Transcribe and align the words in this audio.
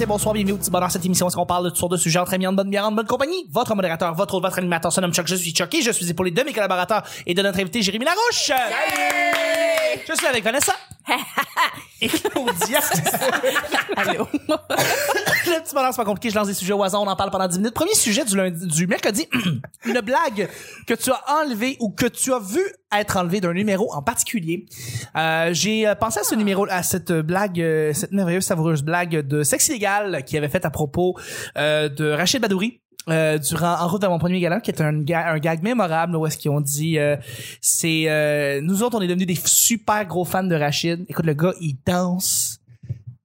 matin, 0.00 0.12
bonsoir, 0.12 0.32
bienvenue 0.32 0.52
au 0.52 0.56
petit 0.56 0.70
bonheur. 0.70 0.90
Cette 0.90 1.04
émission, 1.04 1.26
où 1.26 1.28
est-ce 1.28 1.36
qu'on 1.36 1.44
parle 1.44 1.64
de 1.64 1.68
toutes 1.68 1.78
sortes 1.78 1.92
de 1.92 1.96
sujets 1.98 2.18
entre 2.18 2.32
amis, 2.32 2.46
en 2.46 2.52
bonne 2.52 2.70
bière, 2.70 2.86
en 2.86 2.92
bonne 2.92 3.06
compagnie? 3.06 3.46
Votre 3.50 3.74
modérateur, 3.74 4.14
votre 4.14 4.34
autre, 4.34 4.46
votre 4.46 4.58
animateur, 4.58 4.92
son 4.92 5.02
nom 5.02 5.12
Chuck, 5.12 5.26
je 5.26 5.34
suis 5.34 5.50
Chuck 5.52 5.74
et 5.74 5.82
je 5.82 5.90
suis 5.90 6.08
épaulé 6.08 6.30
de 6.30 6.42
mes 6.42 6.52
collaborateurs 6.52 7.02
et 7.26 7.34
de 7.34 7.42
notre 7.42 7.60
invité 7.60 7.82
Jérémy 7.82 8.06
Larouche. 8.06 8.50
Je 10.08 10.14
suis 10.14 10.26
avec 10.26 10.42
Vanessa. 10.42 10.72
Et 12.00 12.08
Claudia. 12.08 12.80
Allô? 13.96 14.26
Le 14.32 15.62
petit 15.62 15.74
bonheur, 15.74 15.92
c'est 15.92 15.96
pas 15.96 16.04
compliqué, 16.04 16.30
je 16.30 16.34
lance 16.36 16.48
des 16.48 16.54
sujets 16.54 16.72
au 16.72 16.82
hasard, 16.82 17.02
on 17.02 17.06
en 17.06 17.16
parle 17.16 17.30
pendant 17.30 17.48
10 17.48 17.58
minutes. 17.58 17.74
Premier 17.74 17.94
sujet 17.94 18.24
du 18.24 18.36
lundi, 18.36 18.66
du 18.66 18.86
mercredi. 18.86 19.28
Une 19.84 20.00
blague 20.00 20.48
que 20.86 20.94
tu 20.94 21.10
as 21.10 21.22
enlevée 21.42 21.76
ou 21.80 21.90
que 21.90 22.06
tu 22.06 22.32
as 22.32 22.38
vu 22.38 22.62
être 22.92 23.16
enlevée 23.16 23.40
d'un 23.40 23.52
numéro 23.52 23.92
en 23.92 24.02
particulier. 24.02 24.66
Euh, 25.16 25.50
j'ai 25.52 25.92
pensé 26.00 26.20
à 26.20 26.24
ce 26.24 26.34
numéro, 26.34 26.66
à 26.68 26.82
cette 26.82 27.12
blague, 27.12 27.60
euh, 27.60 27.92
cette 27.92 28.12
merveilleuse, 28.12 28.44
savoureuse 28.44 28.82
blague 28.82 29.26
de 29.26 29.42
sexe 29.42 29.68
illégal 29.68 30.24
qui 30.24 30.36
avait 30.36 30.48
fait 30.48 30.64
à 30.64 30.70
propos 30.70 31.16
euh, 31.56 31.88
de 31.88 32.10
Rachid 32.10 32.40
Badouri. 32.40 32.80
Euh, 33.10 33.38
durant 33.38 33.80
en 33.80 33.88
route 33.88 34.00
vers 34.00 34.10
mon 34.10 34.18
premier 34.18 34.40
galant 34.40 34.60
qui 34.60 34.70
est 34.70 34.80
un, 34.80 35.04
un 35.08 35.38
gag 35.38 35.62
mémorable 35.62 36.14
où 36.16 36.26
est-ce 36.26 36.36
qu'ils 36.36 36.50
ont 36.50 36.60
dit 36.60 36.98
euh, 36.98 37.16
c'est 37.60 38.04
euh, 38.08 38.60
nous 38.60 38.82
autres 38.82 38.98
on 38.98 39.00
est 39.00 39.08
devenus 39.08 39.26
des 39.26 39.38
super 39.44 40.04
gros 40.04 40.24
fans 40.24 40.44
de 40.44 40.54
Rachid. 40.54 41.04
Écoute 41.08 41.26
le 41.26 41.34
gars 41.34 41.54
il 41.60 41.76
danse 41.84 42.60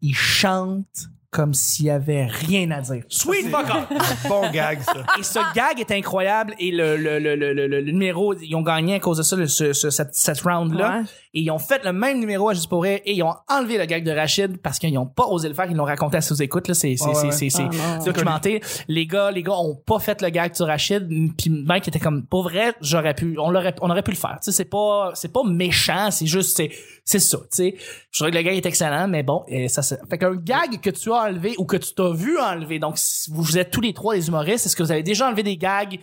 il 0.01 0.15
chante 0.15 1.09
comme 1.35 1.53
s'il 1.53 1.87
y 1.87 1.89
avait 1.89 2.25
rien 2.27 2.71
à 2.71 2.79
dire. 2.79 3.03
Sweet 3.09 3.49
fuck 3.49 3.65
off! 3.69 4.25
Bon 4.29 4.49
gag, 4.51 4.79
ça. 4.81 4.93
et 5.19 5.23
ce 5.23 5.39
gag 5.53 5.79
est 5.79 5.91
incroyable 5.91 6.55
et 6.59 6.71
le, 6.71 6.95
le, 6.95 7.19
le, 7.19 7.35
le, 7.35 7.53
le- 7.53 7.67
le 7.67 7.81
numéro 7.81 8.33
ils 8.35 8.55
ont 8.55 8.61
gagné 8.61 8.95
à 8.95 8.99
cause 8.99 9.17
de 9.17 9.23
ça 9.23 9.35
le- 9.35 9.47
ce, 9.47 9.73
ce- 9.73 9.89
cette, 9.89 10.15
cette 10.15 10.39
round 10.41 10.73
là 10.73 10.99
Ouais. 10.99 11.03
et 11.33 11.41
ils 11.41 11.51
ont 11.51 11.59
fait 11.59 11.83
le 11.83 11.91
même 11.91 12.19
numéro 12.19 12.47
à 12.49 12.53
juste 12.53 12.69
pour 12.69 12.83
rire 12.83 12.99
et 13.05 13.13
ils 13.13 13.23
ont 13.23 13.33
enlevé 13.49 13.77
le 13.77 13.85
gag 13.85 14.03
de 14.05 14.11
Rachid 14.11 14.57
parce 14.61 14.79
qu'ils 14.79 14.97
ont 14.97 15.05
pas 15.05 15.25
osé 15.25 15.49
le 15.49 15.53
faire. 15.55 15.65
Ils 15.69 15.75
l'ont 15.75 15.83
raconté 15.83 16.15
à 16.17 16.21
sous 16.21 16.41
écoute 16.41 16.67
là. 16.69 16.73
C'est 16.73 16.95
c'est 16.95 17.05
Ouais, 17.07 17.13
c'est 17.15 17.25
ouais. 17.25 17.31
c'est 17.31 17.49
c'est 17.49 17.63
Ah, 17.83 17.99
documenté. 18.05 18.61
Les 18.87 19.05
gars 19.05 19.31
les 19.31 19.43
gars 19.43 19.57
ont 19.57 19.75
pas 19.75 19.99
fait 19.99 20.21
le 20.21 20.29
gag 20.29 20.55
sur 20.55 20.67
Rachid 20.67 21.07
puis 21.37 21.49
Mike 21.49 21.87
était 21.89 21.99
comme 21.99 22.25
pour 22.25 22.43
vrai 22.43 22.73
j'aurais 22.81 23.13
pu 23.13 23.37
on 23.39 23.49
l'aurait 23.49 23.75
on 23.81 23.89
aurait 23.89 24.03
pu 24.03 24.11
le 24.11 24.17
faire. 24.17 24.37
Tu 24.41 24.51
sais 24.51 24.57
c'est 24.57 24.69
pas 24.69 25.11
c'est 25.15 25.33
pas 25.33 25.41
méchant 25.45 26.11
c'est 26.11 26.27
juste 26.27 26.55
c'est 26.55 26.71
c'est 27.03 27.19
ça 27.19 27.37
tu 27.37 27.45
sais. 27.51 27.75
Je 28.11 28.19
trouvais 28.19 28.31
que 28.31 28.37
le 28.37 28.43
gag 28.43 28.55
est 28.55 28.65
excellent 28.65 29.07
mais 29.07 29.23
bon 29.23 29.43
et 29.47 29.67
ça 29.67 29.81
c'est 29.81 29.99
fait 30.09 30.17
qu'un 30.17 30.35
gag 30.35 30.79
que 30.81 30.89
tu 30.89 31.11
as 31.11 31.21
enlevé 31.25 31.55
ou 31.57 31.65
que 31.65 31.77
tu 31.77 31.93
t'as 31.93 32.11
vu 32.13 32.37
enlever. 32.39 32.79
Donc 32.79 32.97
si 32.97 33.29
vous 33.31 33.57
êtes 33.57 33.71
tous 33.71 33.81
les 33.81 33.93
trois 33.93 34.15
des 34.15 34.27
humoristes 34.27 34.65
est-ce 34.65 34.75
que 34.75 34.83
vous 34.83 34.91
avez 34.91 35.03
déjà 35.03 35.27
enlevé 35.27 35.43
des 35.43 35.57
gags 35.57 35.99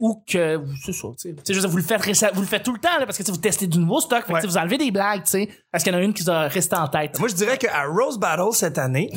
ou 0.00 0.22
que 0.26 0.60
c'est 0.84 0.92
ça 0.92 1.08
tu 1.20 1.34
sais. 1.44 1.66
Vous 1.66 1.76
le 1.76 1.82
faites 1.82 2.34
vous 2.34 2.40
le 2.40 2.46
faites 2.46 2.62
tout 2.64 2.72
le 2.72 2.80
temps 2.80 2.98
là, 2.98 3.06
parce 3.06 3.16
que 3.16 3.30
vous 3.30 3.36
testez 3.36 3.66
du 3.68 3.78
nouveau 3.78 4.00
stock 4.00 4.20
fait 4.26 4.32
que, 4.32 4.38
Ouais. 4.38 4.46
vous 4.46 4.56
enlevez 4.58 4.76
des 4.78 4.90
blagues 4.90 5.22
tu 5.22 5.30
sais 5.30 5.48
est-ce 5.74 5.84
qu'il 5.84 5.92
y 5.92 5.96
en 5.96 5.98
a 5.98 6.02
une 6.02 6.14
qui 6.14 6.22
va 6.22 6.48
rester 6.48 6.76
en 6.76 6.86
tête? 6.88 7.18
Moi, 7.18 7.28
je 7.28 7.34
dirais 7.34 7.58
qu'à 7.58 7.84
Rose 7.84 8.18
Battle 8.18 8.52
cette 8.52 8.78
année, 8.78 9.10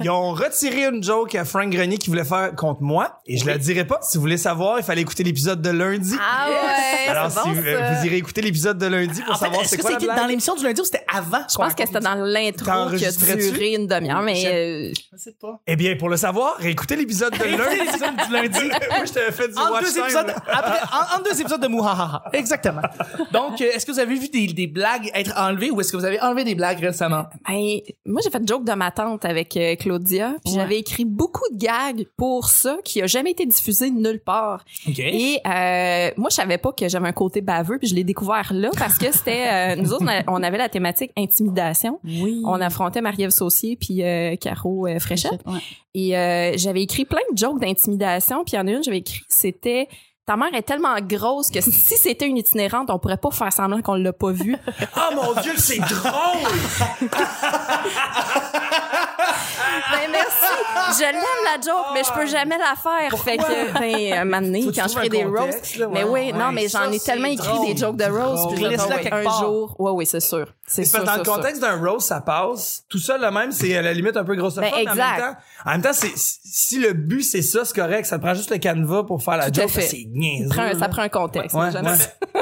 ils 0.00 0.10
ont 0.10 0.32
retiré 0.32 0.86
une 0.86 1.02
joke 1.02 1.34
à 1.34 1.44
Frank 1.44 1.70
Grenier 1.70 1.96
qui 1.98 2.10
voulait 2.10 2.24
faire 2.24 2.54
contre 2.56 2.82
moi. 2.82 3.20
Et 3.26 3.36
je 3.36 3.46
la 3.46 3.56
dirai 3.58 3.86
pas. 3.86 4.00
Si 4.02 4.18
vous 4.18 4.22
voulez 4.22 4.36
savoir, 4.36 4.78
il 4.78 4.84
fallait 4.84 5.02
écouter 5.02 5.22
l'épisode 5.22 5.62
de 5.62 5.70
lundi. 5.70 6.14
Ah 6.20 6.48
ouais, 6.48 7.08
Alors, 7.08 7.30
c'est 7.30 7.40
si 7.40 7.48
bon, 7.48 7.54
vous, 7.54 7.62
ça. 7.62 7.92
vous 7.92 8.06
irez 8.06 8.16
écouter 8.16 8.42
l'épisode 8.42 8.78
de 8.78 8.86
lundi 8.86 9.22
pour 9.22 9.34
en 9.34 9.38
fait, 9.38 9.44
savoir 9.44 9.60
est-ce 9.62 9.70
c'est 9.70 9.76
que 9.76 9.82
quoi 9.82 9.98
la 9.98 10.14
dans 10.16 10.26
l'émission 10.26 10.54
du 10.56 10.64
lundi 10.64 10.80
ou 10.80 10.84
c'était 10.84 11.04
avant? 11.12 11.42
Je 11.48 11.56
pense 11.56 11.74
que 11.74 11.86
c'était 11.86 12.00
dans 12.00 12.14
l'intro 12.14 12.96
qui 12.96 13.06
a 13.06 13.36
duré 13.36 13.74
une 13.74 13.86
demi-heure, 13.86 14.22
mais 14.22 14.44
euh, 14.46 14.92
je 15.12 15.16
sais 15.16 15.36
pas. 15.40 15.60
Eh 15.66 15.76
bien, 15.76 15.96
pour 15.96 16.08
le 16.08 16.16
savoir, 16.16 16.56
réécoutez 16.58 16.96
l'épisode 16.96 17.32
de 17.38 17.44
lundi. 17.44 17.76
l'épisode 17.78 18.16
du 18.26 18.32
lundi. 18.32 18.68
Moi, 18.90 19.04
je 19.06 19.12
t'avais 19.12 19.32
fait 19.32 19.48
du 19.48 19.56
en 19.56 19.70
watch 19.70 19.84
deux 19.84 19.92
time, 19.92 20.02
épisodes 20.04 20.34
après 20.50 20.80
en, 20.92 21.18
en 21.20 21.22
deux 21.22 21.40
épisodes 21.40 21.60
de 21.62 21.68
Mouhahaha. 21.68 22.24
Exactement. 22.32 22.82
Donc 23.32 23.60
euh, 23.60 23.66
est-ce 23.72 23.86
que 23.86 23.92
vous 23.92 24.00
avez 24.00 24.14
vu 24.16 24.28
des, 24.28 24.48
des 24.48 24.66
blagues 24.66 25.10
être 25.14 25.32
enlevées 25.38 25.70
ou 25.70 25.80
est-ce 25.80 25.91
que 25.92 25.96
vous 25.96 26.04
avez 26.04 26.20
enlevé 26.20 26.44
des 26.44 26.54
blagues 26.54 26.80
récemment 26.80 27.24
ben, 27.48 27.78
moi 28.06 28.20
j'ai 28.24 28.30
fait 28.30 28.46
joke 28.48 28.64
de 28.64 28.72
ma 28.72 28.90
tante 28.90 29.24
avec 29.24 29.56
euh, 29.56 29.76
Claudia, 29.76 30.34
puis 30.44 30.52
Ouais. 30.54 30.60
j'avais 30.60 30.78
écrit 30.78 31.04
beaucoup 31.04 31.44
de 31.52 31.58
gags 31.58 32.06
pour 32.16 32.48
ça 32.48 32.76
qui 32.84 33.00
a 33.02 33.06
jamais 33.06 33.30
été 33.32 33.46
diffusé 33.46 33.90
nulle 33.90 34.20
part. 34.24 34.64
Et 34.98 35.38
euh, 35.46 36.10
moi 36.16 36.30
je 36.30 36.34
savais 36.36 36.58
pas 36.58 36.72
que 36.72 36.88
j'avais 36.88 37.08
un 37.08 37.12
côté 37.12 37.40
baveux, 37.40 37.78
puis 37.78 37.88
je 37.88 37.94
l'ai 37.94 38.04
découvert 38.04 38.52
là 38.52 38.70
parce 38.78 38.98
que 38.98 39.12
c'était 39.12 39.46
euh, 39.52 39.76
nous 39.76 39.92
autres 39.92 40.04
on 40.28 40.42
avait 40.42 40.58
la 40.58 40.68
thématique 40.68 41.10
intimidation. 41.16 42.00
Oui. 42.04 42.42
On 42.44 42.60
affrontait 42.60 43.00
Marie-Ève 43.00 43.30
Saucier 43.30 43.76
puis 43.76 44.02
euh, 44.02 44.36
Caro 44.36 44.86
euh, 44.86 44.98
Fréchette. 44.98 45.40
Ouais. 45.46 45.60
Et 45.94 46.16
euh, 46.16 46.52
j'avais 46.56 46.82
écrit 46.82 47.04
plein 47.04 47.20
de 47.32 47.36
jokes 47.38 47.60
d'intimidation. 47.60 48.44
Puis 48.44 48.54
il 48.54 48.56
y 48.56 48.58
en 48.60 48.66
a 48.66 48.70
une, 48.70 48.82
j'avais 48.82 48.98
écrit, 48.98 49.20
c'était 49.28 49.88
ta 50.24 50.36
mère 50.36 50.54
est 50.54 50.62
tellement 50.62 50.94
grosse 51.00 51.50
que 51.50 51.60
si 51.60 51.96
c'était 51.96 52.26
une 52.26 52.36
itinérante, 52.36 52.90
on 52.90 52.98
pourrait 52.98 53.16
pas 53.16 53.30
faire 53.30 53.52
semblant 53.52 53.82
qu'on 53.82 53.94
l'a 53.94 54.12
pas 54.12 54.32
vue. 54.32 54.56
Oh 54.96 55.14
mon 55.14 55.40
Dieu, 55.40 55.52
c'est 55.56 55.80
drôle! 55.80 56.52
ben 59.90 60.10
merci, 60.10 60.31
je 60.98 61.02
l'aime 61.02 61.22
la 61.44 61.60
joke, 61.60 61.86
mais 61.94 62.02
je 62.04 62.12
peux 62.12 62.26
jamais 62.26 62.58
la 62.58 62.74
faire. 62.76 63.18
Fait 63.22 63.36
que 63.36 63.78
ben 63.78 64.18
un 64.18 64.24
moment 64.24 64.40
donné, 64.40 64.64
quand 64.74 64.88
je 64.88 64.98
un 64.98 65.08
des 65.08 65.24
roasts, 65.24 65.76
là, 65.76 65.88
mais 65.92 66.04
ouais. 66.04 66.30
oui, 66.30 66.32
non, 66.32 66.52
mais 66.52 66.68
j'en 66.68 66.90
ai 66.90 66.98
tellement 66.98 67.28
écrit 67.28 67.46
drôle. 67.46 67.66
des 67.66 67.76
jokes 67.76 67.96
de 67.96 68.04
roast. 68.04 68.54
Puis 68.54 68.64
Laisse-la 68.64 68.86
dire, 68.86 69.00
quelque 69.00 69.14
un 69.14 69.24
part. 69.24 69.40
jour, 69.40 69.76
ouais, 69.78 69.90
oui, 69.92 70.06
c'est 70.06 70.20
sûr, 70.20 70.46
c'est 70.66 70.84
sûr, 70.84 71.04
dans 71.04 71.16
le 71.16 71.24
contexte 71.24 71.60
d'un 71.60 71.78
roast, 71.78 72.08
ça 72.08 72.20
passe. 72.20 72.84
Tout 72.88 72.98
ça, 72.98 73.18
le 73.18 73.30
même, 73.30 73.52
c'est 73.52 73.76
à 73.76 73.82
la 73.82 73.92
limite 73.92 74.16
un 74.16 74.24
peu 74.24 74.34
grossophobe. 74.34 74.70
Ben, 74.70 74.84
mais 74.84 74.90
en 74.90 74.94
même 74.94 75.04
exact. 75.04 75.20
temps, 75.20 75.36
en 75.64 75.70
même 75.72 75.82
temps, 75.82 75.92
c'est, 75.92 76.12
si 76.16 76.78
le 76.78 76.92
but 76.92 77.22
c'est 77.22 77.42
ça, 77.42 77.64
c'est 77.64 77.74
correct. 77.74 78.04
Ça 78.06 78.18
te 78.18 78.22
prend 78.22 78.34
juste 78.34 78.50
le 78.50 78.58
canevas 78.58 79.04
pour 79.04 79.22
faire 79.22 79.36
la 79.36 79.50
Tout 79.50 79.60
joke. 79.60 79.70
C'est 79.70 80.06
niaiseux. 80.10 80.58
Un- 80.58 80.72
ça 80.72 80.78
là. 80.78 80.88
prend 80.88 81.02
un 81.02 81.08
contexte. 81.08 81.56
Ouais. 81.56 81.68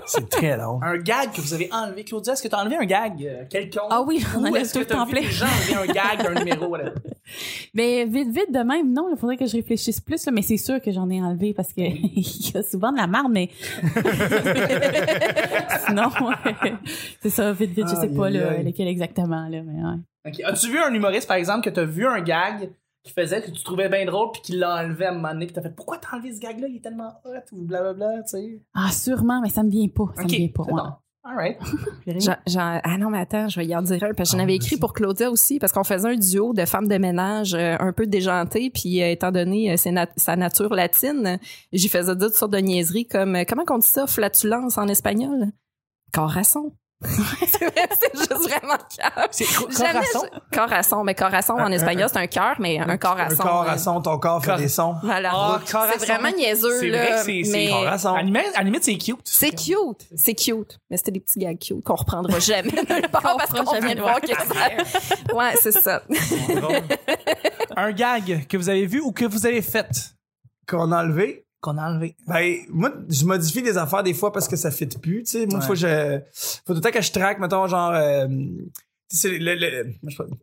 C'est 0.06 0.28
très 0.28 0.56
long. 0.56 0.80
un 0.82 0.96
gag 0.98 1.32
que 1.32 1.40
vous 1.40 1.54
avez 1.54 1.68
enlevé 1.72 2.04
Claudia 2.04 2.32
est-ce 2.32 2.42
que 2.42 2.48
tu 2.48 2.54
as 2.54 2.58
enlevé 2.58 2.76
un 2.76 2.84
gag 2.84 3.24
euh, 3.24 3.44
quelconque? 3.48 3.88
Ah 3.90 4.02
oui, 4.02 4.24
on 4.34 4.40
ou 4.40 4.46
enlève 4.48 4.62
est-ce 4.62 4.72
tout 4.78 4.84
que 4.84 4.94
le 4.94 5.20
des 5.20 5.30
gens 5.30 5.46
enlever 5.46 5.90
un 5.90 5.92
gag 5.92 6.22
d'un 6.22 6.34
numéro? 6.34 6.76
Mais 7.74 8.04
vite, 8.10 8.28
vite 8.28 8.52
de 8.52 8.58
même, 8.58 8.92
non, 8.92 9.08
il 9.10 9.16
faudrait 9.16 9.36
que 9.36 9.46
je 9.46 9.56
réfléchisse 9.56 10.00
plus, 10.00 10.24
là, 10.26 10.32
mais 10.32 10.42
c'est 10.42 10.56
sûr 10.56 10.80
que 10.80 10.90
j'en 10.90 11.08
ai 11.10 11.22
enlevé 11.22 11.54
parce 11.54 11.72
que 11.72 11.80
il 11.82 12.50
y 12.54 12.56
a 12.56 12.62
souvent 12.62 12.92
de 12.92 12.96
la 12.98 13.06
marde, 13.06 13.32
mais 13.32 13.48
sinon, 15.86 16.10
c'est 17.20 17.30
ça, 17.30 17.52
vite, 17.52 17.70
vite, 17.70 17.88
je 17.88 17.94
sais 17.94 18.14
pas 18.14 18.30
là, 18.30 18.62
lequel 18.62 18.88
exactement, 18.88 19.48
là, 19.48 19.62
mais 19.62 19.82
ouais. 19.82 19.96
Ok. 20.26 20.40
As-tu 20.44 20.70
vu 20.70 20.78
un 20.78 20.92
humoriste, 20.92 21.28
par 21.28 21.36
exemple, 21.36 21.64
que 21.64 21.70
t'as 21.70 21.84
vu 21.84 22.06
un 22.06 22.20
gag 22.20 22.72
qui 23.02 23.12
faisait 23.12 23.40
que 23.40 23.50
tu 23.50 23.62
trouvais 23.62 23.88
bien 23.88 24.04
drôle 24.04 24.30
puis 24.32 24.42
qu'il 24.42 24.58
l'a 24.58 24.84
enlevé 24.84 25.06
à 25.06 25.10
un 25.10 25.14
moment 25.14 25.32
donné 25.32 25.46
puis 25.46 25.54
t'as 25.54 25.62
fait 25.62 25.74
pourquoi 25.74 25.96
t'as 25.96 26.16
enlevé 26.16 26.34
ce 26.34 26.40
gag-là? 26.40 26.68
Il 26.68 26.76
est 26.76 26.80
tellement 26.80 27.14
hot 27.24 27.30
ou 27.52 27.62
blablabla 27.64 28.22
tu 28.24 28.28
sais 28.28 28.60
Ah, 28.74 28.90
sûrement, 28.92 29.40
mais 29.40 29.48
ça 29.48 29.62
me 29.62 29.70
vient 29.70 29.88
pas, 29.88 30.04
ça 30.14 30.24
me 30.24 30.28
vient 30.28 30.48
pas. 30.48 30.64
ouais. 30.64 30.82
Bon. 31.24 31.30
alright 31.30 31.58
J'en- 32.06 32.36
j'en- 32.46 32.80
ah 32.82 32.98
non, 32.98 33.10
mais 33.10 33.18
attends, 33.18 33.48
je 33.48 33.60
vais 33.60 33.66
y 33.66 33.76
en 33.76 33.82
dire 33.82 34.02
un. 34.02 34.14
Parce 34.14 34.30
que 34.30 34.36
j'en 34.36 34.40
Ah, 34.40 34.44
avais 34.44 34.56
écrit 34.56 34.76
pour 34.78 34.92
Claudia 34.92 35.30
aussi, 35.30 35.58
parce 35.58 35.72
qu'on 35.72 35.84
faisait 35.84 36.08
un 36.08 36.16
duo 36.16 36.52
de 36.54 36.64
femmes 36.64 36.88
de 36.88 36.96
ménage 36.98 37.54
euh, 37.54 37.76
un 37.78 37.92
peu 37.92 38.06
déjantées, 38.06 38.70
puis 38.70 39.02
euh, 39.02 39.10
étant 39.10 39.30
donné 39.30 39.72
euh, 39.72 39.90
nat- 39.92 40.08
sa 40.16 40.36
nature 40.36 40.74
latine, 40.74 41.38
j'y 41.72 41.88
faisais 41.88 42.16
dire 42.16 42.26
toutes 42.28 42.36
sortes 42.36 42.52
de 42.52 42.58
niaiseries 42.58 43.06
comme, 43.06 43.36
comment 43.48 43.64
on 43.70 43.78
dit 43.78 43.86
ça, 43.86 44.06
flatulence 44.06 44.76
en 44.78 44.88
espagnol? 44.88 45.46
Corazon. 46.12 46.72
c'est 47.06 47.64
vrai, 47.64 47.88
c'est 47.98 48.14
juste 48.14 48.32
vraiment 48.48 48.76
calme. 48.94 49.28
c'est 49.30 49.46
corazon 49.46 50.22
je- 50.52 50.56
Corazon, 50.56 51.02
mais 51.04 51.14
corazon 51.14 51.54
en 51.54 51.60
Un- 51.60 51.72
espagnol, 51.72 52.08
c'est 52.12 52.18
un 52.18 52.26
cœur, 52.26 52.56
mais 52.58 52.78
un 52.78 52.98
corazon. 52.98 53.40
Un 53.42 53.46
corps 53.46 53.64
euh, 53.66 53.70
à 53.72 53.78
son, 53.78 54.02
ton 54.02 54.18
corps 54.18 54.40
fait 54.42 54.48
Cor- 54.50 54.58
des 54.58 54.68
sons. 54.68 54.94
Voilà. 55.02 55.30
Corazon. 55.70 55.92
c'est 55.98 56.06
vraiment 56.06 56.30
niaiseux, 56.36 56.78
c'est 56.78 56.88
là. 56.88 56.98
vrai 56.98 57.10
que 57.12 57.24
c'est 57.24 57.42
c'est 57.44 57.52
mais 57.52 57.68
Corazon. 57.70 58.12
à 58.14 58.16
la 58.18 58.22
limite- 58.22 58.54
à 58.54 58.58
la 58.58 58.64
limite 58.64 58.84
c'est 58.84 58.98
cute 58.98 59.18
c'est 59.24 59.50
cute. 59.50 60.06
C'est 60.14 60.34
cute. 60.34 60.78
Mais 60.90 60.98
c'était 60.98 61.12
des 61.12 61.20
petits 61.20 61.38
gags 61.38 61.58
cute 61.58 61.82
qu'on 61.84 61.94
reprendra 61.94 62.38
jamais 62.38 62.70
nulle 62.70 63.08
part 63.10 63.36
parce 63.38 63.50
qu'on 63.50 63.64
jamais 63.72 63.86
vient 63.86 63.94
de 63.96 64.00
voir 64.02 64.20
que 64.20 64.28
ça. 64.28 65.34
Ouais, 65.34 65.54
c'est 65.60 65.72
ça. 65.72 66.02
un 67.76 67.92
gag 67.92 68.46
que 68.46 68.56
vous 68.56 68.68
avez 68.68 68.84
vu 68.86 69.00
ou 69.00 69.12
que 69.12 69.24
vous 69.24 69.46
avez 69.46 69.62
fait? 69.62 70.14
Qu'on 70.68 70.92
a 70.92 71.02
enlevé? 71.02 71.46
Qu'on 71.60 71.76
a 71.78 71.90
enlevé 71.90 72.16
Ben, 72.26 72.56
moi, 72.70 72.92
je 73.08 73.24
modifie 73.24 73.62
des 73.62 73.76
affaires 73.78 74.02
des 74.02 74.14
fois 74.14 74.32
parce 74.32 74.48
que 74.48 74.56
ça 74.56 74.70
fit 74.70 74.86
plus, 74.86 75.24
tu 75.24 75.30
sais. 75.32 75.46
Moi, 75.46 75.58
Ouais. 75.60 75.66
faut 75.66 75.72
que 75.74 75.78
je, 75.78 76.20
faut 76.66 76.72
tout 76.72 76.74
le 76.74 76.80
temps 76.80 76.90
que 76.90 77.02
je 77.02 77.12
traque, 77.12 77.38
mettons, 77.38 77.66
genre, 77.66 77.92
euh, 77.92 78.26
tu 78.28 79.16
sais, 79.16 79.28
c'est 79.30 79.38
le, 79.38 79.54
le- 79.54 79.84
moi, 80.02 80.08
je 80.08 80.10
sais 80.10 80.16
pas. 80.16 80.28
Tu 80.28 80.36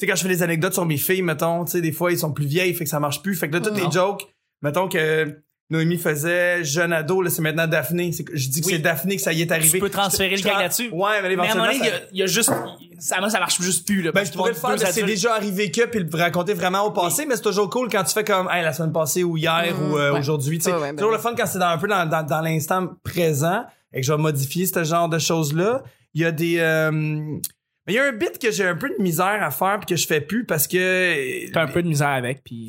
sais, 0.00 0.06
quand 0.06 0.16
je 0.16 0.22
fais 0.22 0.28
des 0.28 0.42
anecdotes 0.42 0.72
sur 0.74 0.84
mes 0.84 0.96
filles, 0.96 1.22
mettons, 1.22 1.64
tu 1.64 1.72
sais, 1.72 1.80
des 1.80 1.92
fois, 1.92 2.10
ils 2.12 2.18
sont 2.18 2.32
plus 2.32 2.46
vieilles, 2.46 2.74
fait 2.74 2.84
que 2.84 2.90
ça 2.90 3.00
marche 3.00 3.22
plus. 3.22 3.36
Fait 3.36 3.48
que 3.48 3.54
là, 3.54 3.60
toutes 3.60 3.76
Non. 3.78 3.84
les 3.86 3.90
jokes, 3.92 4.26
mettons 4.62 4.88
que 4.88 5.42
Noémie 5.70 5.96
faisait 5.96 6.62
jeune 6.62 6.92
ado, 6.92 7.22
là, 7.22 7.30
c'est 7.30 7.40
maintenant 7.40 7.66
Daphné. 7.66 8.12
C'est 8.12 8.24
je 8.34 8.48
dis 8.50 8.60
que 8.60 8.66
Oui. 8.66 8.72
c'est 8.74 8.78
Daphné 8.80 9.16
que 9.16 9.22
ça 9.22 9.32
y 9.32 9.40
est 9.40 9.50
arrivé. 9.50 9.70
tu 9.70 9.78
peux 9.78 9.88
transférer 9.90 10.36
Je- 10.36 10.44
le 10.44 10.50
tra- 10.50 10.58
là-dessus 10.60 10.90
Ouais, 10.92 11.22
mais 11.22 11.34
mais 11.36 11.48
à 11.48 11.52
un 11.52 11.54
moment 11.54 11.66
donné 11.66 11.78
il 11.78 11.84
y 11.86 11.88
a- 11.88 12.00
il 12.12 12.18
y, 12.18 12.22
a 12.22 12.26
juste 12.26 12.52
ça 12.98 13.18
moi 13.18 13.30
ça 13.30 13.40
marche 13.40 13.60
juste 13.62 13.86
plus 13.86 14.02
là 14.02 14.12
ben, 14.12 14.24
je 14.26 14.32
pourrais 14.32 14.50
le 14.50 14.56
faire, 14.56 14.70
mais 14.78 14.92
c'est 14.92 15.02
déjà 15.04 15.34
arrivé 15.34 15.70
que, 15.70 15.86
puis 15.86 16.00
le 16.00 16.08
raconter 16.18 16.52
vraiment 16.52 16.82
au 16.86 16.90
passé, 16.90 17.24
mais 17.26 17.36
c'est 17.36 17.42
toujours 17.42 17.70
cool 17.70 17.88
quand 17.90 18.04
tu 18.04 18.12
fais 18.12 18.24
comme, 18.24 18.48
hey, 18.52 18.62
la 18.62 18.72
semaine 18.74 18.92
passée 18.92 19.24
ou 19.24 19.36
hier 19.38 19.74
ou 19.80 19.96
euh, 19.96 20.12
ouais. 20.12 20.18
aujourd'hui, 20.18 20.58
tu 20.58 20.64
sais. 20.64 20.72
Ouais, 20.74 20.80
ben 20.92 20.96
toujours 20.96 21.12
le 21.12 21.18
fun 21.18 21.34
quand 21.36 21.46
c'est 21.46 21.58
dans, 21.58 21.68
un 21.68 21.78
peu 21.78 21.88
dans, 21.88 22.06
dans, 22.08 22.22
dans 22.24 22.40
l'instant 22.42 22.88
présent 23.02 23.64
et 23.94 24.00
que 24.02 24.06
je 24.06 24.12
vais 24.12 24.18
modifier 24.18 24.66
ce 24.66 24.84
genre 24.84 25.08
de 25.08 25.18
choses-là. 25.18 25.82
Il 26.12 26.20
y 26.20 26.24
a 26.26 26.30
des, 26.30 26.58
euh, 26.58 26.90
mais 26.92 27.40
il 27.88 27.94
y 27.94 27.98
a 27.98 28.04
un 28.04 28.12
bit 28.12 28.38
que 28.38 28.50
j'ai 28.52 28.66
un 28.66 28.76
peu 28.76 28.88
de 28.90 29.02
misère 29.02 29.42
à 29.42 29.50
faire 29.50 29.78
puis 29.80 29.94
que 29.94 29.96
je 29.96 30.06
fais 30.06 30.20
plus 30.20 30.44
parce 30.44 30.66
que 30.68 31.50
t'as 31.52 31.62
un 31.62 31.66
peu 31.68 31.82
de 31.82 31.88
misère 31.88 32.08
avec 32.08 32.44
puis 32.44 32.68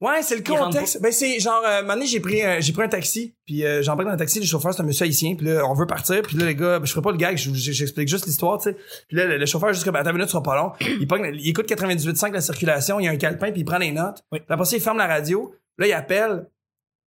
Ouais, 0.00 0.22
c'est 0.22 0.36
le 0.36 0.42
contexte. 0.42 1.02
Ben 1.02 1.12
c'est 1.12 1.38
genre 1.40 1.62
euh, 1.66 1.82
un 1.86 2.04
j'ai 2.06 2.20
pris 2.20 2.42
un, 2.42 2.58
j'ai 2.60 2.72
pris 2.72 2.82
un 2.84 2.88
taxi, 2.88 3.34
puis 3.44 3.64
euh, 3.66 3.82
j'embarque 3.82 4.08
dans 4.08 4.14
un 4.14 4.18
taxi, 4.18 4.40
le 4.40 4.46
chauffeur 4.46 4.72
c'est 4.72 4.80
un 4.80 4.86
monsieur 4.86 5.04
haïtien, 5.04 5.34
puis 5.34 5.46
là 5.46 5.62
on 5.66 5.74
veut 5.74 5.86
partir, 5.86 6.22
puis 6.22 6.36
là 6.38 6.46
les 6.46 6.54
gars, 6.54 6.78
ben, 6.78 6.86
je 6.86 6.90
ferai 6.92 7.02
pas 7.02 7.10
le 7.10 7.18
gag, 7.18 7.36
je- 7.36 7.52
je- 7.52 7.72
j'explique 7.72 8.08
juste 8.08 8.24
l'histoire, 8.26 8.56
tu 8.58 8.70
sais. 8.70 8.76
Puis 9.08 9.16
là 9.18 9.26
le, 9.26 9.36
le 9.36 9.44
chauffeur 9.46 9.70
comme 9.84 9.96
attends 9.96 10.10
une 10.10 10.16
minute, 10.16 10.30
sera 10.30 10.42
pas 10.42 10.56
long. 10.56 10.72
Il, 11.00 11.06
pogne- 11.06 11.34
il 11.38 11.48
écoute 11.50 11.68
98.5 11.68 12.32
la 12.32 12.40
circulation, 12.40 12.98
il 12.98 13.04
y 13.04 13.08
a 13.08 13.10
un 13.10 13.16
calepin, 13.16 13.50
puis 13.52 13.60
il 13.60 13.64
prend 13.64 13.76
les 13.78 13.92
notes. 13.92 14.24
Oui. 14.32 14.38
Puis 14.38 14.46
après 14.48 14.64
ça 14.64 14.76
il 14.76 14.82
ferme 14.82 14.96
la 14.98 15.06
radio, 15.06 15.54
là 15.76 15.86
il 15.86 15.92
appelle. 15.92 16.46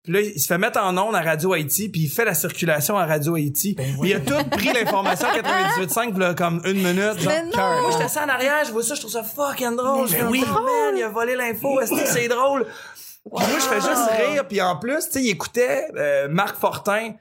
Puis 0.04 0.12
là, 0.12 0.20
il 0.20 0.38
se 0.38 0.48
fait 0.48 0.58
mettre 0.58 0.82
en 0.82 0.98
onde 0.98 1.16
à 1.16 1.22
Radio 1.22 1.54
Haïti, 1.54 1.88
puis 1.88 2.02
il 2.02 2.10
fait 2.10 2.26
la 2.26 2.34
circulation 2.34 2.98
à 2.98 3.06
Radio 3.06 3.36
Haïti. 3.36 3.74
Ben 3.78 3.96
il 4.04 4.14
a 4.14 4.20
tout 4.20 4.50
pris 4.52 4.74
l'information 4.74 5.30
à 5.30 5.38
98.5, 5.38 6.18
là, 6.20 6.34
comme 6.34 6.62
une 6.66 6.84
minute. 6.84 7.20
Genre, 7.20 7.32
Mais 7.32 7.44
non! 7.44 7.82
moi, 7.82 7.92
j'étais 7.92 8.04
assis 8.04 8.20
en 8.20 8.28
arrière, 8.28 8.66
je 8.66 8.74
vois 8.74 8.84
ça, 8.84 8.96
je 8.96 9.00
trouve 9.00 9.14
ça 9.14 9.24
fucking 9.24 9.78
drôle. 9.78 10.10
Je 10.10 10.16
fais, 10.16 10.26
oui. 10.26 10.44
oh, 10.46 10.54
man, 10.56 10.98
il 10.98 11.04
a 11.04 11.08
volé 11.08 11.36
l'info, 11.36 11.80
est-ce 11.80 11.92
que 11.92 12.06
c'est 12.06 12.28
drôle? 12.28 12.66
Puis 12.66 13.32
moi, 13.32 13.60
je 13.60 13.66
fais 13.66 13.76
juste 13.80 14.10
rire, 14.28 14.46
puis 14.46 14.62
en 14.62 14.76
plus, 14.76 15.06
tu 15.06 15.12
sais, 15.12 15.22
il 15.22 15.30
écoutait 15.30 15.88
euh, 15.96 16.28
Marc 16.30 16.58
Fortin, 16.60 17.14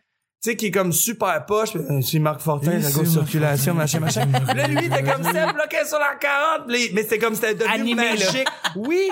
tu 0.43 0.51
sais, 0.51 0.57
qui 0.57 0.67
est 0.67 0.71
comme 0.73 0.93
super 0.93 1.47
poche. 1.47 1.77
Euh, 1.77 2.01
C'est 2.03 2.19
Marc 2.19 2.41
Fortin, 2.41 2.79
la 2.79 2.91
grosse 2.91 3.11
circulation, 3.13 3.75
machin, 3.75 4.01
machin. 4.01 4.27
Là, 4.57 4.67
lui, 4.67 4.87
était 4.87 5.03
comme 5.05 5.23
ça, 5.23 5.53
bloqué 5.53 5.85
sur 5.87 6.01
la 6.01 6.17
40. 6.21 6.67
Puis 6.67 6.79
là, 6.87 6.91
mais 6.95 7.03
c'était 7.05 7.19
comme, 7.21 7.35
c'était 7.37 7.55
devenu 7.55 7.73
Animé, 7.73 7.95
magique. 8.11 8.49
Oui! 8.75 9.09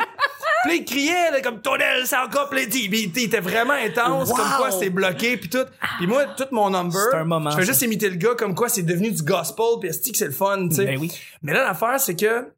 Puis 0.65 0.79
il 0.79 0.85
criait, 0.85 1.31
là, 1.31 1.41
comme, 1.41 1.61
Tonnel, 1.63 2.05
c'est 2.05 2.17
encore. 2.17 2.51
Puis 2.51 2.67
il 2.75 3.19
était 3.19 3.39
vraiment 3.39 3.75
intense, 3.75 4.29
Wow. 4.31 4.37
comme 4.37 4.51
quoi 4.59 4.71
c'est 4.73 4.91
bloqué, 4.91 5.37
puis 5.37 5.49
tout. 5.49 5.65
Puis 5.99 6.07
moi, 6.09 6.25
tout 6.37 6.45
mon 6.51 6.69
number, 6.71 7.01
C'est 7.13 7.19
un 7.19 7.25
moment, 7.25 7.51
je 7.51 7.57
fais 7.59 7.63
ça. 7.65 7.69
juste 7.73 7.83
imiter 7.83 8.11
le 8.11 8.17
gars, 8.17 8.35
comme 8.37 8.57
quoi 8.57 8.69
c'est 8.69 8.83
devenu 8.83 9.13
du 9.13 9.23
gospel, 9.23 9.65
puis 9.81 9.89
est 9.89 10.11
que 10.11 10.19
c'est 10.19 10.25
le 10.27 10.33
fun, 10.33 10.69
tu 10.69 10.75
sais? 10.77 10.85
Ben 10.85 10.99
oui. 10.99 11.13
Mais 11.43 11.53
là, 11.53 11.63
l'affaire, 11.63 12.01
c'est 12.01 12.17
que 12.17 12.49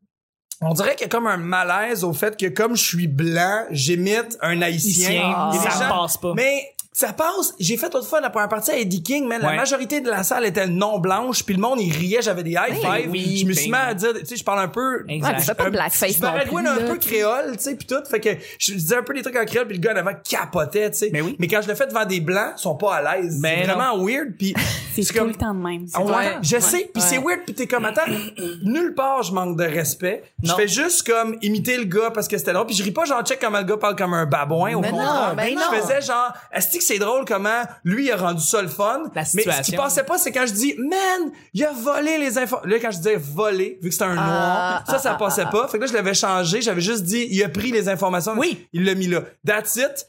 on 0.62 0.72
dirait 0.72 0.92
qu'il 0.94 1.02
y 1.02 1.04
a 1.04 1.08
comme 1.08 1.26
un 1.26 1.36
malaise 1.36 2.04
au 2.04 2.12
fait 2.14 2.38
que 2.38 2.46
comme 2.46 2.74
je 2.74 2.82
suis 2.82 3.06
blanc, 3.08 3.64
j'imite 3.70 4.38
un 4.40 4.62
haïtien. 4.62 5.50
Ça 5.62 5.70
gens- 5.88 6.00
passe 6.00 6.16
pas. 6.16 6.32
Mais 6.34 6.72
ça 6.92 7.12
passe. 7.14 7.54
J'ai 7.58 7.76
fait 7.78 7.86
autrefois 7.94 8.20
la 8.20 8.28
première 8.30 8.48
partie 8.50 8.70
à 8.70 8.76
Eddie 8.78 9.02
King, 9.02 9.26
mais 9.26 9.38
la 9.38 9.48
Ouais. 9.48 9.56
majorité 9.56 10.00
de 10.00 10.10
la 10.10 10.22
salle 10.22 10.44
était 10.44 10.66
non 10.66 10.98
blanche, 10.98 11.42
puis 11.44 11.54
le 11.54 11.60
monde 11.60 11.80
il 11.80 11.90
riait, 11.92 12.20
j'avais 12.20 12.42
des 12.42 12.50
high 12.52 12.74
five. 12.80 13.10
oui, 13.10 13.38
je 13.38 13.46
me 13.46 13.52
suis 13.54 13.66
mis 13.66 13.72
ben 13.72 13.78
à 13.88 13.94
dire, 13.94 14.12
tu 14.14 14.26
sais, 14.26 14.36
je 14.36 14.44
parle 14.44 14.60
un 14.60 14.68
peu 14.68 15.04
Exact. 15.08 15.30
Ouais, 15.32 15.38
tu 15.40 15.44
fais 15.46 15.54
pas 15.54 15.64
de 15.64 15.70
blackface 15.70 16.10
je 16.10 16.14
non 16.16 16.20
parlais 16.28 16.44
plus, 16.44 16.58
un 16.58 16.62
là, 16.62 16.76
peu 16.92 16.96
créole, 16.98 17.56
tu 17.56 17.62
sais, 17.64 17.74
puis 17.76 17.86
tout. 17.86 18.02
Fait 18.08 18.20
que 18.20 18.28
je 18.58 18.72
disais 18.74 18.96
un 18.96 19.02
peu 19.02 19.14
des 19.14 19.22
trucs 19.22 19.36
en 19.36 19.44
créole, 19.46 19.66
puis 19.66 19.76
le 19.78 19.82
gars 19.82 19.94
en 19.94 19.96
avant 19.96 20.12
capotait, 20.28 20.90
tu 20.90 20.98
sais. 20.98 21.10
Mais 21.12 21.22
oui. 21.22 21.34
Mais 21.38 21.48
quand 21.48 21.62
je 21.62 21.68
le 21.68 21.74
fais 21.74 21.86
devant 21.86 22.04
des 22.04 22.20
blancs, 22.20 22.52
ils 22.58 22.60
sont 22.60 22.76
pas 22.76 22.96
à 22.96 23.16
l'aise. 23.16 23.40
Ben 23.40 23.60
c'est 23.62 23.72
vraiment 23.72 23.96
weird, 24.04 24.36
puis 24.38 24.54
C'est 24.94 25.02
tout 25.04 25.14
comme- 25.18 25.28
le 25.28 25.34
temps 25.34 25.54
de 25.54 25.60
même. 25.60 25.86
ah 25.94 26.02
ouais, 26.02 26.36
je 26.42 26.56
Ouais. 26.56 26.60
sais, 26.60 26.90
puis 26.92 27.02
Ouais. 27.02 27.08
c'est 27.08 27.18
weird, 27.18 27.40
puis 27.46 27.54
t'es 27.54 27.66
comme 27.66 27.86
attends, 27.86 28.02
nulle 28.64 28.94
part 28.94 29.22
je 29.22 29.32
manque 29.32 29.56
de 29.56 29.64
respect. 29.64 30.22
Je 30.42 30.50
Non. 30.50 30.56
fais 30.56 30.68
juste 30.68 31.06
comme 31.06 31.36
imiter 31.42 31.78
le 31.78 31.84
gars 31.84 32.10
parce 32.12 32.28
que 32.28 32.36
c'était 32.36 32.52
drôle, 32.52 32.66
puis 32.66 32.74
je 32.76 32.82
ris 32.82 32.90
pas 32.90 33.04
genre 33.06 33.22
check 33.22 33.38
comment 33.40 33.58
le 33.58 33.64
gars 33.64 33.76
parle 33.78 33.96
comme 33.96 34.12
un 34.14 34.26
babouin 34.26 34.74
au 34.74 34.80
Mais 34.80 34.90
non, 34.90 34.98
contraire. 34.98 35.34
ben 35.36 35.48
je 35.48 35.54
non. 35.54 35.80
faisais 35.80 36.00
genre 36.02 36.32
est-ce 36.52 36.76
que 36.76 36.81
c'est 36.82 36.98
drôle 36.98 37.24
comment 37.24 37.62
lui 37.84 38.10
a 38.10 38.16
rendu 38.16 38.42
ça 38.42 38.60
le 38.60 38.68
fun 38.68 39.04
La 39.14 39.22
Mais 39.34 39.42
ce 39.42 39.62
qui 39.62 39.72
passait 39.76 40.04
pas 40.04 40.18
c'est 40.18 40.32
quand 40.32 40.46
je 40.46 40.52
dis 40.52 40.74
man, 40.78 41.30
il 41.54 41.64
a 41.64 41.72
volé 41.72 42.18
les 42.18 42.36
infos. 42.38 42.58
Là 42.64 42.78
quand 42.78 42.90
je 42.90 42.98
disais 42.98 43.16
voler, 43.16 43.78
vu 43.80 43.88
que 43.88 43.94
c'était 43.94 44.04
un 44.04 44.14
noir, 44.14 44.26
Ah, 44.28 44.84
ça 44.86 44.98
ça 44.98 45.14
passait 45.14 45.46
pas. 45.46 45.66
Fait 45.68 45.78
que 45.78 45.84
là 45.84 45.88
je 45.88 45.94
l'avais 45.94 46.14
changé, 46.14 46.60
j'avais 46.60 46.80
juste 46.80 47.04
dit 47.04 47.26
il 47.30 47.42
a 47.42 47.48
pris 47.48 47.70
les 47.72 47.88
informations, 47.88 48.34
Oui. 48.36 48.66
il 48.72 48.84
l'a 48.84 48.94
mis 48.94 49.06
là. 49.06 49.22
That's 49.46 49.76
it. 49.76 50.08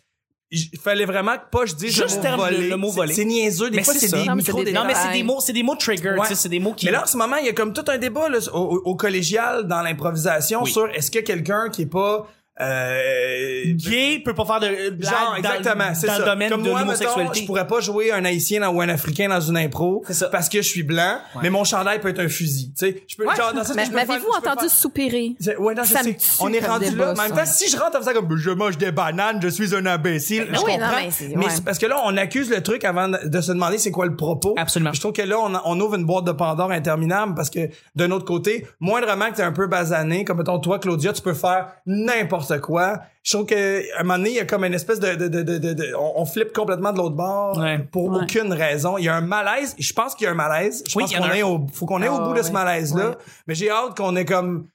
Il 0.56 0.78
fallait 0.78 1.06
vraiment 1.06 1.34
que 1.38 1.50
pas 1.52 1.66
je 1.66 1.74
dise 1.74 1.96
Juste 1.96 2.24
le 2.24 2.30
mot 2.32 2.38
voler. 2.44 2.70
le 2.70 2.78
mot 2.78 2.90
C'est- 2.90 2.96
voler. 2.96 3.14
C'est 3.16 3.26
niaiseux, 3.26 3.70
des 3.72 3.78
Mais 3.78 3.84
fois 3.84 3.94
c'est 3.96 4.06
des 4.12 4.18
Non, 4.26 4.36
des- 4.36 4.72
Non, 4.72 4.84
mais 4.86 4.94
c'est 4.94 5.12
des 5.12 5.24
mots, 5.24 5.40
c'est 5.42 5.52
des 5.54 5.64
mots 5.64 5.76
trigger, 5.76 6.12
Ouais. 6.16 6.28
c'est 6.36 6.48
des 6.50 6.60
mots 6.60 6.74
qui. 6.74 6.86
Mais 6.86 6.92
là, 6.92 7.02
en 7.04 7.06
ce 7.08 7.18
moment, 7.18 7.38
il 7.38 7.48
y 7.48 7.50
a 7.50 7.54
comme 7.54 7.74
tout 7.74 7.86
un 7.88 7.98
débat 7.98 8.30
là, 8.30 8.38
au, 8.54 8.58
au- 8.60 8.82
au 8.86 8.96
collégial 8.96 9.64
dans 9.68 9.82
l'improvisation 9.82 10.62
Oui. 10.62 10.72
sur 10.72 10.88
est-ce 10.90 11.10
que 11.10 11.20
quelqu'un 11.20 11.70
qui 11.72 11.84
est 11.84 11.88
pas 11.88 12.28
euh, 12.62 13.64
gay 13.76 14.22
peut 14.24 14.34
pas 14.34 14.46
faire 14.46 14.60
de 14.60 14.90
blague 14.92 15.04
genre 15.12 15.30
dans- 15.32 15.36
exactement, 15.36 15.94
c'est 15.96 16.08
dans 16.08 16.14
ça. 16.14 16.20
le 16.20 16.26
domaine 16.26 16.50
Comme 16.50 16.64
de 16.64 16.70
moi, 16.70 16.84
mettons, 16.86 17.34
je 17.34 17.46
pourrais 17.46 17.66
pas 17.68 17.80
jouer 17.80 18.12
un 18.12 18.24
haïtien 18.26 18.62
dans- 18.62 18.70
ou 18.72 18.82
un 18.82 18.90
africain 18.90 19.28
dans 19.30 19.40
une 19.42 19.58
impro 19.58 20.04
C'est 20.08 20.14
ça. 20.14 20.30
parce 20.30 20.50
que 20.50 20.62
je 20.62 20.68
suis 20.68 20.84
blanc, 20.84 21.18
mais 21.42 21.50
mon 21.50 21.64
chandail 21.64 22.00
peut 22.00 22.10
être 22.10 22.20
un 22.20 22.28
fusil, 22.30 22.72
tu 22.78 22.86
sais. 22.86 23.04
Je 23.08 23.16
peux 23.16 23.26
Ouais. 23.28 23.36
genre 23.36 23.54
dans 23.54 23.64
ça, 23.64 23.74
Mais 23.76 23.86
je 23.86 23.92
peux 23.92 23.98
faire- 23.98 24.08
M'avez-vous 24.08 24.30
entendu 24.38 24.60
faire- 24.62 24.70
soupirer? 24.70 25.36
c'est- 25.40 25.58
Ouais, 25.58 25.74
non, 25.74 25.84
je 25.84 25.94
Ça 25.94 26.04
sais. 26.04 26.18
On 26.40 26.52
est 26.54 26.60
comme 26.60 26.70
rendu 26.70 26.86
là. 26.86 26.92
Mais 26.96 27.04
en 27.04 27.08
même 27.24 27.36
ça. 27.36 27.44
temps, 27.44 27.52
si 27.52 27.70
je 27.70 27.78
rentre 27.78 27.98
en 27.98 28.00
faisant 28.02 28.14
comme 28.14 28.38
je 28.38 28.50
mange 28.52 28.78
des 28.78 28.92
bananes, 28.92 29.40
je 29.42 29.48
suis 29.48 29.76
un 29.76 29.86
imbécile. 29.86 30.48
je 30.52 30.58
oui, 30.60 30.74
comprends. 30.74 30.78
non, 30.80 30.94
mais 31.06 31.12
c'est- 31.12 31.28
mais 31.30 31.46
ouais. 31.46 31.52
c'est 31.52 31.64
parce 31.66 31.78
que 31.80 31.86
là, 31.86 32.02
on 32.06 32.16
accuse 32.18 32.50
le 32.50 32.62
truc 32.62 32.84
avant 32.86 33.08
de 33.10 33.42
se 33.42 33.52
demander 33.52 33.78
c'est 33.78 33.92
quoi 33.92 34.06
le 34.06 34.16
propos. 34.16 34.54
Absolument. 34.58 34.92
Puis 34.92 34.98
Je 34.98 35.02
trouve 35.02 35.14
que 35.14 35.22
là, 35.22 35.38
on, 35.40 35.54
on 35.66 35.80
ouvre 35.80 35.96
une 35.96 36.06
boîte 36.06 36.26
de 36.26 36.32
Pandore 36.32 36.72
interminable 36.72 37.34
parce 37.36 37.50
que 37.50 37.60
d'un 37.96 38.12
autre 38.12 38.26
côté, 38.26 38.68
moindrement 38.80 39.30
que 39.32 39.36
t'es 39.38 39.44
un 39.44 39.52
peu 39.52 39.68
basané, 39.68 40.24
comme 40.24 40.38
mettons 40.38 40.60
toi, 40.60 40.80
Claudia, 40.80 41.14
tu 41.14 41.22
peux 41.22 41.34
faire 41.34 41.68
n'importe 41.86 42.43
quoi. 42.60 43.00
Je 43.24 43.34
trouve 43.36 43.46
que 43.46 43.96
à 43.96 44.00
un 44.00 44.04
moment 44.04 44.18
donné, 44.18 44.32
il 44.32 44.36
y 44.36 44.40
a 44.40 44.46
comme 44.46 44.64
une 44.66 44.74
espèce 44.74 45.00
de, 45.00 45.16
de, 45.16 45.28
de, 45.28 45.42
de, 45.44 45.58
de- 45.58 45.74
de- 45.74 45.94
on, 45.98 46.22
on 46.22 46.26
flippe 46.26 46.52
complètement 46.54 46.92
de 46.92 46.98
l'autre 46.98 47.16
bord 47.16 47.58
Ouais. 47.58 47.80
pour 47.92 48.10
Ouais. 48.12 48.24
aucune 48.24 48.52
raison. 48.54 48.98
Il 48.98 49.06
y 49.06 49.10
a 49.10 49.16
un 49.16 49.22
malaise. 49.22 49.76
Je 49.80 49.94
pense 49.94 50.14
qu'il 50.16 50.26
y 50.26 50.28
a 50.28 50.32
un 50.32 50.36
malaise. 50.36 50.84
Je 50.88 50.98
Oui, 50.98 51.04
pense 51.04 51.16
qu'on 51.16 51.24
a 51.24 51.36
est 51.38 51.42
un. 51.42 51.46
au, 51.46 51.66
faut 51.74 51.86
qu'on 51.86 52.02
ait 52.02 52.10
au 52.10 52.16
Ah, 52.20 52.28
bout 52.28 52.34
de 52.34 52.42
ce 52.42 52.52
malaise-là. 52.52 53.10
Ouais. 53.10 53.16
Mais 53.48 53.56
j'ai 53.56 53.70
hâte 53.70 53.96
qu'on 53.98 54.16
ait 54.16 54.26
comme 54.26 54.68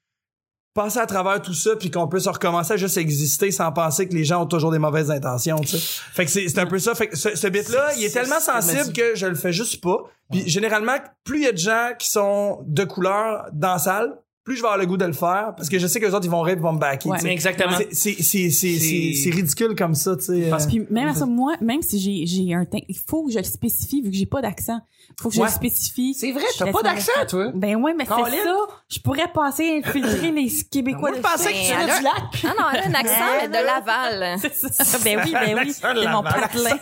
passer 0.74 0.98
à 1.00 1.06
travers 1.06 1.42
tout 1.42 1.54
ça 1.54 1.74
puis 1.76 1.90
qu'on 1.90 2.06
puisse 2.06 2.28
recommencer 2.28 2.74
à 2.74 2.76
juste 2.76 2.96
exister 2.98 3.50
sans 3.50 3.72
penser 3.72 4.08
que 4.08 4.14
les 4.14 4.22
gens 4.24 4.42
ont 4.42 4.46
toujours 4.46 4.70
des 4.70 4.78
mauvaises 4.78 5.10
intentions, 5.10 5.58
tu 5.58 5.76
sais. 5.76 5.78
Fait 6.12 6.24
que 6.24 6.30
c'est 6.30 6.56
un 6.58 6.66
peu 6.66 6.78
ça. 6.78 6.94
Fait 6.94 7.08
que 7.08 7.16
ce, 7.16 7.34
ce 7.34 7.46
bit-là, 7.48 7.90
il 7.96 8.04
est 8.04 8.10
tellement 8.14 8.38
sensible 8.38 8.92
que 8.92 9.16
je 9.16 9.26
le 9.26 9.34
fais 9.34 9.52
juste 9.52 9.82
pas. 9.82 9.98
Puis 10.30 10.48
généralement, 10.48 10.94
plus 11.24 11.38
il 11.38 11.44
y 11.44 11.48
a 11.48 11.52
de 11.52 11.56
gens 11.58 11.90
qui 11.98 12.08
sont 12.08 12.60
de 12.66 12.84
couleur 12.84 13.46
dans 13.52 13.72
la 13.72 13.78
salle, 13.78 14.14
plus 14.48 14.56
je 14.56 14.62
vais 14.62 14.66
avoir 14.66 14.78
le 14.78 14.86
goût 14.86 14.96
de 14.96 15.04
le 15.04 15.12
faire 15.12 15.52
parce 15.56 15.68
que 15.68 15.78
je 15.78 15.86
sais 15.86 16.00
que 16.00 16.06
les 16.06 16.14
autres 16.14 16.24
ils 16.24 16.30
vont 16.30 16.40
rire, 16.40 16.56
ils 16.56 16.62
vont 16.62 16.72
me 16.72 16.78
backer. 16.78 17.10
Ouais, 17.10 17.26
exactement. 17.26 17.76
C'est- 17.92 19.30
ridicule 19.30 19.74
comme 19.76 19.94
ça, 19.94 20.16
tu 20.16 20.24
sais. 20.24 20.46
Parce 20.50 20.64
euh. 20.64 20.68
Puis 20.68 20.86
même 20.90 21.08
à 21.08 21.14
ça, 21.14 21.26
moi, 21.26 21.54
même 21.60 21.82
si 21.82 21.98
j'ai, 22.00 22.54
un 22.54 22.64
teint, 22.64 22.78
il 22.88 22.96
faut 22.96 23.26
que 23.26 23.32
je 23.32 23.38
le 23.38 23.44
spécifie 23.44 24.02
vu 24.02 24.10
que 24.10 24.16
j'ai 24.16 24.26
pas 24.26 24.40
d'accent. 24.40 24.80
Il 25.10 25.22
faut 25.22 25.28
que 25.28 25.36
je 25.36 25.42
le 25.42 25.48
spécifie. 25.48 26.14
C'est 26.14 26.32
vrai, 26.32 26.44
t'as 26.58 26.70
pas 26.72 26.82
d'accent, 26.82 27.12
toi. 27.28 27.50
Ben 27.54 27.76
ouais, 27.76 27.94
mais 27.94 28.04
c'est 28.04 28.36
ça. 28.44 28.56
Je 28.88 28.98
pourrais 29.00 29.30
passer 29.32 29.82
infiltrer 29.84 30.32
les 30.32 30.48
Québécois. 30.70 31.10
Moi, 31.10 31.18
je 31.18 31.22
pensais 31.22 31.52
que 31.52 31.66
tu 31.66 31.72
venais 31.72 31.98
du 31.98 32.04
lac. 32.04 32.44
Non, 32.44 32.50
non, 32.58 32.66
elle 32.72 32.80
a 32.80 32.86
un 32.86 32.94
accent, 32.94 33.24
mais 33.40 33.48
de 33.48 33.64
Laval. 33.64 34.38
C'est 34.52 34.72
ça. 34.72 34.98
Ben 35.04 35.20
oui, 35.24 35.32
ben 35.32 35.58
oui. 35.58 35.72
C'est 35.72 36.08
mon 36.08 36.22
patelin. 36.22 36.76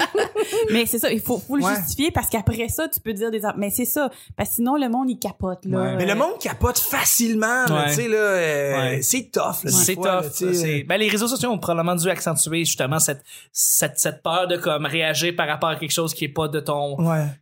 mais 0.72 0.86
c'est 0.86 0.98
ça, 0.98 1.10
il 1.12 1.20
faut, 1.20 1.38
faut 1.38 1.56
le 1.56 1.64
Ouais. 1.64 1.76
justifier 1.76 2.10
parce 2.10 2.28
qu'après 2.28 2.68
ça, 2.68 2.88
tu 2.88 3.00
peux 3.00 3.12
dire 3.12 3.30
des 3.30 3.42
Mais 3.56 3.70
c'est 3.70 3.84
ça. 3.84 4.10
Parce 4.36 4.50
que 4.50 4.54
sinon, 4.56 4.76
le 4.76 4.88
monde, 4.88 5.10
il 5.10 5.18
capote, 5.18 5.64
là. 5.66 5.78
Ouais. 5.78 5.96
Mais 5.96 6.06
le 6.06 6.14
monde 6.14 6.38
capote 6.40 6.78
facilement, 7.00 7.64
là, 7.66 7.74
Ouais. 7.84 7.88
tu 7.88 7.94
sais 7.94 8.08
là, 8.08 8.16
euh, 8.16 8.76
Ouais. 8.78 9.02
c'est 9.02 9.30
tough, 9.32 9.64
là, 9.64 9.70
C'est 9.70 9.94
là, 9.96 10.20
tough. 10.22 10.32
sais. 10.32 10.54
c'est- 10.54 10.84
Ben, 10.84 10.98
les 10.98 11.08
réseaux 11.08 11.26
sociaux 11.28 11.50
ont 11.50 11.58
probablement 11.58 11.94
dû 11.96 12.08
accentuer 12.08 12.64
justement 12.64 12.98
cette, 12.98 13.22
cette, 13.52 13.98
cette 13.98 14.22
peur 14.22 14.46
de 14.48 14.56
comme 14.56 14.86
réagir 14.86 15.34
par 15.36 15.48
rapport 15.48 15.70
à 15.70 15.76
quelque 15.76 15.92
chose 15.92 16.14
qui 16.14 16.24
est 16.24 16.28
pas 16.28 16.48
de 16.48 16.60
ton, 16.60 16.96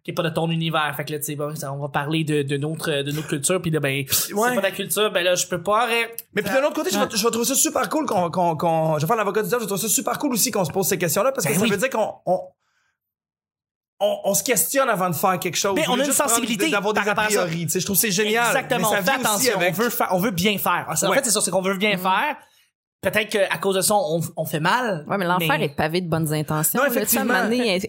qui 0.04 0.10
est 0.10 0.14
pas 0.14 0.22
de 0.22 0.28
ton 0.30 0.50
univers. 0.50 0.92
Fait 0.96 1.04
que 1.04 1.12
là, 1.12 1.18
tu 1.18 1.24
sais, 1.26 1.34
bon, 1.36 1.52
on 1.70 1.76
va 1.82 1.88
parler 1.88 2.24
de, 2.24 2.42
de 2.42 2.56
notre, 2.56 3.02
de 3.02 3.12
notre 3.12 3.28
culture 3.28 3.60
puis 3.60 3.70
là, 3.70 3.80
ben, 3.80 4.04
c'est 4.10 4.34
pas 4.34 4.60
ta 4.62 4.70
culture, 4.70 5.10
ben 5.12 5.22
là, 5.24 5.34
je 5.34 5.46
peux 5.46 5.62
pas 5.62 5.82
arrêter. 5.82 6.12
Mais 6.34 6.42
puis 6.42 6.54
de 6.54 6.60
l'autre 6.60 6.74
côté, 6.74 6.90
je 6.92 6.98
vais, 6.98 7.06
je 7.12 7.22
vais 7.24 7.30
trouver 7.30 7.46
ça 7.46 7.54
super 7.54 7.88
cool 7.88 8.06
qu'on, 8.06 8.30
qu'on, 8.30 8.56
qu'on- 8.56 8.96
je 8.98 9.02
vais 9.02 9.06
faire 9.06 9.16
l'avocat 9.16 9.42
du 9.42 9.48
diable, 9.48 9.62
je 9.62 9.66
vais 9.66 9.74
trouver 9.74 9.88
ça 9.88 9.94
super 9.94 10.18
cool 10.18 10.32
aussi 10.32 10.50
qu'on 10.50 10.64
se 10.64 10.70
pose 10.72 10.86
ces 10.86 10.98
questions-là 10.98 11.32
parce 11.32 11.44
que 11.46 11.52
Ben 11.52 11.58
ça 11.58 11.64
oui. 11.64 11.70
veut 11.70 11.76
dire 11.76 11.90
qu'on, 11.90 12.12
on, 12.26 12.40
on, 14.00 14.18
on 14.24 14.34
se 14.34 14.42
questionne 14.44 14.88
avant 14.88 15.10
de 15.10 15.14
faire 15.16 15.38
quelque 15.40 15.56
chose. 15.56 15.74
Mais 15.74 15.86
Au 15.88 15.92
on 15.92 16.00
a 16.00 16.04
une 16.04 16.12
sensibilité 16.12 16.70
d'avoir 16.70 16.94
des 16.94 17.02
par 17.02 17.26
priori. 17.26 17.64
Tu 17.66 17.70
sais, 17.70 17.80
je 17.80 17.84
trouve 17.84 17.96
c'est 17.96 18.10
génial. 18.10 18.46
Exactement. 18.46 18.80
Mais 18.80 18.86
On 18.86 18.90
ça 18.90 18.96
fait 18.98 19.02
vient 19.02 19.14
aussi 19.18 19.26
attention. 19.48 19.56
avec- 19.56 19.74
On 19.74 19.82
veut 19.82 19.90
faire, 19.90 20.08
on 20.12 20.18
veut 20.18 20.30
bien 20.30 20.58
faire. 20.58 20.86
En 20.88 21.08
Ouais. 21.08 21.16
fait, 21.16 21.24
c'est 21.24 21.30
ça, 21.32 21.40
c'est 21.40 21.50
qu'on 21.50 21.62
veut 21.62 21.76
bien 21.76 21.96
faire. 21.98 22.36
Peut-être 23.00 23.28
qu'à 23.28 23.58
cause 23.58 23.76
de 23.76 23.80
ça, 23.80 23.94
on, 23.94 24.20
on 24.36 24.44
fait 24.44 24.58
mal. 24.58 25.04
Ouais, 25.08 25.16
mais 25.18 25.24
l'enfer 25.24 25.62
est 25.62 25.68
pavé 25.68 26.00
de 26.00 26.08
bonnes 26.08 26.34
intentions. 26.34 26.80
Non, 26.80 26.86
effectivement. 26.90 27.32
à 27.34 27.46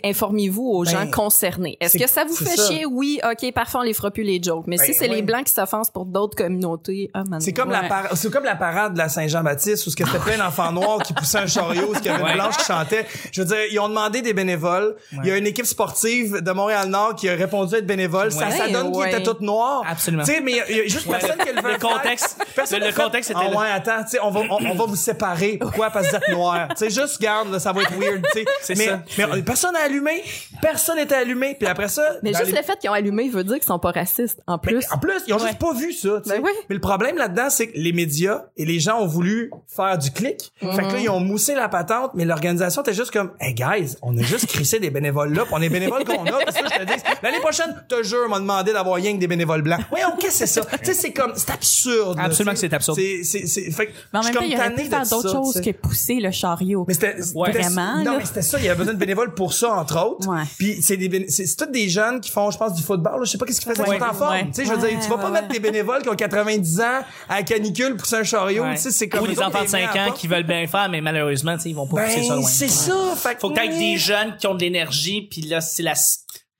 informez-vous 0.07 0.61
aux 0.63 0.83
Ben, 0.83 0.91
gens 0.91 1.09
concernés. 1.09 1.77
Est-ce 1.81 1.93
c'est- 1.93 1.99
que 2.03 2.07
ça 2.07 2.25
vous 2.25 2.35
c'est 2.35 2.45
fait 2.47 2.55
ça. 2.57 2.67
chier? 2.67 2.85
Oui, 2.85 3.19
OK, 3.23 3.51
parfois 3.53 3.81
on 3.81 3.83
les 3.85 3.95
fera 3.95 4.11
plus 4.11 4.21
les 4.21 4.39
jokes. 4.41 4.65
Mais 4.67 4.77
Ben, 4.77 4.85
si 4.85 4.93
c'est 4.93 5.09
ouais. 5.09 5.15
les 5.15 5.21
Blancs 5.23 5.45
qui 5.45 5.53
s'offensent 5.53 5.89
pour 5.89 6.05
d'autres 6.05 6.35
communautés, 6.37 7.09
ah, 7.15 7.23
man, 7.23 7.41
C'est 7.41 7.53
comme 7.53 7.71
la 7.71 7.81
Ouais. 7.81 7.87
par- 7.89 8.15
c'est 8.15 8.31
comme 8.31 8.43
la 8.43 8.55
parade 8.55 8.93
de 8.93 8.99
la 8.99 9.09
Saint-Jean-Baptiste 9.09 9.87
où 9.87 9.89
ce 9.89 9.95
que 9.95 10.05
c'était 10.05 10.19
plein 10.19 10.37
d'enfants 10.37 10.71
noirs 10.71 10.99
qui 11.01 11.13
poussaient 11.13 11.39
un 11.39 11.47
chariot, 11.47 11.87
où 11.89 11.95
ce 11.95 12.01
qu'il 12.01 12.11
y 12.11 12.13
avait 12.13 12.19
une 12.21 12.27
Ouais. 12.27 12.33
blanche 12.35 12.57
qui 12.57 12.65
chantait. 12.65 13.07
Je 13.31 13.41
veux 13.41 13.47
dire, 13.47 13.57
ils 13.71 13.79
ont 13.79 13.89
demandé 13.89 14.21
des 14.21 14.33
bénévoles. 14.33 14.95
Il 15.23 15.25
y 15.27 15.31
a 15.31 15.37
une 15.37 15.47
équipe 15.47 15.65
sportive 15.65 16.35
de 16.43 16.51
Montréal-Nord 16.51 17.15
qui 17.15 17.27
a 17.29 17.33
répondu 17.33 17.73
être 17.73 17.87
bénévole. 17.87 18.31
Ça, 18.31 18.45
Ouais. 18.49 18.51
ça 18.57 18.69
donne 18.69 18.91
qu'ils 18.91 19.07
étaient 19.07 19.23
toutes 19.23 19.41
noirs. 19.41 19.81
Absolument. 19.89 20.23
Tu 20.23 20.33
sais, 20.33 20.41
mais 20.41 20.51
il 20.51 20.57
y 20.57 20.59
a- 20.59 20.69
il 20.69 20.77
y, 20.77 20.79
a 20.81 20.83
juste 20.83 21.09
personne 21.09 21.37
qui 21.39 21.51
le 21.51 21.61
veut 21.63 21.73
Le 21.73 21.79
contexte- 21.79 22.37
Personne 22.55 22.81
le- 22.81 22.91
contexte 22.93 23.31
était 23.31 23.39
Ah 23.41 23.57
ouais, 23.57 23.67
attends, 23.73 24.03
tu 24.03 24.09
sais, 24.11 24.19
on 24.21 24.29
va, 24.29 24.41
on, 24.51 24.63
on 24.63 24.75
va 24.75 24.85
vous 24.85 24.98
séparer. 24.99 25.57
Pourquoi? 25.59 25.89
Parce 25.89 26.07
que 26.07 26.11
vous 26.11 26.17
êtes 26.17 26.29
noirs. 26.29 26.67
Tu 26.69 26.75
sais, 26.77 26.89
juste 26.89 27.21
garde, 27.21 27.51
là, 27.51 27.59
ça 27.59 27.71
va 27.71 27.81
être 27.81 27.93
weird, 27.97 28.21
tu 28.33 28.39
sais. 28.39 28.45
C'est 28.61 28.77
mais, 28.77 28.85
ça. 28.85 29.01
mais 29.35 29.41
personne 29.41 29.73
n'a 29.73 29.79
allumé. 29.81 30.23
Personne 30.61 30.97
n'était 30.97 31.15
allumé. 31.15 31.55
Puis 31.57 31.67
après 31.67 31.87
ça. 31.87 32.03
Mais 32.23 32.33
juste 32.33 32.47
les- 32.51 32.57
le 32.57 32.63
fait 32.63 32.77
qu'ils 32.79 32.89
ont 32.89 32.93
allumé 32.93 33.29
veut 33.29 33.43
dire 33.43 33.55
qu'ils 33.55 33.63
sont 33.63 33.79
pas 33.79 33.91
racistes, 33.91 34.39
en 34.47 34.59
mais 34.63 34.71
plus. 34.73 34.85
en 34.91 34.97
plus, 34.97 35.21
ils 35.27 35.33
ont 35.33 35.39
juste 35.39 35.57
pas 35.59 35.73
vu 35.73 35.93
ça. 35.93 36.21
tu 36.23 36.29
sais. 36.29 36.37
Ben 36.37 36.43
oui. 36.45 36.51
Mais 36.69 36.75
le 36.75 36.81
problème 36.81 37.17
là-dedans, 37.17 37.49
c'est 37.49 37.67
que 37.67 37.77
les 37.77 37.93
médias 37.93 38.43
et 38.57 38.65
les 38.65 38.79
gens 38.79 38.99
ont 39.01 39.07
voulu 39.07 39.51
faire 39.67 39.97
du 39.97 40.11
clic. 40.11 40.51
Fait 40.59 40.67
que 40.67 40.93
là, 40.93 40.99
ils 40.99 41.09
ont 41.09 41.19
moussé 41.19 41.55
la 41.55 41.69
patente, 41.69 42.11
mais 42.13 42.25
l'organisation 42.25 42.81
était 42.81 42.93
juste 42.93 43.11
comme, 43.11 43.31
hey 43.39 43.53
guys, 43.53 43.95
on 44.01 44.17
a 44.17 44.21
juste 44.21 44.47
crissé 44.47 44.79
des 44.79 44.89
bénévoles 44.89 45.33
là, 45.33 45.43
pis 45.45 45.51
on 45.53 45.61
est 45.61 45.69
bénévoles 45.69 46.03
qu'on 46.05 46.25
a. 46.25 46.31
Parce 46.43 46.57
que 46.57 46.65
je 46.65 46.79
te 46.79 46.83
dis, 46.85 47.01
l'année 47.23 47.39
prochaine, 47.39 47.75
te 47.87 48.03
jure, 48.03 48.23
on 48.25 48.29
m'a 48.29 48.39
demandé 48.39 48.73
d'avoir 48.73 48.95
rien 48.95 49.13
que 49.13 49.19
des 49.19 49.27
bénévoles 49.27 49.61
blancs. 49.61 49.79
Oui, 49.91 49.99
qu'est-ce 50.19 50.39
que 50.41 50.47
c'est 50.47 50.61
ça? 50.61 50.61
tu 50.65 50.85
sais, 50.85 50.93
c'est 50.93 51.13
comme, 51.13 51.33
c'est 51.35 51.49
absurde. 51.51 52.17
Absolument 52.21 52.53
que 52.53 52.59
c'est 52.59 52.73
absurde. 52.73 52.97
C'est, 52.97 53.23
c'est, 53.23 53.47
c'est, 53.47 53.71
fait 53.71 53.87
que 53.87 53.91
Mais 54.13 54.19
en 54.19 54.23
même 54.23 54.33
temps, 54.33 54.41
il 54.43 54.55
aurait 54.55 54.73
faire 54.89 55.08
d'autres 55.08 55.29
ça, 55.29 55.36
choses 55.38 55.62
que 55.62 55.72
pousser 55.72 56.15
le 56.15 56.31
chariot. 56.31 56.86
Mais 56.88 56.93
c'était 56.93 57.15
Ouais. 57.36 57.51
Vraiment, 57.51 57.98
Non, 57.98 58.12
là. 58.13 58.17
mais 58.19 58.25
c'était 58.25 58.41
ça. 58.41 58.58
Il 58.60 58.65
y 58.65 58.69
avait 58.69 58.77
besoin 58.77 58.93
de 58.93 59.00
bénévoles 59.00 59.34
pour 59.34 59.53
ça, 59.53 59.74
entre 59.74 60.00
autres. 60.05 60.27
Ouais. 60.27 60.43
Puis 60.58 60.81
c'est 60.81 60.98
des 60.98 61.25
c'est 61.29 61.46
c'est 61.46 61.55
tous 61.65 61.72
des 61.72 61.89
jeunes 61.89 62.19
qui 62.22 62.31
font, 62.31 62.50
je 62.51 62.58
pense, 62.58 62.74
du 62.74 62.81
football. 62.84 63.19
là. 63.19 63.25
Je 63.25 63.31
sais 63.31 63.38
pas 63.38 63.46
qu'est-ce 63.46 63.62
qu'ils 63.62 63.72
faisaient 63.72 63.88
Ouais. 63.89 64.01
en 64.01 64.13
forme. 64.13 64.31
Ouais. 64.34 64.46
Tu 64.48 64.53
sais, 64.53 64.65
je 64.65 64.72
veux 64.74 64.77
dire, 64.88 64.98
tu 65.01 65.10
vas 65.10 65.17
pas 65.17 65.25
Ouais, 65.25 65.31
mettre 65.31 65.48
des 65.50 65.60
bénévoles 65.60 66.01
qui 66.01 66.10
ont 66.10 66.15
90 66.15 66.79
ans 66.81 67.01
à 67.27 67.36
la 67.38 67.43
canicule 67.43 67.96
pour 67.96 68.13
un 68.13 68.24
chariot. 68.24 68.63
Ouais. 68.63 68.75
Tu 68.75 68.81
sais, 68.81 68.91
c'est 68.91 69.10
comme 69.10 69.22
Ou 69.27 69.31
autres, 69.31 69.41
enfants 69.43 69.60
de 69.60 69.65
les 69.65 69.72
mets 69.72 69.88
5 69.88 69.96
à 69.96 70.08
ans 70.08 70.12
qui 70.12 70.27
veulent 70.27 70.43
bien 70.48 70.65
faire, 70.67 70.88
mais 70.89 71.01
malheureusement, 71.01 71.55
tu 71.55 71.63
sais, 71.63 71.69
ils 71.69 71.75
vont 71.75 71.88
pas 71.88 72.03
pousser 72.03 72.24
ça 72.24 72.29
Ben, 72.34 72.39
loin. 72.41 72.48
c'est 72.50 72.67
ça. 72.67 73.13
Fait 73.15 73.36
que 73.36 73.39
Faut 73.41 73.50
que 73.50 73.55
t'aies 73.55 73.69
des 73.69 73.98
jeunes 73.98 74.36
qui 74.38 74.48
ont 74.48 74.55
de 74.55 74.62
l'énergie, 74.62 75.22
puis 75.29 75.41
là, 75.41 75.62
c'est 75.62 75.84
la 75.84 75.93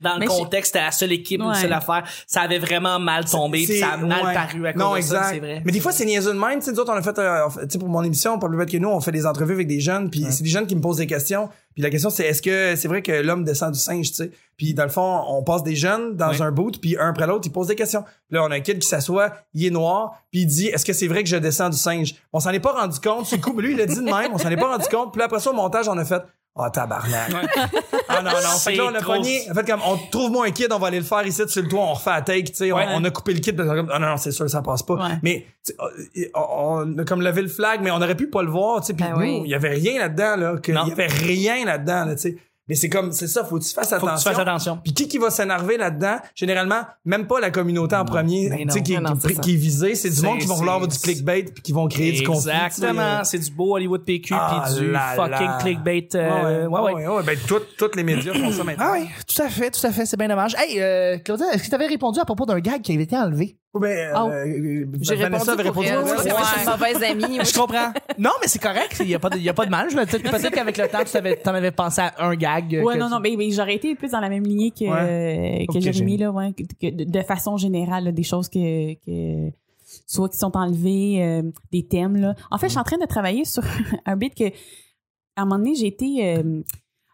dans 0.02 0.14
le 0.14 0.20
Mais 0.20 0.26
contexte, 0.28 0.74
c'était 0.74 0.86
la 0.86 0.92
seule 0.92 1.12
équipe 1.12 1.42
ou 1.42 1.46
Ouais. 1.48 1.54
la 1.54 1.60
seule 1.62 1.74
affaire. 1.74 2.04
Ça 2.28 2.42
avait 2.42 2.60
vraiment 2.60 3.00
mal 3.00 3.26
tombé, 3.26 3.66
ça 3.66 3.90
a 3.94 3.98
mal 3.98 4.26
ouais. 4.26 4.34
paru 4.34 4.68
à 4.68 4.74
cause 4.74 4.82
non, 4.82 4.94
de 4.94 4.98
exact. 4.98 5.24
ça, 5.24 5.30
c'est 5.32 5.40
vrai. 5.40 5.62
Mais 5.66 5.72
des 5.72 5.80
fois, 5.80 5.92
c'est 5.92 6.06
niaiseux 6.06 6.34
de 6.34 6.40
même. 6.40 6.60
Tu 6.60 6.66
sais, 6.66 6.72
nous 6.72 6.80
autres, 6.80 6.92
on 6.94 6.98
a 6.98 7.02
fait, 7.02 7.18
euh, 7.20 7.50
fait- 7.50 7.68
tu 7.68 7.74
sais, 7.74 7.80
pour 7.80 7.90
mon 7.90 8.04
émission, 8.04 8.40
pas 8.40 8.48
plus 8.48 8.58
bête 8.58 8.70
que 8.72 8.78
nous, 8.78 8.90
on 8.90 9.00
fait 9.02 9.12
des 9.12 9.26
entrevues 9.26 9.54
avec 9.54 9.68
des 9.68 9.80
jeunes, 9.80 10.10
puis 10.10 10.26
c'est 10.30 10.44
des 10.44 10.50
jeunes 10.50 10.68
qui 10.68 10.76
me 10.76 10.82
posent 10.82 10.98
des 10.98 11.08
questions. 11.08 11.50
Puis 11.74 11.84
la 11.84 11.90
question, 11.90 12.10
c'est 12.10 12.26
est-ce 12.26 12.42
que 12.42 12.76
c'est 12.76 12.88
vrai 12.88 13.02
que 13.02 13.12
l'homme 13.12 13.44
descend 13.44 13.72
du 13.74 13.80
singe, 13.80 14.10
tu 14.10 14.16
sais? 14.16 14.32
Puis 14.58 14.74
dans 14.74 14.84
le 14.84 14.90
fond, 14.90 15.24
on 15.30 15.44
passe 15.44 15.64
des 15.64 15.76
jeunes 15.76 16.16
dans 16.18 16.30
Ouais. 16.30 16.42
un 16.42 16.52
boot, 16.52 16.80
puis 16.82 16.98
un 17.00 17.10
après 17.10 17.26
l'autre, 17.28 17.44
ils 17.48 17.52
posent 17.52 17.68
des 17.68 17.76
questions. 17.76 18.04
Là, 18.32 18.44
on 18.44 18.52
a 18.52 18.56
un 18.56 18.60
kid 18.60 18.80
qui 18.80 18.88
s'assoit, 18.88 19.32
il 19.54 19.66
est 19.66 19.70
noir, 19.70 20.22
puis 20.32 20.42
il 20.42 20.46
dit 20.48 20.68
est-ce 20.68 20.84
que 20.86 20.92
c'est 20.94 21.08
vrai 21.08 21.24
que 21.24 21.30
je 21.30 21.38
descends 21.38 21.70
du 21.70 21.78
singe? 21.78 22.16
On 22.34 22.40
s'en 22.40 22.50
est 22.52 22.60
pas 22.60 22.74
rendu 22.74 23.00
compte. 23.00 23.32
Le 23.32 23.38
coup, 23.38 23.58
lui, 23.60 23.74
il 23.74 23.82
a 23.82 23.86
dit 23.86 23.96
de 23.96 24.02
même, 24.02 24.32
on 24.34 24.38
s'en 24.38 24.50
est 24.50 24.58
pas 24.58 24.72
rendu 24.72 24.86
compte. 24.92 25.12
Puis 25.14 25.20
là, 25.20 25.26
après 25.26 25.40
ça, 25.40 25.52
au 25.52 25.54
montage, 25.54 25.88
on 25.88 25.98
a 25.98 26.04
fait 26.06 26.22
Ah, 26.62 26.70
tabarnak. 26.70 27.32
Ah 28.10 28.22
non, 28.22 28.32
non. 28.32 28.58
Fait 28.60 28.74
que 28.74 28.78
là, 28.80 28.86
on 28.92 28.96
a 28.96 29.02
pogné. 29.02 29.42
En 29.50 29.54
fait, 29.54 29.66
comme, 29.70 29.82
on 29.86 29.98
trouve-moi 30.12 30.48
un 30.48 30.52
kid, 30.52 30.72
on 30.72 30.80
va 30.80 30.88
aller 30.88 31.00
le 31.00 31.06
faire 31.06 31.26
ici 31.26 31.42
sur 31.48 31.62
le 31.62 31.68
toit, 31.68 31.80
on 31.80 31.94
refait 31.94 32.10
la 32.10 32.22
take, 32.22 32.44
tu 32.52 32.56
sais. 32.56 32.72
on- 32.72 32.76
Ouais. 32.76 32.86
On, 32.90 33.04
a 33.04 33.10
coupé 33.12 33.34
le 33.34 33.40
kid, 33.40 33.56
parce 33.56 33.70
que, 33.70 33.86
ah 33.92 34.00
non, 34.00 34.08
non, 34.08 34.18
c'est 34.18 34.32
sûr, 34.32 34.50
ça 34.50 34.62
passe 34.62 34.84
pas. 34.84 34.96
Ouais. 34.96 35.18
Mais, 35.24 35.46
tu 35.66 35.74
sais, 36.16 36.32
on, 36.36 36.42
on 36.96 36.98
a 36.98 37.04
comme 37.06 37.22
levé 37.22 37.42
le 37.42 37.48
flag, 37.48 37.80
mais 37.84 37.92
on 37.92 37.98
aurait 37.98 38.16
pu 38.16 38.30
pas 38.30 38.42
le 38.44 38.50
voir, 38.50 38.82
tu 38.82 38.88
sais. 38.88 38.94
Puis 38.94 39.06
Ben 39.06 39.14
oui. 39.18 39.42
il 39.46 39.50
y 39.50 39.56
avait 39.56 39.70
rien 39.70 40.00
là-dedans, 40.00 40.36
là. 40.36 40.56
que-. 40.62 40.72
Il 40.72 40.88
y 40.88 40.92
avait 40.92 41.08
rien 41.08 41.66
là-dedans, 41.66 42.06
là, 42.06 42.16
tu 42.16 42.22
sais. 42.22 42.38
Mais 42.70 42.76
c'est 42.76 42.88
comme, 42.88 43.12
c'est 43.12 43.28
ça, 43.28 43.44
faut 43.44 43.58
que 43.58 43.64
tu 43.64 43.74
fasses 43.74 43.90
Faut 43.90 43.96
attention. 43.96 44.14
que 44.16 44.20
tu 44.20 44.30
fasses 44.30 44.40
attention. 44.40 44.80
Puis 44.84 44.94
qui 44.94 45.08
qui 45.08 45.18
va 45.18 45.32
s'énerver 45.32 45.76
là-dedans? 45.78 46.18
Généralement, 46.36 46.82
même 47.04 47.26
pas 47.28 47.40
la 47.40 47.50
communauté 47.52 47.96
en 47.96 48.06
premier, 48.06 48.50
Ben 48.50 48.60
tu 48.68 48.74
sais, 48.74 48.84
qui, 48.84 48.98
Non, 48.98 49.16
est 49.16 49.56
visée. 49.56 49.96
C'est 49.96 50.10
du 50.12 50.22
monde 50.22 50.38
qui 50.40 50.46
vont 50.48 50.56
vouloir 50.56 50.76
avoir 50.76 50.88
du 50.88 50.98
clickbait 50.98 51.44
puis 51.44 51.62
qui 51.64 51.72
vont 51.74 51.88
créer 51.88 52.12
du 52.14 52.24
conflit. 52.24 52.52
Exactement, 52.52 53.24
c'est 53.24 53.40
du 53.40 53.52
beau 53.52 53.76
Hollywood 53.76 54.06
PQ 54.06 54.34
Ah 54.38 54.64
puis 54.68 54.76
du 54.80 54.92
là 54.92 55.14
fucking 55.16 55.32
là. 55.48 55.58
clickbait. 55.62 56.08
euh, 56.16 56.68
ouais, 56.68 56.80
ouais. 56.82 56.94
ouais, 56.94 57.08
ouais. 57.08 57.24
Ben, 57.24 57.38
tout- 57.48 57.60
tous 57.78 57.96
les 57.96 58.04
médias 58.04 58.34
font 58.34 58.52
ça 58.52 58.64
maintenant. 58.64 58.86
Ah 58.88 58.94
oui, 59.00 59.08
tout 59.28 59.42
à 59.42 59.50
fait, 59.50 59.72
tout 59.72 59.86
à 59.86 59.92
fait, 59.92 60.06
c'est 60.06 60.18
bien 60.18 60.28
dommage. 60.28 60.56
Hey, 60.58 60.80
euh, 60.82 61.18
Claudia, 61.20 61.48
est-ce 61.54 61.64
que 61.64 61.70
tu 61.70 61.76
avais 61.76 61.88
répondu 61.88 62.20
à 62.20 62.26
propos 62.26 62.46
d'un 62.46 62.60
gag 62.60 62.82
qui 62.82 62.94
avait 62.94 63.04
été 63.04 63.18
enlevé? 63.18 63.58
Ben, 63.76 64.12
Oh. 64.16 64.30
euh, 64.30 64.86
J'ai 65.00 65.16
Vanessa 65.16 65.52
répondu 65.54 65.70
avait 65.70 65.70
répondu. 65.70 65.88
pour 65.90 66.04
Oui, 66.04 66.10
elle. 66.26 66.34
c'est 66.44 66.64
une 66.64 66.70
mauvaise 66.72 67.04
amie. 67.04 67.40
Je 67.46 67.54
comprends. 67.60 67.94
Non, 68.18 68.32
mais 68.42 68.48
c'est 68.48 68.58
correct, 68.60 68.98
il 69.00 69.10
y 69.10 69.14
a 69.16 69.20
pas 69.20 69.30
de, 69.30 69.38
il 69.38 69.44
y 69.44 69.50
a 69.50 69.54
pas 69.54 69.66
de 69.66 69.70
mal. 69.70 69.90
Je 69.92 69.96
me 69.96 70.06
peut-être 70.06 70.24
peut-être 70.24 70.50
qu'avec 70.56 70.78
le 70.78 70.88
temps, 70.88 71.04
tu 71.06 71.12
t'avais, 71.12 71.36
t'en 71.36 71.54
avais 71.54 71.70
pensé 71.72 72.02
à 72.02 72.14
un 72.26 72.36
gag. 72.36 72.76
euh, 72.76 72.82
Ouais, 72.84 72.98
non, 72.98 73.06
tu- 73.06 73.12
non, 73.14 73.20
mais, 73.20 73.36
mais 73.38 73.52
j'aurais 73.52 73.76
été 73.76 73.94
plus 73.94 74.10
dans 74.12 74.20
la 74.22 74.30
même 74.30 74.44
lignée 74.44 74.72
que, 74.72 74.86
Ouais. 74.86 75.62
euh, 75.70 75.74
que 75.74 75.80
Jérémy, 75.80 76.18
là, 76.18 76.32
ouais, 76.32 76.52
que- 76.54 76.64
que 76.64 76.96
de, 76.96 77.04
de 77.04 77.22
façon 77.22 77.58
générale, 77.58 78.06
là, 78.06 78.12
des 78.12 78.24
choses 78.24 78.50
que, 78.50 78.94
que 79.06 79.52
soit 80.08 80.30
qui 80.30 80.38
sont 80.40 80.56
enlevées, 80.58 81.24
euh, 81.24 81.44
des 81.72 81.86
thèmes, 81.86 82.16
là. 82.18 82.34
En 82.50 82.58
fait, 82.58 82.68
je 82.68 82.72
suis 82.72 82.80
en 82.80 82.84
train 82.84 82.98
de 82.98 83.06
travailler 83.06 83.46
sur 83.46 83.62
un 84.08 84.16
bit 84.16 84.34
que, 84.34 84.46
à 85.36 85.44
un 85.44 85.46
moment 85.46 85.58
donné, 85.60 85.76
j'ai 85.76 85.88
été, 85.88 86.38
euh, 86.38 86.62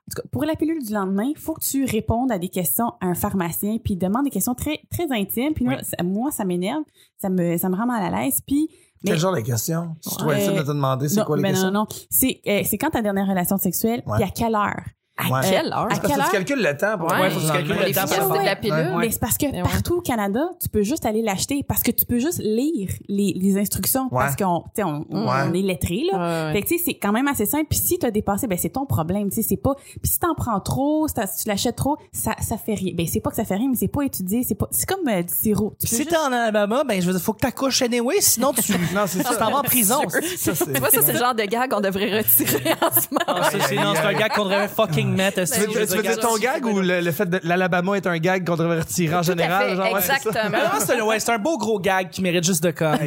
en 0.07 0.11
tout 0.15 0.21
cas, 0.21 0.27
pour 0.31 0.43
la 0.45 0.55
pilule 0.55 0.83
du 0.83 0.93
lendemain, 0.93 1.23
il 1.25 1.37
faut 1.37 1.53
que 1.53 1.61
tu 1.63 1.83
répondes 1.85 2.31
à 2.31 2.37
des 2.37 2.49
questions 2.49 2.93
à 3.01 3.07
un 3.07 3.15
pharmacien, 3.15 3.77
puis 3.83 3.93
il 3.95 3.97
demande 3.97 4.25
des 4.25 4.29
questions 4.29 4.53
très, 4.53 4.79
très 4.91 5.11
intimes, 5.11 5.53
puis 5.55 5.67
Oui. 5.67 5.75
moi, 6.03 6.29
ça 6.31 6.45
m'énerve, 6.45 6.83
ça 7.17 7.29
me, 7.29 7.57
ça 7.57 7.69
me 7.69 7.75
rend 7.75 7.87
mal 7.87 8.13
à 8.13 8.21
l'aise, 8.23 8.39
puis 8.45 8.69
Quel 9.03 9.17
genre 9.17 9.35
de 9.35 9.41
question? 9.41 9.95
Si 10.01 10.15
tu 10.15 10.23
essayer 10.31 10.57
de 10.57 10.61
te 10.61 10.67
demander, 10.67 11.09
c'est 11.09 11.19
non, 11.21 11.25
quoi 11.25 11.37
les 11.37 11.43
ben 11.43 11.49
questions? 11.49 11.71
non, 11.71 11.81
non, 11.81 11.87
c'est, 12.09 12.39
euh, 12.47 12.61
c'est 12.65 12.77
quand 12.77 12.91
ta 12.91 13.01
dernière 13.01 13.27
relation 13.27 13.57
sexuelle, 13.57 14.03
puis 14.03 14.23
à 14.23 14.29
quelle 14.29 14.53
heure? 14.55 14.83
À 15.17 15.29
Ouais. 15.31 15.39
quelle 15.49 15.67
heure? 15.67 15.83
À 15.83 15.87
Parce 15.87 15.99
que 16.01 16.07
quelle 16.07 16.23
tu 16.25 16.31
calcules 16.31 16.61
le 16.61 16.75
temps 16.75 16.97
pour 16.97 17.09
Ouais, 17.09 17.21
Ouais, 17.21 17.29
faut 17.29 17.39
que 17.39 17.45
tu 17.45 17.47
le 17.47 17.53
calcules 17.53 17.87
le 17.87 17.93
temps 17.93 18.25
pour 18.27 18.35
la 18.35 18.55
pilule. 18.57 18.93
Mais 18.99 19.11
c'est 19.11 19.19
parce 19.21 19.37
que 19.37 19.63
partout 19.63 19.95
au 19.95 20.01
Canada, 20.01 20.41
tu 20.61 20.67
peux 20.67 20.83
juste 20.83 21.05
aller 21.05 21.21
l'acheter 21.21 21.63
parce 21.65 21.83
que 21.83 21.91
tu 21.91 22.05
peux 22.05 22.19
juste 22.19 22.41
lire 22.43 22.89
les, 23.07 23.33
les 23.33 23.57
instructions 23.57 24.09
Ouais. 24.11 24.19
parce 24.25 24.35
qu'on 24.35 24.63
tu 24.75 24.81
sais, 24.81 24.83
on, 24.83 25.05
on, 25.09 25.25
Ouais. 25.27 25.33
on 25.49 25.53
est 25.53 25.61
lettré 25.61 26.01
là. 26.11 26.51
Fait 26.51 26.61
que 26.61 26.67
tu 26.67 26.77
sais 26.77 26.83
c'est 26.85 26.93
quand 26.95 27.13
même 27.13 27.27
assez 27.29 27.45
simple 27.45 27.67
puis 27.69 27.79
si 27.79 27.97
tu 27.97 28.05
as 28.05 28.11
dépassé 28.11 28.47
ben 28.47 28.57
c'est 28.57 28.69
ton 28.71 28.85
problème, 28.85 29.29
tu 29.29 29.37
sais 29.37 29.41
c'est 29.41 29.55
pas 29.57 29.75
puis 29.75 30.11
si 30.11 30.19
t'en 30.19 30.35
prends 30.35 30.59
trop, 30.59 31.07
si, 31.07 31.13
t'as- 31.13 31.27
si 31.27 31.43
tu 31.43 31.47
l'achètes 31.49 31.77
trop, 31.77 31.95
ça 32.11 32.35
ça 32.41 32.57
fait 32.57 32.73
rien. 32.75 32.91
Ben 32.93 33.07
c'est 33.07 33.21
pas 33.21 33.29
que 33.29 33.37
ça 33.37 33.45
fait 33.45 33.55
rien 33.55 33.69
mais 33.69 33.77
c'est 33.77 33.87
pas 33.87 34.01
étudié, 34.03 34.43
c'est 34.45 34.55
pas 34.55 34.67
c'est 34.71 34.85
comme 34.87 35.07
euh, 35.07 35.23
du 35.23 35.33
sirop. 35.33 35.75
Tu 35.79 35.87
si 35.87 35.95
juste- 35.97 36.09
t'es 36.09 36.17
en 36.17 36.31
Alabama, 36.33 36.83
ben, 36.83 37.01
je 37.01 37.07
veux 37.07 37.13
dire, 37.13 37.21
faut 37.21 37.31
que 37.33 37.39
t'accouches 37.39 37.81
anyway, 37.81 38.15
sinon 38.19 38.51
tu, 38.51 38.73
Non, 38.93 39.03
c'est 39.07 39.23
ça. 39.23 39.29
tu 39.31 39.37
t'en 39.39 39.49
vas 39.51 39.59
en 39.59 39.63
prison. 39.63 40.01
Ça, 40.09 40.53
c'est- 40.55 40.73
Tu 40.73 40.79
vois, 40.79 40.89
ça, 40.89 41.01
c'est 41.01 41.13
le 41.13 41.19
genre 41.19 41.33
de 41.35 41.43
gag 41.43 41.71
qu'on 41.71 41.79
devrait 41.81 42.17
retirer 42.17 42.73
en 42.81 42.91
ce 42.99 43.07
moment. 43.11 43.23
Ah, 43.27 43.49
non, 43.53 43.93
c'est 43.95 44.05
un 44.07 44.13
gag 44.13 44.31
qu'on 44.33 44.43
devrait 44.43 44.67
fucking 44.67 45.04
mettre. 45.05 45.43
Tu 45.43 45.59
veux, 45.59 45.67
Ben, 45.67 45.87
tu 45.87 45.95
veux 45.97 46.01
dire 46.03 46.19
ton 46.19 46.37
gag 46.37 46.65
ou 46.65 46.79
le, 46.79 47.01
le 47.01 47.11
fait 47.11 47.29
de 47.29 47.39
l'Alabama 47.43 47.95
est 47.95 48.07
un 48.07 48.17
gag 48.17 48.45
qu'on 48.45 48.55
devrait 48.55 48.79
retirer 48.79 49.15
en 49.15 49.21
Tout 49.21 49.31
à 49.31 49.35
général? 49.35 49.75
genre, 49.75 49.85
ouais, 49.93 49.99
exactement. 49.99 50.33
Mais 50.51 50.57
non, 50.57 50.69
c'est 50.79 50.99
un, 50.99 51.03
ouais, 51.03 51.19
c'est 51.19 51.31
un 51.31 51.37
beau 51.37 51.57
gros 51.57 51.79
gag 51.79 52.09
qui 52.09 52.21
mérite 52.21 52.43
juste 52.43 52.63
de 52.63 52.71
comme, 52.71 52.97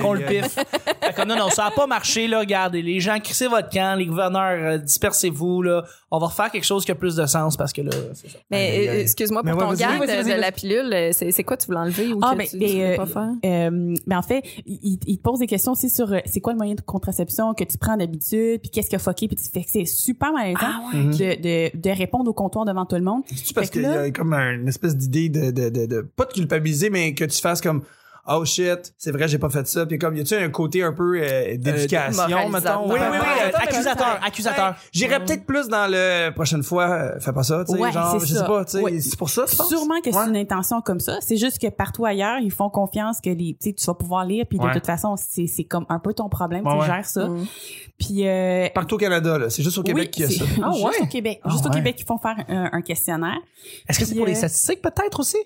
qu'on, 0.00 0.12
le 0.14 0.24
piffe. 0.26 0.56
Non, 1.26 1.36
non, 1.36 1.48
ça 1.50 1.66
a 1.66 1.70
pas 1.70 1.86
marché, 1.86 2.26
là, 2.26 2.40
regardez. 2.40 2.82
Les 2.82 3.00
gens, 3.00 3.18
crissez 3.20 3.46
votre 3.48 3.68
camp, 3.70 3.96
les 3.98 4.06
gouverneurs, 4.06 4.74
euh, 4.74 4.78
dispersez-vous, 4.78 5.62
là. 5.62 5.84
On 6.10 6.18
va 6.18 6.26
refaire 6.28 6.50
quelque 6.50 6.64
chose 6.64 6.84
qui 6.84 6.92
a 6.92 6.94
plus 6.94 7.16
de 7.16 7.26
sens 7.26 7.56
parce 7.56 7.72
que 7.72 7.82
là, 7.82 7.90
c'est 8.14 8.30
ça. 8.30 8.38
Mais 8.50 8.86
euh, 8.88 9.00
excuse-moi 9.00 9.42
Mais 9.44 9.50
pour 9.50 9.62
ouais, 9.62 9.66
ton 9.68 9.74
gag 9.74 10.00
de, 10.00 10.40
la 10.40 10.52
pilule. 10.52 10.92
euh, 10.92 11.10
C'est 11.12 11.42
quoi 11.42 11.56
tu 11.56 11.66
veux 11.68 11.74
l'enlever 11.74 12.12
ou 12.12 12.20
Ah, 12.22 12.34
que 12.36 12.48
tu, 12.48 12.56
veux 12.58 12.84
euh, 12.84 12.96
pas 12.96 13.06
faire? 13.06 13.30
Euh, 13.44 13.94
ben 14.06 14.18
en 14.18 14.22
fait, 14.22 14.44
il, 14.64 14.98
te 14.98 15.22
pose 15.22 15.40
des 15.40 15.48
questions 15.48 15.72
aussi 15.72 15.90
sur 15.90 16.12
euh, 16.12 16.18
c'est 16.26 16.40
quoi 16.40 16.52
le 16.52 16.58
moyen 16.58 16.74
de 16.74 16.80
contraception 16.82 17.52
que 17.54 17.64
tu 17.64 17.78
prends 17.78 17.96
d'habitude, 17.96 18.60
puis 18.60 18.70
qu'est-ce 18.70 18.88
qui 18.90 18.94
a 18.96 19.00
fucké, 19.00 19.26
puis 19.26 19.36
tu 19.36 19.48
fais 19.52 19.62
que 19.64 19.70
c'est 19.72 19.84
super 19.86 20.32
malaisant 20.32 20.54
Mhm. 20.92 21.12
De, 21.36 21.70
de, 21.76 21.78
de 21.78 21.90
répondre 21.90 22.30
au 22.30 22.34
comptoir 22.34 22.64
devant 22.64 22.86
tout 22.86 22.96
le 22.96 23.02
monde. 23.02 23.22
C'est-tu 23.26 23.54
parce 23.54 23.70
qu'il 23.70 23.82
y 23.82 23.86
a 23.86 24.10
comme 24.10 24.32
une 24.34 24.68
espèce 24.68 24.96
d'idée 24.96 25.28
de, 25.28 25.50
de, 25.50 25.68
de, 25.68 25.86
de, 25.86 26.00
pas 26.00 26.24
de 26.24 26.32
culpabiliser, 26.32 26.90
mais 26.90 27.14
que 27.14 27.24
tu 27.24 27.40
fasses 27.40 27.60
comme, 27.60 27.82
oh 28.26 28.44
shit, 28.44 28.94
c'est 28.98 29.10
vrai, 29.12 29.28
j'ai 29.28 29.38
pas 29.38 29.50
fait 29.50 29.66
ça. 29.66 29.86
Puis 29.86 29.98
comme, 29.98 30.16
y 30.16 30.20
a-tu 30.20 30.34
un 30.34 30.48
côté 30.50 30.82
un 30.82 30.92
peu 30.92 31.18
euh, 31.20 31.56
d'éducation, 31.56 32.28
moralisateur. 32.28 32.50
mettons? 32.50 32.92
Oui, 32.92 33.00
oui, 33.00 33.06
oui, 33.12 33.18
Ouais, 33.18 33.26
euh, 33.44 33.48
attends, 33.48 33.58
accusateur, 33.58 34.18
je- 34.22 34.26
accusateur. 34.26 34.68
Ouais, 34.70 34.76
J'irais 34.92 35.24
peut-être 35.24 35.46
plus 35.46 35.68
dans 35.68 35.86
le 35.90 36.30
prochaine 36.34 36.62
fois, 36.62 36.88
euh, 36.90 37.20
fais 37.20 37.32
pas 37.32 37.42
ça, 37.42 37.64
tu 37.66 37.74
sais, 37.74 37.78
Ouais, 37.80 37.92
genre, 37.92 38.18
je 38.20 38.26
sais 38.26 38.44
pas, 38.44 38.64
tu 38.64 38.72
sais, 38.72 38.80
Ouais. 38.82 39.00
c'est 39.00 39.16
pour 39.18 39.30
ça, 39.30 39.44
tu 39.48 39.56
penses? 39.56 39.68
Sûrement 39.68 40.00
que 40.02 40.10
c'est 40.12 40.28
une 40.28 40.36
intention 40.36 40.80
comme 40.80 41.00
ça. 41.00 41.18
C'est 41.20 41.36
juste 41.36 41.58
que 41.60 41.68
partout 41.68 42.04
ailleurs, 42.04 42.38
ils 42.40 42.50
font 42.52 42.70
confiance 42.70 43.20
que 43.22 43.30
les, 43.30 43.56
tu 43.60 43.70
sais, 43.70 43.72
tu 43.74 43.84
vas 43.86 43.94
pouvoir 43.94 44.24
lire, 44.24 44.46
puis 44.48 44.58
de 44.58 44.64
Ouais. 44.64 44.72
toute 44.72 44.86
façon, 44.86 45.16
c'est 45.16 45.46
c'est 45.46 45.64
comme 45.64 45.86
un 45.88 45.98
peu 45.98 46.14
ton 46.14 46.28
problème, 46.28 46.66
Ouais, 46.66 46.72
tu 46.74 46.80
ouais. 46.80 46.86
gères 46.86 47.04
ça. 47.06 47.28
Mm. 47.28 47.46
Puis 47.98 48.26
euh, 48.26 48.68
Partout 48.74 48.96
au 48.96 48.98
Canada, 48.98 49.38
là. 49.38 49.50
C'est 49.50 49.62
juste 49.62 49.78
au 49.78 49.82
Québec 49.82 50.12
oui, 50.18 50.26
qu'il 50.26 50.36
y 50.36 50.42
a 50.42 50.44
ça. 50.44 50.44
Ah, 50.62 50.70
juste 50.72 50.84
ouais? 50.84 51.02
au 51.02 51.06
Québec, 51.06 51.40
Ah, 51.44 51.50
juste 51.50 51.66
au. 51.66 51.70
Québec, 51.70 51.96
ils 51.98 52.04
font 52.06 52.18
faire 52.18 52.36
un, 52.48 52.82
questionnaire. 52.82 53.38
Est-ce 53.88 53.98
que 53.98 54.04
c'est 54.04 54.14
pour 54.14 54.26
les 54.26 54.32
euh, 54.32 54.36
statistiques 54.36 54.82
peut-être 54.82 55.20
aussi? 55.20 55.36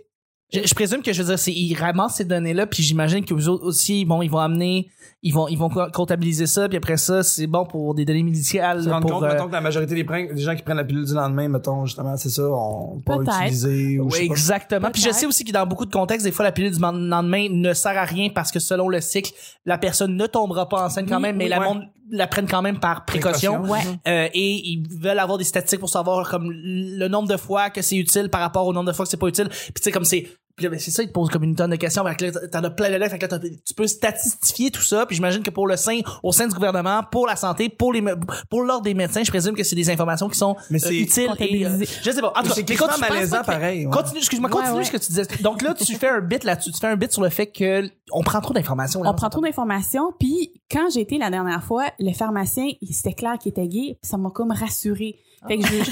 Je, 0.53 0.61
je 0.65 0.75
présume 0.75 1.03
que 1.03 1.13
je 1.13 1.23
veux 1.23 1.29
dire, 1.29 1.39
c'est, 1.39 1.53
ils 1.53 1.75
ramassent 1.75 2.17
ces 2.17 2.25
données-là, 2.25 2.67
puis 2.67 2.83
j'imagine 2.83 3.25
que 3.25 3.35
vous 3.35 3.49
autres 3.49 3.65
aussi, 3.65 4.05
bon, 4.05 4.23
ils 4.23 4.31
vont 4.31 4.39
amener, 4.39 4.91
ils 5.23 5.33
vont, 5.35 5.49
ils 5.49 5.59
vont 5.59 5.69
co- 5.69 5.91
comptabiliser 5.93 6.47
ça, 6.47 6.69
puis 6.69 6.77
après 6.79 6.97
ça, 6.97 7.23
c'est 7.25 7.47
bon 7.49 7.65
pour 7.67 7.95
des 7.95 8.05
données 8.05 8.23
médicales. 8.23 8.79
Tu 8.81 8.85
te 8.87 8.91
rends 8.91 9.01
pour, 9.01 9.11
compte, 9.11 9.25
euh, 9.25 9.29
mettons, 9.33 9.49
que 9.49 9.53
la 9.53 9.61
majorité 9.61 9.95
des, 9.95 10.41
gens 10.41 10.55
qui 10.55 10.63
prennent 10.63 10.77
la 10.77 10.85
pilule 10.85 11.05
du 11.05 11.13
lendemain, 11.15 11.49
mettons, 11.49 11.85
justement, 11.87 12.17
c'est 12.17 12.29
ça, 12.31 12.43
on 12.49 13.01
pas 13.01 13.17
utilisé 13.17 13.99
ou 13.99 14.09
je 14.11 14.15
Oui, 14.21 14.29
pas. 14.29 14.33
exactement. 14.33 14.91
Puis 14.93 15.03
je 15.03 15.11
sais 15.11 15.27
aussi 15.27 15.43
que 15.45 15.51
dans 15.53 15.67
beaucoup 15.67 15.87
de 15.87 15.91
contextes, 15.93 16.25
des 16.25 16.31
fois, 16.33 16.45
la 16.45 16.53
pilule 16.53 16.71
du 16.73 16.79
lendemain 16.81 17.49
ne 17.51 17.73
sert 17.75 17.99
à 17.99 18.05
rien 18.05 18.29
parce 18.33 18.53
que 18.53 18.61
selon 18.61 18.89
le 18.89 19.01
cycle, 19.01 19.33
la 19.67 19.77
personne 19.79 20.17
ne 20.17 20.27
tombera 20.27 20.69
pas 20.69 20.85
enceinte 20.87 21.09
quand 21.09 21.17
Oui, 21.17 21.23
même, 21.23 21.37
mais 21.37 21.45
oui. 21.45 21.51
la 21.51 21.59
Ouais. 21.61 21.67
monde 21.67 21.83
la 22.11 22.27
prennent 22.27 22.47
quand 22.49 22.63
même 22.63 22.79
par 22.79 23.05
précaution. 23.05 23.61
Précaution. 23.61 23.91
Ouais. 23.91 23.99
Euh, 24.09 24.29
et 24.33 24.69
ils 24.69 24.87
veulent 25.01 25.19
avoir 25.19 25.37
des 25.37 25.45
statistiques 25.45 25.81
pour 25.81 25.91
savoir 25.91 26.31
comme 26.31 26.51
le 26.51 27.07
nombre 27.09 27.29
de 27.29 27.37
fois 27.37 27.69
que 27.71 27.83
c'est 27.83 27.97
utile 27.97 28.31
par 28.31 28.41
rapport 28.41 28.67
au 28.67 28.73
nombre 28.73 28.87
de 28.87 28.93
fois 28.95 29.05
que 29.05 29.11
c'est 29.11 29.19
pas 29.19 29.27
utile. 29.27 29.49
Puis 29.49 29.73
tu 29.75 29.83
sais 29.83 29.91
comme 29.93 30.05
c'est 30.07 30.27
puis 30.59 30.65
là, 30.65 30.71
ben, 30.71 30.79
c'est 30.81 30.91
ça, 30.91 31.05
ils 31.05 31.07
te 31.09 31.13
posent 31.13 31.31
comme 31.31 31.45
une 31.45 31.55
tonne 31.55 31.71
de 31.71 31.77
questions. 31.77 32.05
Fait 32.05 32.17
que 32.17 32.25
là, 32.25 32.49
t'en 32.49 32.65
as 32.65 32.71
plein 32.71 32.91
de 32.91 32.97
lettres. 32.97 33.13
Fait 33.13 33.19
que 33.21 33.27
là, 33.27 33.39
tu 33.39 33.75
peux 33.75 33.87
statistifier 33.87 34.73
tout 34.73 34.83
ça. 34.83 35.07
Puis 35.07 35.15
j'imagine 35.15 35.43
que 35.45 35.51
pour 35.51 35.69
le 35.69 35.77
sein, 35.77 36.01
au 36.25 36.33
sein 36.33 36.49
du 36.49 36.55
gouvernement, 36.55 37.03
pour 37.11 37.29
la 37.29 37.37
santé, 37.37 37.69
pour 37.69 37.93
les, 37.93 38.03
pour 38.51 38.63
l'ordre 38.65 38.83
des 38.83 38.95
médecins, 38.95 39.23
je 39.23 39.31
présume 39.31 39.55
que 39.55 39.63
c'est 39.63 39.77
des 39.77 39.89
informations 39.89 40.29
qui 40.29 40.37
sont 40.37 40.57
Mais 40.71 40.85
euh, 40.85 40.91
utiles. 40.91 41.31
Et, 41.39 41.65
euh, 41.65 41.79
je 42.03 42.11
sais 42.11 42.21
pas. 42.21 42.33
En 42.37 42.43
tout 42.43 42.49
cas, 42.49 42.55
C'est 42.93 43.01
malaisant 43.01 43.43
pareil. 43.45 43.87
ouais. 43.87 43.93
Continue, 43.93 44.19
excuse-moi, 44.19 44.51
continue 44.51 44.79
ouais. 44.79 44.85
ce 44.85 44.91
que 44.91 44.97
tu 44.97 45.07
disais. 45.07 45.23
Donc 45.43 45.63
là, 45.63 45.75
tu 45.75 45.95
fais 45.95 46.09
un 46.09 46.21
bit 46.21 46.43
là-dessus. 46.43 46.73
Tu 46.73 46.79
fais 46.81 46.89
un 46.89 46.97
bit 46.97 47.13
sur 47.13 47.23
le 47.23 47.29
fait 47.29 47.47
que 47.47 47.89
on 48.11 48.23
prend 48.25 48.41
trop 48.41 48.53
d'informations. 48.53 49.01
On 49.05 49.15
prend 49.15 49.29
trop 49.31 49.41
d'informations. 49.43 50.13
Puis 50.19 50.53
quand 50.71 50.89
j'ai 50.93 51.03
été 51.03 51.19
la 51.19 51.31
dernière 51.31 51.63
fois, 51.63 51.85
le 52.01 52.13
pharmacien, 52.13 52.67
il- 52.81 52.93
c'était 52.95 53.13
clair 53.15 53.39
qu'il 53.39 53.51
était 53.51 53.69
gay. 53.69 53.97
Puis 54.03 54.09
ça 54.11 54.17
m'a 54.17 54.31
comme 54.31 54.51
rassuré. 54.51 55.17
Fait 55.47 55.57
que 55.59 55.67
je, 55.67 55.85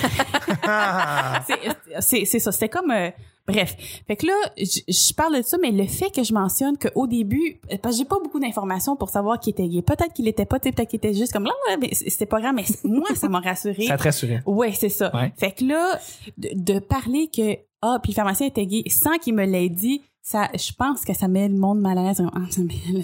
c'est- 1.46 2.00
c'est 2.00 2.24
c'est 2.24 2.38
ça. 2.40 2.52
C'était 2.52 2.68
comme 2.68 2.90
euh, 2.90 3.10
bref. 3.46 3.76
Fait 4.06 4.16
que 4.16 4.26
là, 4.26 4.32
je, 4.58 4.80
je 4.88 5.14
parle 5.14 5.36
de 5.38 5.42
ça, 5.42 5.56
mais 5.60 5.70
le 5.70 5.86
fait 5.86 6.10
que 6.10 6.22
je 6.22 6.32
mentionne 6.32 6.76
qu'au 6.78 7.06
début, 7.06 7.60
parce 7.82 7.94
que 7.96 8.02
j'ai 8.02 8.04
pas 8.08 8.18
beaucoup 8.22 8.40
d'informations 8.40 8.96
pour 8.96 9.10
savoir 9.10 9.38
qu'il 9.40 9.52
était 9.52 9.68
gay. 9.68 9.82
Peut-être 9.82 10.12
qu'il 10.12 10.28
était 10.28 10.46
pas, 10.46 10.58
tu 10.58 10.68
sais, 10.68 10.72
peut-être 10.72 10.88
qu'il 10.90 10.98
était 10.98 11.14
juste 11.14 11.32
comme 11.32 11.44
là, 11.44 11.52
là, 11.70 11.76
mais 11.80 11.90
c'était 11.94 12.26
pas 12.26 12.40
grave. 12.40 12.54
Mais 12.54 12.64
moi, 12.84 13.08
ça 13.14 13.28
m'a 13.28 13.40
rassuré. 13.40 13.86
Ça 13.86 13.96
te 13.96 14.02
rassurait. 14.02 14.42
Ouais, 14.46 14.72
c'est 14.72 14.88
ça. 14.88 15.14
Ouais. 15.14 15.32
Fait 15.36 15.52
que 15.52 15.64
là, 15.64 15.98
de, 16.38 16.48
de 16.54 16.78
parler 16.78 17.28
que 17.34 17.56
ah, 17.82 17.98
puis 18.02 18.12
le 18.12 18.16
pharmacien 18.16 18.46
était 18.46 18.66
gay 18.66 18.82
sans 18.88 19.18
qu'il 19.18 19.34
me 19.34 19.44
l'ait 19.44 19.68
dit, 19.68 20.02
ça, 20.22 20.48
je 20.58 20.72
pense 20.76 21.04
que 21.04 21.14
ça 21.14 21.28
met 21.28 21.46
le 21.46 21.54
monde 21.56 21.78
mal 21.80 21.96
à 21.98 22.02
l'aise. 22.02 22.20
Ah, 22.34 22.40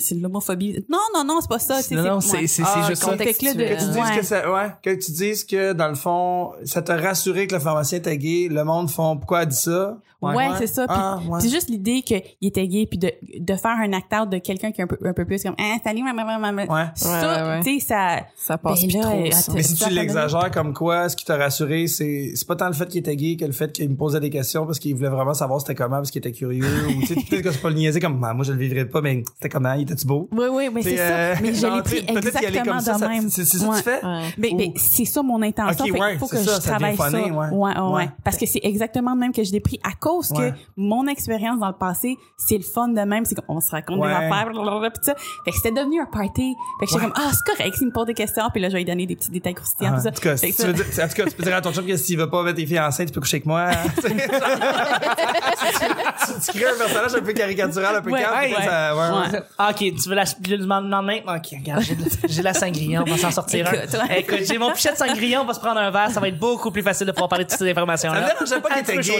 c'est 0.01 0.17
de 0.17 0.23
l'homophobie. 0.23 0.85
Non, 0.89 0.99
non, 1.15 1.23
non, 1.25 1.39
c'est 1.41 1.49
pas 1.49 1.61
ça. 1.61 1.81
C'est, 1.81 1.95
Non, 1.95 2.03
non, 2.03 2.21
c'est, 2.21 2.49
c'est 2.49 2.65
Ah, 2.67 2.85
juste 2.89 3.03
ça. 3.05 3.17
Fait 3.17 3.33
que 3.33 3.39
tu 3.39 3.55
de- 3.55 3.63
dises 3.77 3.97
ouais. 3.97 4.17
que 4.19 4.25
ça, 4.25 4.51
ouais, 4.53 4.71
que 4.83 4.91
tu 4.91 5.13
dises 5.13 5.45
que 5.45 5.73
dans 5.73 5.87
le 5.89 5.95
fond, 5.95 6.51
ça 6.65 6.83
t'a 6.83 6.97
rassuré 6.97 7.47
que 7.47 7.55
le 7.55 7.61
pharmacien 7.61 7.99
était 7.99 8.19
gay, 8.19 8.49
le 8.51 8.65
monde 8.65 8.91
font 8.91 9.17
pourquoi 9.17 9.43
elle 9.43 9.49
dit 9.51 9.57
ça? 9.57 9.99
Ouais, 10.23 10.49
c'est 10.59 10.67
ça. 10.67 10.87
Puis 10.87 10.97
Ah, 10.99 11.19
ouais. 11.29 11.41
juste 11.49 11.69
l'idée 11.69 12.03
qu'il 12.03 12.23
était 12.43 12.67
gay, 12.69 12.87
puis 12.87 12.99
de, 12.99 13.11
de 13.39 13.55
faire 13.55 13.77
un 13.79 13.93
act-out 13.93 14.29
de 14.31 14.39
quelqu'un 14.39 14.71
qui 14.73 14.81
est 14.81 14.85
un 14.85 14.87
peu, 14.87 14.97
un 15.05 15.13
peu 15.13 15.25
plus 15.25 15.43
comme, 15.43 15.55
ah, 15.59 15.77
salut, 15.85 16.03
maman, 16.03 16.25
maman, 16.25 16.39
maman. 16.53 16.73
Ouais. 16.73 16.85
Ça, 16.95 17.09
Ouais, 17.11 17.43
ouais, 17.43 17.49
ouais. 17.57 17.61
tu 17.63 17.81
sais, 17.81 17.87
ça. 17.87 18.21
Ça 18.37 18.59
passe 18.59 18.81
Ben 18.83 18.89
plus 18.91 19.01
trop, 19.01 19.31
ça. 19.33 19.53
Mais 19.55 19.63
si 19.63 19.75
tu 19.75 19.91
l'exagères 19.91 20.51
comme 20.51 20.73
quoi, 20.75 21.09
ce 21.09 21.17
qui 21.17 21.25
t'a 21.25 21.37
rassuré, 21.37 21.87
c'est 21.87 22.33
c'est 22.35 22.47
pas 22.47 22.57
tant 22.57 22.67
le 22.69 22.73
fait 22.73 22.87
qu'il 22.87 23.01
était 23.01 23.17
gay 23.17 23.37
que 23.37 23.45
le 23.45 23.53
fait 23.53 23.73
qu'il 23.73 23.89
me 23.89 23.97
posait 23.97 24.21
des 24.21 24.31
questions 24.31 24.65
parce 24.67 24.79
qu'il 24.79 24.95
voulait 24.95 25.09
vraiment 25.09 25.35
savoir 25.35 25.61
c'était 25.61 25.75
comment 25.75 25.97
parce 25.97 26.11
qu'il 26.11 26.19
était 26.21 26.33
curieux 26.33 26.65
ou 26.89 27.01
tu 27.01 27.07
sais 27.07 27.15
peut-être 27.15 27.43
que 27.43 27.51
c'est 27.53 27.61
pas 27.63 27.69
le 27.71 27.75
niaiser 27.77 28.01
comme 28.01 28.23
Ah, 28.25 28.33
moi 28.35 28.45
je 28.45 28.53
le 28.53 28.59
vivrais 28.59 28.85
pas 28.87 29.01
mais 29.01 29.23
c'était 29.35 29.49
comment 29.49 29.73
il 29.75 29.83
était 29.83 29.95
beau? 30.07 30.29
Oui, 30.33 30.47
oui, 30.51 30.69
mais 30.73 30.83
c'est 30.83 30.97
ça. 30.97 31.03
euh, 31.03 31.35
Mais 31.43 31.55
je 31.55 31.67
l'ai 31.67 31.83
pris 31.83 32.05
exactement 32.09 32.77
de 32.77 32.83
ça- 32.83 32.99
même. 33.09 33.29
c'est 33.31 33.45
ça 33.45 33.59
que 33.67 33.77
tu 33.77 33.83
fais? 33.83 34.01
ben, 34.39 34.73
c'est 34.77 35.05
ça 35.05 35.23
mon 35.23 35.41
intention. 35.43 35.85
Ouais, 35.87 36.17
faut 36.19 36.27
que 36.29 36.39
je 36.39 36.61
travaille 36.61 36.97
ça. 36.97 37.11
funny, 37.11 37.31
ouais. 37.31 37.49
Ouais, 37.51 37.79
ouais, 37.79 37.93
Ouais. 37.93 38.09
Parce 38.25 38.37
que 38.37 38.47
c'est 38.47 38.61
exactement 38.63 39.13
le 39.15 39.19
même 39.21 39.33
que 39.33 39.43
je 39.45 39.53
l'ai 39.53 39.61
pris 39.61 39.79
à 39.83 39.93
cause 39.99 40.12
Ouais. 40.21 40.53
que 40.53 40.57
mon 40.77 41.07
expérience 41.07 41.59
dans 41.59 41.69
le 41.69 41.73
passé, 41.75 42.17
c'est 42.37 42.57
le 42.57 42.63
fun 42.63 42.89
de 42.89 43.01
même. 43.01 43.25
C'est 43.25 43.35
qu'on 43.35 43.61
se 43.61 43.71
raconte 43.71 43.99
Ouais. 44.01 44.09
des 44.09 44.15
affaires, 44.15 44.51
blablabla, 44.53 44.91
pis 44.91 44.99
ça. 45.03 45.15
Fait 45.45 45.51
que 45.51 45.57
c'était 45.57 45.73
devenu 45.73 46.01
un 46.01 46.07
party. 46.07 46.55
Fait 46.81 46.87
que 46.87 46.93
j'étais 46.93 47.05
Ouais. 47.07 47.11
comme, 47.13 47.23
ah, 47.25 47.31
c'est 47.33 47.57
correct 47.57 47.75
s'il 47.77 47.87
me 47.89 47.93
pose 47.93 48.07
des 48.07 48.15
questions, 48.15 48.45
puis 48.53 48.61
là, 48.61 48.69
je 48.69 48.73
vais 48.75 48.81
lui 48.81 48.85
donner 48.85 49.07
des 49.07 49.17
petits 49.17 49.31
détails 49.31 49.55
croustillants, 49.55 49.93
Ah, 49.95 49.97
pis 49.97 50.03
ça. 50.03 50.09
en 50.09 50.13
tout 50.13 50.21
cas, 50.23 50.37
si 50.37 50.51
que 50.51 50.57
tu 50.57 50.63
ça- 50.63 50.67
veux 50.69 50.73
dire, 50.75 50.85
en 50.85 51.09
tout 51.09 51.15
cas, 51.15 51.25
tu 51.25 51.31
peux 51.37 51.43
dire 51.43 51.57
à 51.57 51.61
ton 51.61 51.73
chum 51.73 51.87
que 51.87 51.97
s'il 51.97 52.19
veut 52.19 52.29
pas 52.31 52.43
mettre 52.43 52.57
tes 52.57 52.67
filles 52.67 52.81
enceintes, 52.81 53.09
tu 53.09 53.13
peux 53.15 53.21
coucher 53.21 53.37
avec 53.37 53.47
moi. 53.47 53.71
tu, 53.97 54.03
tu, 54.03 54.09
tu 56.53 56.59
crées 56.59 56.71
un 56.71 56.77
personnage 56.79 57.15
un 57.15 57.21
peu 57.23 57.33
caricatural, 57.33 57.97
un 57.97 58.03
peu 58.03 58.11
Ouais, 58.11 58.23
calme, 58.23 58.41
ouais, 58.41 58.55
puis 58.55 58.65
ça- 58.65 58.95
ouais, 58.97 59.03
ouais. 59.03 59.33
Ouais. 59.33 59.43
Ok, 59.71 59.77
tu 60.03 60.09
veux 60.09 60.15
la 60.15 60.25
du 60.25 60.57
lendemain? 60.57 61.19
Ok, 61.27 61.49
regarde, 61.59 61.83
j'ai 62.29 62.43
la 62.43 62.55
sangria, 62.55 63.03
on 63.07 63.11
va 63.11 63.17
s'en 63.19 63.31
sortir 63.31 63.69
un. 63.69 63.73
Écoute, 63.73 63.95
ouais. 64.09 64.21
Écoute, 64.21 64.39
j'ai 64.49 64.59
mon 64.59 64.71
pichet 64.73 64.93
de 64.93 64.97
sangria, 64.97 65.43
on 65.43 65.45
va 65.45 65.55
se 65.55 65.61
prendre 65.61 65.81
un 65.81 65.91
verre, 65.91 66.11
ça 66.11 66.21
va 66.21 66.29
être 66.29 66.39
beaucoup 66.39 66.71
plus 66.71 66.83
facile 66.83 67.07
de 67.07 67.13
pouvoir 67.13 67.29
parler 67.29 67.45
de 67.45 67.51
toutes 67.51 67.59
ces 67.59 67.65
Ça 67.67 67.71
informations-là. 67.71 68.21
me 68.21 68.27
dérangeait 68.27 68.61
pas 68.61 68.69
qu'il 68.69 68.79
Un 68.79 68.81
était 68.81 68.99
gay, 68.99 69.19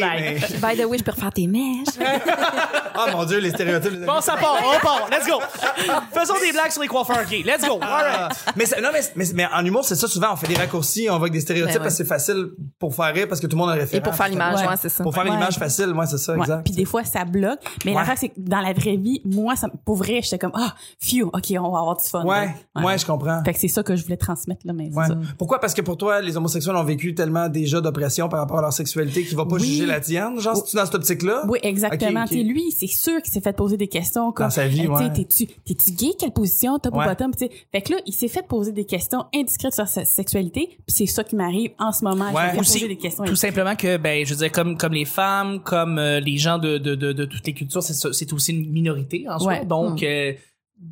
mais... 0.61 0.75
By 0.75 0.81
the 0.81 0.82
way, 0.85 0.99
je 0.99 1.05
peux 1.05 1.11
refaire 1.13 1.33
tes 1.33 1.47
mèches. 1.47 1.87
Oh 2.97 3.07
mon 3.13 3.25
dieu, 3.25 3.39
les 3.39 3.51
stéréotypes. 3.51 3.93
les 4.01 4.07
Bon, 4.07 4.21
ça 4.21 4.37
part, 4.37 4.59
on 4.65 4.81
part, 4.81 5.09
let's 5.11 5.27
go. 5.27 5.41
Faisons 6.13 6.35
des 6.41 6.53
blagues 6.53 6.71
sur 6.71 6.83
les 6.83 6.89
coiffeurs 6.89 7.25
gays, 7.29 7.43
let's 7.43 7.67
go. 7.67 7.79
Ah. 7.83 8.29
mais 8.57 8.67
ça- 8.67 8.81
non 8.81 8.89
mais, 8.93 9.01
mais, 9.17 9.25
mais 9.35 9.47
en 9.53 9.65
humour 9.65 9.85
c'est 9.85 9.95
ça 9.95 10.07
souvent 10.09 10.33
on 10.33 10.37
fait 10.37 10.47
des 10.47 10.55
raccourcis 10.55 11.09
on 11.09 11.15
va 11.15 11.23
avec 11.23 11.33
des 11.33 11.41
stéréotypes 11.41 11.75
Ben 11.75 11.81
ouais. 11.81 11.85
parce 11.85 11.95
que 11.99 12.05
c'est 12.05 12.09
facile 12.09 12.51
pour 12.79 12.95
faire 12.95 13.13
rire 13.15 13.27
parce 13.29 13.41
que 13.41 13.47
tout 13.47 13.57
le 13.57 13.61
monde 13.61 13.71
a 13.71 13.75
référence 13.75 13.95
Et 13.95 14.01
pour 14.01 14.15
faire 14.15 14.29
l'image, 14.29 14.61
Ouais. 14.61 14.69
ouais, 14.69 14.75
c'est 14.81 14.89
ça. 14.89 15.03
pour 15.03 15.15
faire 15.15 15.25
Ouais. 15.25 15.31
l'image 15.31 15.57
facile 15.59 15.89
moi 15.89 16.07
c'est 16.07 16.19
ça 16.19 16.33
Ouais. 16.35 16.41
exact 16.41 16.65
Puis 16.65 16.75
des 16.75 16.85
fois, 16.85 17.05
ça 17.05 17.25
bloque. 17.25 17.61
Mais 17.85 17.93
Ouais. 17.93 17.99
l'affaire, 17.99 18.17
c'est 18.19 18.29
que 18.29 18.35
dans 18.39 18.61
la 18.61 18.73
vraie 18.73 18.97
vie, 18.97 19.21
moi, 19.25 19.57
ça, 19.57 19.69
pour 19.85 19.97
vrai, 19.97 20.21
j'étais 20.23 20.39
comme, 20.39 20.53
ah, 20.55 20.75
phew, 21.01 21.25
OK, 21.33 21.53
on 21.59 21.71
va 21.71 21.79
avoir 21.81 21.97
du 21.97 22.05
fun. 22.09 22.25
ouais, 22.25 22.55
là. 22.75 22.83
ouais 22.85 22.99
je 22.99 23.05
comprends 23.07 23.43
Fait 23.45 23.53
que 23.53 23.59
c'est 23.59 23.69
ça 23.69 23.83
que 23.83 23.97
je 23.97 24.03
voulais 24.05 24.17
transmettre, 24.17 24.61
là, 24.67 24.73
mais 24.73 24.91
ça. 24.93 25.15
Pourquoi? 25.39 25.61
Parce 25.61 25.75
que 25.75 25.83
pour 25.83 25.97
toi, 25.97 26.21
les 26.21 26.37
homosexuels 26.37 26.77
ont 26.77 26.85
vécu 26.85 27.15
tellement 27.15 27.49
déjà 27.49 27.81
d'oppression 27.81 28.29
par 28.29 28.41
rapport 28.41 28.59
à 28.59 28.63
leur 28.63 28.73
sexualité 28.73 29.25
qu'il 29.25 29.37
va 29.37 29.45
pas 29.45 29.57
Oui. 29.57 29.65
juger 29.67 29.87
la 29.87 30.01
tienne. 30.01 30.39
Genre, 30.41 30.57
tu 30.73 30.77
dans 30.77 30.85
cette 30.87 30.95
optique-là? 30.97 31.45
Oui, 31.49 31.59
exactement. 31.63 32.23
Ok, 32.25 32.27
ok. 32.27 32.29
Tu 32.31 32.37
sais, 32.39 32.43
lui, 32.43 32.73
c'est 32.73 32.87
sûr 32.89 33.23
qu'il 33.23 33.33
s'est 33.33 33.41
fait 33.41 33.53
poser 33.57 33.77
des 33.77 33.87
questions 33.89 34.33
comme 34.33 34.47
Dans 34.47 34.51
sa 34.51 34.67
vie, 34.67 34.87
euh, 34.87 34.91
ouais. 34.91 35.13
t'es-tu 35.13 35.47
t'es-tu 35.47 35.93
gay? 35.93 36.11
Quelle 36.19 36.33
position? 36.33 36.79
Top 36.79 36.95
Ouais. 36.95 37.05
ou 37.05 37.09
bottom 37.09 37.33
tu 37.33 37.47
sais. 37.47 37.51
fait 37.71 37.83
que 37.83 37.93
là 37.93 37.99
il 38.07 38.13
s'est 38.13 38.29
fait 38.29 38.47
poser 38.47 38.73
des 38.73 38.85
questions 38.85 39.25
indiscrètes 39.35 39.75
sur 39.75 39.87
sa 39.89 40.05
sexualité 40.05 40.67
puis 40.69 40.85
c'est 40.89 41.07
ça 41.07 41.23
qui 41.25 41.37
m'arrive 41.37 41.71
en 41.79 41.93
ce 41.93 42.05
moment 42.05 42.33
Ouais. 42.33 42.59
Aussi, 42.59 42.87
des 42.89 42.97
questions 42.97 43.25
Tout 43.25 43.37
simplement 43.37 43.77
que, 43.77 43.97
ben, 43.97 44.25
je 44.25 44.33
veux 44.35 44.39
dire, 44.39 44.53
comme, 44.53 44.77
comme 44.77 44.93
les 44.93 45.05
femmes, 45.05 45.61
comme 45.63 45.99
euh, 45.99 46.21
les 46.21 46.37
gens 46.39 46.59
de, 46.59 46.79
de, 46.79 46.95
de, 46.95 47.13
de 47.13 47.25
toutes 47.25 47.47
les 47.47 47.53
cultures, 47.55 47.83
c'est, 47.83 47.95
c'est 48.13 48.33
aussi 48.33 48.53
une 48.53 48.71
minorité 48.71 49.25
en 49.29 49.39
soi. 49.39 49.53
Ouais. 49.53 49.65
Donc, 49.65 50.03
euh, 50.03 50.33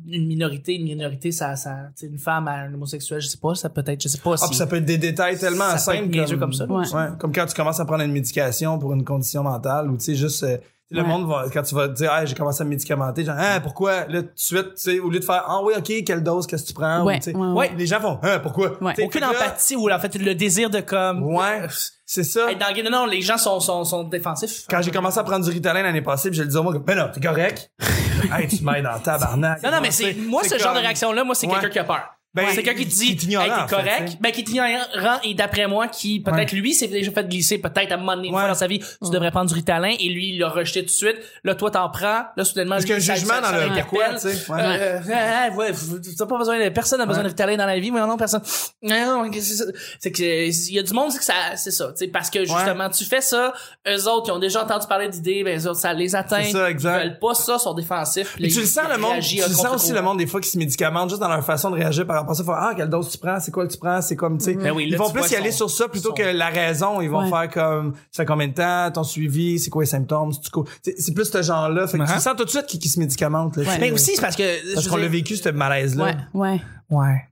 une 0.07 0.27
minorité, 0.27 0.75
une 0.75 0.83
minorité, 0.85 1.31
ça, 1.31 1.55
ça, 1.55 1.89
une 2.01 2.17
femme 2.17 2.47
à 2.47 2.53
un 2.53 2.73
homosexuel, 2.73 3.19
je 3.21 3.27
sais 3.27 3.37
pas, 3.37 3.55
ça 3.55 3.69
peut 3.69 3.83
être, 3.85 4.01
je 4.01 4.07
sais 4.07 4.17
pas 4.17 4.33
Ah, 4.33 4.37
si. 4.37 4.47
puis 4.49 4.55
ça 4.57 4.67
peut 4.67 4.77
être 4.77 4.85
des 4.85 4.97
détails 4.97 5.37
tellement 5.37 5.65
Ça 5.65 5.91
peut 5.91 5.97
simples 5.97 5.97
être 6.05 6.11
niaiseux 6.11 6.37
comme 6.37 6.53
ça. 6.53 6.65
Ouais. 6.65 6.87
Ouais, 6.93 7.07
comme 7.19 7.31
quand 7.33 7.45
tu 7.45 7.55
commences 7.55 7.79
à 7.79 7.85
prendre 7.85 8.03
une 8.03 8.11
médication 8.11 8.79
pour 8.79 8.93
une 8.93 9.03
condition 9.03 9.43
mentale 9.43 9.89
ou 9.89 9.97
tu 9.97 10.05
sais 10.05 10.15
juste 10.15 10.43
euh, 10.43 10.57
le 10.93 11.01
Ouais. 11.01 11.07
monde 11.07 11.25
va 11.25 11.45
quand 11.53 11.61
tu 11.63 11.73
vas 11.73 11.87
te 11.87 11.93
dire 11.93 12.11
hey, 12.13 12.27
j'ai 12.27 12.35
commencé 12.35 12.61
à 12.61 12.65
me 12.65 12.69
médicamenter 12.71 13.23
genre 13.23 13.37
ah 13.39 13.61
pourquoi? 13.61 14.07
Là 14.07 14.23
tout 14.23 14.27
de 14.27 14.31
suite 14.35 14.75
tu 14.75 14.81
sais 14.81 14.99
au 14.99 15.09
lieu 15.09 15.19
de 15.19 15.23
faire 15.25 15.41
ah 15.47 15.61
oui 15.63 15.73
OK 15.77 16.03
quelle 16.05 16.21
dose 16.21 16.45
qu'est-ce 16.47 16.63
que 16.63 16.67
tu 16.67 16.73
prends? 16.73 17.05
Ouais, 17.05 17.17
ou, 17.33 17.37
ouais, 17.39 17.47
ouais. 17.47 17.53
ouais, 17.69 17.71
les 17.77 17.85
gens 17.85 18.01
font 18.01 18.19
ah 18.21 18.39
pourquoi? 18.39 18.73
Aucune 19.01 19.23
empathie 19.23 19.77
ou 19.77 19.89
en 19.89 19.99
fait 19.99 20.13
le 20.15 20.35
désir 20.35 20.69
de 20.69 20.81
comme. 20.81 21.23
ouais 21.23 21.61
c'est 22.05 22.25
ça 22.25 22.51
Être 22.51 22.59
dans 22.59 22.91
non, 22.91 23.05
non, 23.05 23.05
les 23.05 23.21
gens 23.21 23.37
sont, 23.37 23.61
sont, 23.61 23.85
sont 23.85 24.03
défensifs. 24.03 24.65
quand 24.69 24.81
j'ai 24.81 24.91
commencé 24.91 25.17
à 25.17 25.23
prendre 25.23 25.45
du 25.45 25.51
Ritalin 25.51 25.81
l'année 25.83 26.01
passée 26.01 26.29
puis 26.29 26.35
je 26.37 26.43
le 26.43 26.47
disais 26.49 26.59
au 26.59 26.63
monde 26.63 26.83
ben 26.85 26.97
non 26.97 27.07
t'es 27.13 27.21
correct 27.21 27.71
hey 28.37 28.47
tu 28.47 28.63
m'aides 28.63 28.83
dans 28.83 28.99
tabarnak 28.99 29.61
Non, 29.63 29.71
non, 29.71 29.81
mais 29.81 29.91
c'est, 29.91 30.13
moi, 30.13 30.43
ce 30.43 30.57
genre 30.57 30.73
de 30.73 30.79
réaction-là, 30.79 31.23
moi, 31.23 31.35
c'est 31.35 31.47
quelqu'un 31.47 31.69
qui 31.69 31.79
a 31.79 31.83
peur. 31.83 32.15
Ben, 32.33 32.45
c'est 32.55 32.63
quelqu'un 32.63 32.79
qui 32.83 32.87
te 32.87 32.93
dit, 32.95 33.15
qui 33.17 33.33
hey, 33.35 33.37
t'es 33.37 33.67
fait, 33.67 33.75
correct. 33.75 34.17
ben, 34.21 34.31
qui 34.31 34.43
t'ignorant 34.45 35.19
et 35.23 35.33
d'après 35.33 35.67
moi, 35.67 35.89
qui, 35.89 36.21
peut-être 36.21 36.53
lui, 36.53 36.73
s'est 36.73 36.87
déjà 36.87 37.11
fait 37.11 37.27
glisser, 37.27 37.57
peut-être 37.57 37.91
à 37.91 37.95
un 37.95 37.97
moment 37.97 38.15
donné, 38.15 38.29
une 38.29 38.33
Ouais. 38.35 38.39
fois 38.39 38.47
dans 38.49 38.55
sa 38.55 38.67
vie, 38.67 38.79
tu 38.79 39.09
devrais 39.11 39.31
prendre 39.31 39.49
du 39.49 39.53
Ritalin, 39.53 39.93
et 39.99 40.07
lui, 40.07 40.29
il 40.29 40.39
l'a 40.39 40.47
rejeté 40.47 40.79
tout 40.81 40.85
de 40.85 40.91
suite. 40.91 41.17
Là, 41.43 41.55
toi, 41.55 41.71
t'en 41.71 41.89
prends. 41.89 42.23
Là, 42.37 42.45
soudainement, 42.45 42.75
parce 42.75 42.85
qu'il 42.85 42.91
y 42.91 42.93
a 42.93 42.95
un 42.95 42.99
lui, 42.99 43.05
ça- 43.05 43.15
jugement 43.15 43.41
dans 43.41 43.51
le 43.51 43.81
pourquoi 43.81 44.09
tu 44.13 44.19
sais 44.19 44.51
ouais. 44.51 44.59
Euh, 44.61 44.99
euh, 45.09 45.55
ouais, 45.55 45.71
t'as 46.17 46.25
pas 46.25 46.37
besoin 46.37 46.63
de, 46.63 46.69
personne 46.69 46.99
n'a 46.99 47.05
besoin 47.05 47.23
Ouais. 47.23 47.29
de 47.29 47.33
Ritalin 47.33 47.57
dans 47.57 47.65
la 47.65 47.79
vie, 47.79 47.91
mais 47.91 47.99
non, 47.99 48.15
personne. 48.15 48.41
Non, 48.81 49.29
que 49.29 49.41
c'est 49.41 50.11
que, 50.11 50.23
il 50.47 50.73
y 50.73 50.79
a 50.79 50.83
du 50.83 50.93
monde, 50.93 51.11
c'est 51.11 51.19
que 51.19 51.25
ça, 51.25 51.33
c'est 51.57 51.71
ça, 51.71 51.87
tu 51.91 51.97
sais, 52.05 52.07
parce 52.07 52.29
que 52.29 52.45
justement, 52.45 52.89
tu 52.89 53.03
fais 53.03 53.19
ça, 53.21 53.53
eux 53.87 54.07
autres, 54.07 54.23
qui 54.25 54.31
ont 54.31 54.39
déjà 54.39 54.63
entendu 54.63 54.87
parler 54.87 55.09
d'idées, 55.09 55.43
ben, 55.43 55.59
eux 55.59 55.67
autres, 55.67 55.79
ça 55.79 55.93
les 55.93 56.15
atteint. 56.15 56.43
C'est 56.43 56.51
ça, 56.51 56.69
exact. 56.69 57.01
Ils 57.03 57.09
veulent 57.09 57.19
pas 57.19 57.33
ça, 57.33 57.59
sont 57.59 57.73
défensifs. 57.73 58.37
Mais 58.39 58.47
tu 58.47 58.61
le 58.61 58.65
sens 58.65 58.85
le 58.89 58.97
monde, 58.97 59.19
tu 59.19 59.35
le 59.35 59.41
sens 59.53 59.75
aussi 59.75 59.91
le 59.91 60.01
monde 60.01 60.17
des 60.17 60.27
fois 60.27 60.39
qui 60.39 60.49
se 60.49 60.57
médicamente 60.57 61.09
juste 61.09 61.21
dans 61.21 61.27
leur 61.27 61.45
façon 61.45 61.69
de 61.71 61.75
réagir 61.75 62.07
par 62.07 62.20
rapport 62.21 62.31
à 62.31 62.35
ça. 62.35 62.43
Faut, 62.43 62.51
ah 62.53 62.73
quelle 62.75 62.89
dose 62.89 63.09
tu 63.11 63.17
prends, 63.17 63.39
c'est 63.39 63.51
quoi 63.51 63.67
que 63.67 63.71
tu 63.71 63.77
prends, 63.77 64.01
c'est 64.01 64.15
comme 64.15 64.37
tu 64.37 64.45
sais. 64.45 64.53
Ben 64.55 64.71
oui, 64.71 64.85
ils 64.89 64.97
vont 64.97 65.11
plus 65.11 65.29
y 65.31 65.35
aller 65.35 65.51
son- 65.51 65.67
sur 65.67 65.77
ça 65.85 65.87
plutôt 65.89 66.09
son- 66.09 66.15
que 66.15 66.23
la 66.23 66.49
raison. 66.49 67.01
Ils 67.01 67.09
vont 67.09 67.23
Ouais. 67.23 67.29
faire 67.29 67.49
comme 67.49 67.93
ça 68.11 68.23
fait 68.23 68.25
combien 68.25 68.47
de 68.47 68.53
temps, 68.53 68.91
ton 68.91 69.03
suivi, 69.03 69.59
c'est 69.59 69.69
quoi 69.69 69.83
les 69.83 69.89
symptômes, 69.89 70.31
c'est 70.33 70.49
quoi? 70.49 70.63
C'est 70.83 70.99
c'est 70.99 71.13
plus 71.13 71.25
ce 71.31 71.41
genre-là. 71.41 71.87
Fait 71.87 71.97
que 71.97 72.03
tu 72.03 72.09
Uh-huh. 72.11 72.19
sens 72.19 72.35
tout 72.37 72.45
de 72.45 72.49
suite 72.49 72.65
qui, 72.65 72.79
qui 72.79 72.89
se 72.89 72.99
médicamente. 72.99 73.57
Là, 73.57 73.63
Ouais. 73.63 73.77
Mais 73.79 73.91
aussi, 73.91 74.15
c'est 74.15 74.21
parce 74.21 74.35
que, 74.35 74.73
parce 74.73 74.85
je 74.85 74.89
qu'on 74.89 74.95
l'a 74.97 75.07
vécu 75.07 75.35
ce 75.35 75.49
malaise-là. 75.49 76.05
ouais 76.05 76.15
ouais 76.33 76.61
Ouais. 76.89 77.23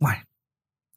Ouais. 0.00 0.14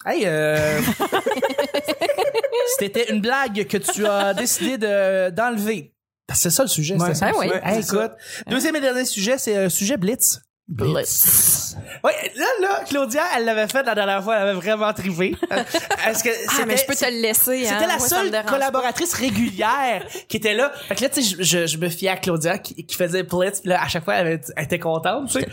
Hey, 0.06 0.24
euh... 0.26 0.80
C'était 2.80 3.12
une 3.12 3.22
blague 3.22 3.66
que 3.68 3.78
tu 3.78 4.06
as 4.06 4.34
décidé 4.34 4.78
de, 4.78 5.30
d'enlever. 5.32 5.94
C'est 6.34 6.50
ça 6.50 6.64
le 6.64 6.70
sujet. 6.70 6.96
Ouais. 6.96 7.08
c'est 7.08 7.14
ça. 7.16 7.28
Ah 7.34 7.38
oui. 7.40 7.48
Ouais, 7.48 7.62
Hey, 7.64 7.82
c'est 7.82 7.96
ça. 7.96 8.06
écoute, 8.06 8.18
deuxième 8.48 8.76
et 8.76 8.82
dernier 8.82 9.06
sujet, 9.06 9.38
c'est 9.38 9.56
un 9.58 9.70
sujet 9.70 9.98
Blitz. 9.98 10.42
Blitz. 10.68 11.76
Oui, 12.04 12.12
là, 12.36 12.46
là, 12.62 12.84
Claudia, 12.88 13.22
elle 13.36 13.46
l'avait 13.46 13.68
fait 13.68 13.84
la 13.84 13.94
dernière 13.94 14.24
fois, 14.24 14.36
elle 14.38 14.50
avait 14.50 14.54
vraiment 14.60 14.92
trivé. 14.94 15.36
Est-ce 16.08 16.24
que 16.24 16.30
Ah, 16.60 16.66
mais 16.66 16.78
je 16.78 16.86
peux 16.86 16.96
te 16.96 17.06
le 17.06 17.22
laisser. 17.22 17.68
hein? 17.68 17.72
C'était 17.74 17.88
la 17.88 17.98
Moi, 17.98 18.08
ça 18.08 18.24
me 18.24 18.32
seule 18.32 18.46
collaboratrice 18.46 19.14
régulière 19.14 20.04
qui 20.28 20.38
était 20.38 20.54
là. 20.54 20.72
Fait 20.88 20.96
que 20.96 21.04
là, 21.04 21.10
tu 21.10 21.22
sais, 21.22 21.36
je, 21.40 21.44
je, 21.44 21.68
je 21.68 21.78
me 21.78 21.90
fiais 21.90 22.10
à 22.10 22.18
Claudia 22.18 22.58
qui, 22.58 22.84
qui 22.86 22.96
faisait 22.96 23.24
Blitz. 23.24 23.62
Puis 23.62 23.70
là, 23.70 23.82
à 23.84 23.88
chaque 23.88 24.04
fois, 24.06 24.16
elle, 24.16 24.28
avait- 24.28 24.42
elle 24.56 24.64
était 24.64 24.80
contente, 24.80 25.28
tu 25.28 25.40
sais. 25.40 25.48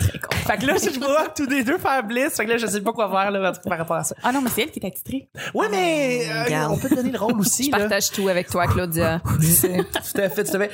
Fait 0.47 0.57
que 0.59 0.67
là, 0.67 0.75
je 0.83 0.99
vois 0.99 1.29
tous 1.29 1.47
les 1.49 1.63
deux 1.63 1.79
faire 1.79 2.03
Blitz. 2.05 2.35
Fait 2.37 2.45
que 2.47 2.51
là, 2.51 2.57
je 2.59 2.67
sais 2.67 2.81
pas 2.81 2.93
quoi 2.93 3.11
faire, 3.11 3.31
là, 3.31 3.53
par 3.53 3.79
rapport 3.79 3.97
à 3.97 4.05
ça. 4.05 4.15
ah 4.23 4.33
non 4.33 4.41
mais 4.41 4.51
c'est 4.55 4.63
elle 4.63 4.71
qui 4.71 4.81
est 4.81 4.87
attitrée 4.87 5.29
Ouais, 5.53 5.69
mais 5.71 6.27
euh, 6.31 6.69
on 6.71 6.77
peut 6.79 6.89
te 6.89 6.95
donner 6.95 7.11
le 7.11 7.19
rôle 7.19 7.39
aussi. 7.41 7.67
Je 7.67 7.71
là. 7.73 7.79
partage 7.79 8.11
tout 8.11 8.29
avec 8.29 8.49
toi, 8.49 8.67
Claudia. 8.67 9.21
Tout 9.25 10.21
à 10.21 10.29
fait, 10.29 10.45
tout 10.45 10.57
à 10.57 10.59
fait. 10.61 10.71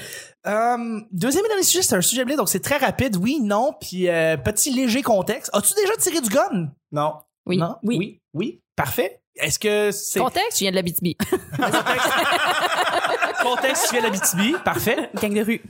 Euh, 0.46 1.00
deuxième 1.12 1.44
et 1.44 1.48
dernier 1.48 1.62
sujet, 1.62 1.82
c'est 1.82 1.96
un 1.96 2.00
sujet 2.00 2.24
blé, 2.24 2.36
donc 2.36 2.48
c'est 2.48 2.60
très 2.60 2.78
rapide. 2.78 3.16
Oui, 3.16 3.40
non, 3.40 3.74
puis 3.78 4.08
euh, 4.08 4.36
petit 4.36 4.72
léger 4.72 5.02
contexte. 5.02 5.50
As-tu 5.52 5.74
déjà 5.74 5.94
tiré 5.96 6.20
du 6.20 6.30
gun? 6.30 6.70
Non. 6.92 7.14
Oui. 7.46 7.58
Non? 7.58 7.76
Oui. 7.82 7.96
Oui. 7.98 8.20
Oui. 8.32 8.60
Parfait. 8.76 9.20
Est-ce 9.36 9.58
que 9.58 9.90
c'est 9.90 10.20
Contexte, 10.20 10.58
je 10.58 10.64
viens 10.64 10.70
de 10.70 10.76
la 10.76 10.82
BTB. 10.82 11.14
contexte 13.42 13.86
tu 13.88 13.96
viens 13.96 14.08
de 14.08 14.12
la 14.12 14.18
BTB? 14.18 14.62
Parfait. 14.64 15.10
gang 15.20 15.34
de 15.34 15.42
rue 15.42 15.62